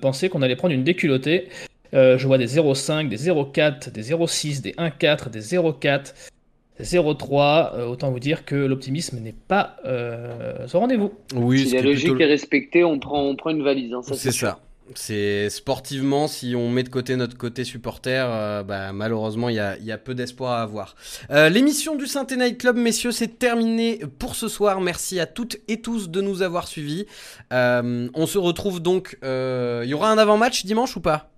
pensé 0.01 0.31
qu'on 0.31 0.41
allait 0.41 0.57
prendre 0.57 0.73
une 0.73 0.83
déculottée. 0.83 1.51
Je 1.93 2.27
vois 2.27 2.39
des 2.39 2.47
0,5, 2.47 3.11
des 3.11 3.19
0,4, 3.19 3.93
des 3.93 4.03
0,6, 4.03 4.63
des 4.63 4.73
1,4, 4.73 5.29
des 5.29 5.43
0,4, 5.43 6.05
des 6.05 6.40
0,3. 6.83 7.75
Euh, 7.75 7.87
autant 7.87 8.11
vous 8.11 8.21
dire 8.21 8.45
que 8.45 8.55
l'optimisme 8.55 9.19
n'est 9.21 9.35
pas 9.35 9.77
euh, 9.85 10.67
au 10.73 10.79
rendez-vous. 10.79 11.13
Oui, 11.35 11.67
si 11.67 11.75
la 11.75 11.83
logique 11.83 12.09
plutôt- 12.11 12.21
est 12.21 12.27
respectée, 12.27 12.85
on 12.85 12.99
prend, 12.99 13.23
on 13.23 13.37
prend 13.37 13.51
une 13.51 13.63
valise. 13.63 13.93
hein, 13.93 14.01
c'est 14.03 14.33
ça. 14.33 14.59
C'est 14.97 15.51
sportivement, 15.51 16.27
si 16.27 16.57
on 16.57 16.69
met 16.69 16.83
de 16.83 16.89
côté 16.89 17.15
notre 17.15 17.37
côté 17.39 17.63
supporter, 17.63 18.27
euh, 18.29 18.65
bah, 18.65 18.93
malheureusement, 18.93 19.49
il 19.49 19.55
y 19.55 19.61
a, 19.61 19.79
y 19.79 19.93
a, 19.93 19.99
peu 19.99 20.17
d'espoir 20.17 20.51
à 20.55 20.63
avoir. 20.63 20.97
Euh, 21.31 21.49
L'émission 21.49 21.95
du 21.95 22.07
Saint 22.09 22.27
Night 22.37 22.59
Club, 22.59 22.77
messieurs, 22.77 23.13
c'est 23.13 23.39
terminé 23.39 24.01
pour 24.19 24.35
ce 24.35 24.49
soir. 24.49 24.81
Merci 24.81 25.21
à 25.21 25.27
toutes 25.27 25.59
et 25.69 25.81
tous 25.81 26.11
de 26.11 26.21
nous 26.21 26.43
avoir 26.43 26.67
suivis. 26.67 27.07
Euh, 27.53 28.09
on 28.15 28.27
se 28.27 28.39
retrouve 28.39 28.81
donc. 28.81 29.17
Il 29.23 29.89
y 29.89 29.95
aura 29.95 30.11
un 30.11 30.19
avant-match 30.19 30.65
dimanche 30.67 30.97
ou 30.97 31.01
pas? 31.01 31.31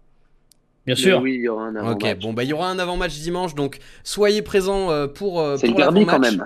Bien 0.87 0.97
sûr. 0.97 1.21
Oui, 1.21 1.35
il 1.35 1.43
y 1.43 1.49
aura 1.49 1.67
un 1.67 1.77
avant-match. 1.77 2.03
Ok, 2.03 2.21
bon, 2.21 2.33
bah, 2.33 2.45
il 2.45 2.51
y 2.51 2.53
aura 2.53 2.69
un 2.69 2.79
avant-match 2.79 3.15
dimanche, 3.19 3.55
donc 3.55 3.79
soyez 4.03 4.43
présents 4.43 5.09
pour. 5.09 5.45
c'est 5.59 5.69
le 5.69 5.75
derby 5.75 6.07
quand 6.07 6.19
même. 6.19 6.45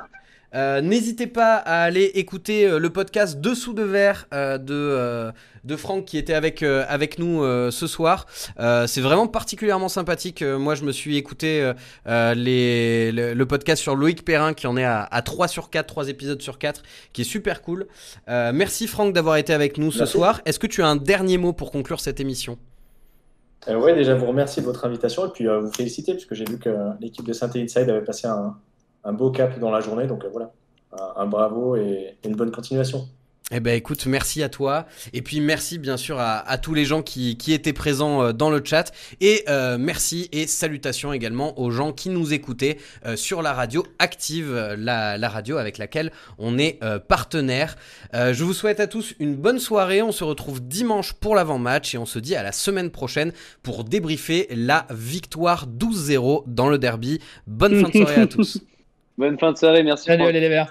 Euh, 0.57 0.81
n'hésitez 0.81 1.27
pas 1.27 1.57
à 1.57 1.83
aller 1.83 2.13
écouter 2.15 2.67
euh, 2.67 2.79
le 2.79 2.89
podcast 2.91 3.41
Dessous 3.41 3.75
de 3.75 3.83
verre 3.83 4.27
euh, 4.33 4.57
de, 4.57 5.33
de 5.65 5.77
Franck 5.77 6.07
qui 6.07 6.17
était 6.17 6.33
avec, 6.33 6.63
avec 6.63 7.19
nous 7.19 7.43
ce 7.71 7.87
soir. 7.87 8.27
c'est 8.57 9.01
vraiment 9.01 9.27
particulièrement 9.27 9.89
sympathique. 9.89 10.43
moi, 10.43 10.75
je 10.75 10.85
me 10.85 10.93
suis 10.93 11.17
écouté 11.17 11.73
les, 12.07 13.13
le, 13.13 13.47
podcast 13.47 13.83
sur 13.83 13.97
Loïc 13.97 14.25
Perrin 14.25 14.55
qui 14.55 14.67
en 14.67 14.77
est 14.77 14.85
à, 14.85 15.03
à, 15.03 15.23
3 15.23 15.49
sur 15.49 15.71
4, 15.71 15.87
3 15.87 16.09
épisodes 16.09 16.41
sur 16.41 16.59
4, 16.59 16.83
qui 17.13 17.23
est 17.23 17.25
super 17.25 17.63
cool. 17.63 17.87
merci 18.29 18.87
Franck 18.87 19.13
d'avoir 19.13 19.37
été 19.37 19.53
avec 19.53 19.79
nous 19.79 19.91
ce 19.91 20.07
soir. 20.07 20.41
Est-ce 20.45 20.59
que 20.59 20.69
tu 20.69 20.83
as 20.83 20.87
un 20.87 20.97
dernier 20.97 21.39
mot 21.39 21.53
pour 21.53 21.73
conclure 21.73 22.01
cette 22.01 22.21
émission? 22.21 22.59
Oui, 23.69 23.95
déjà 23.95 24.15
vous 24.15 24.27
remercier 24.27 24.63
de 24.63 24.67
votre 24.67 24.85
invitation 24.85 25.27
et 25.27 25.31
puis 25.31 25.47
vous 25.47 25.73
féliciter 25.73 26.13
puisque 26.13 26.35
j'ai 26.35 26.45
vu 26.45 26.59
que 26.59 26.71
l'équipe 27.01 27.27
de 27.27 27.33
Saint 27.33 27.51
Inside 27.55 27.91
avait 27.91 28.05
passé 28.05 28.29
un, 28.29 28.57
un 29.07 29.13
beau 29.13 29.31
cap 29.31 29.59
dans 29.59 29.71
la 29.71 29.81
journée. 29.81 30.07
Donc 30.07 30.25
euh, 30.25 30.29
voilà, 30.31 30.53
un, 31.17 31.27
bravo 31.27 31.77
et, 31.77 32.19
une 32.25 32.35
bonne 32.35 32.51
continuation. 32.51 33.09
Eh 33.53 33.61
ben 33.61 33.77
écoute, 33.77 34.07
merci 34.07 34.43
à 34.43 34.49
toi 34.49 34.87
et 35.13 35.23
puis 35.23 35.39
merci 35.39 35.79
bien 35.79 35.97
sûr 35.97 36.19
à, 36.19 36.59
tous 36.59 36.75
les 36.75 36.85
gens 36.85 37.03
qui, 37.03 37.37
étaient 37.53 37.73
présents 37.73 38.21
euh, 38.21 38.33
dans 38.33 38.51
le 38.51 38.61
chat 38.65 38.93
et 39.21 39.45
euh, 39.49 39.79
merci 39.79 40.29
et 40.33 40.49
salutations 40.49 41.13
également 41.13 41.57
aux 41.61 41.71
gens 41.71 41.93
qui 41.93 42.09
nous 42.09 42.33
écoutaient 42.33 42.79
sur 43.15 43.43
la 43.43 43.53
radio 43.53 43.87
active, 44.01 44.53
la, 44.77 45.17
la, 45.17 45.29
radio 45.29 45.59
avec 45.59 45.79
laquelle 45.79 46.11
on 46.39 46.59
est 46.59 46.81
partenaire. 47.07 47.77
je 48.13 48.43
vous 48.43 48.53
souhaite 48.53 48.81
à 48.81 48.89
tous 48.89 49.15
une 49.21 49.37
bonne 49.37 49.61
soirée, 49.61 50.03
on 50.03 50.11
se 50.11 50.25
retrouve 50.25 50.61
dimanche 50.61 51.13
pour 51.13 51.37
l'avant-match 51.37 51.95
et 51.95 51.99
on 51.99 52.07
se 52.07 52.19
dit 52.19 52.35
à 52.35 52.43
la 52.43 52.51
semaine 52.51 52.91
prochaine 52.91 53.33
pour 53.63 53.85
débriefer 53.85 54.49
la 54.51 54.89
victoire 54.91 55.69
12-0 55.69 56.43
dans 56.49 56.69
le 56.69 56.79
derby. 56.79 57.21
Bonne 57.47 57.81
fin 57.81 57.89
de 57.91 58.05
soirée 58.05 58.23
à 58.23 58.27
tous. 58.27 58.59
Bonne 59.19 59.39
fin 59.39 59.53
de 59.53 59.57
soirée, 59.57 59.83
merci. 59.83 60.07
Salut 60.07 60.31
les 60.31 60.49
verts. 60.49 60.71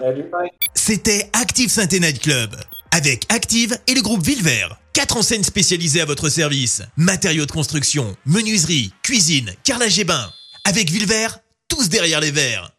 C'était 0.75 1.29
Active 1.33 1.69
saint 1.69 1.87
Night 1.87 2.19
Club. 2.21 2.55
Avec 2.91 3.23
Active 3.29 3.75
et 3.87 3.95
le 3.95 4.01
groupe 4.01 4.21
Villevert. 4.21 4.77
Quatre 4.93 5.17
enseignes 5.17 5.43
spécialisées 5.43 6.01
à 6.01 6.05
votre 6.05 6.29
service. 6.29 6.83
Matériaux 6.95 7.47
de 7.47 7.51
construction, 7.51 8.15
menuiserie, 8.25 8.93
cuisine, 9.01 9.51
carrelage 9.63 9.97
et 9.99 10.03
bain. 10.03 10.29
Avec 10.63 10.91
Villevert, 10.91 11.39
tous 11.67 11.89
derrière 11.89 12.19
les 12.19 12.31
verres. 12.31 12.74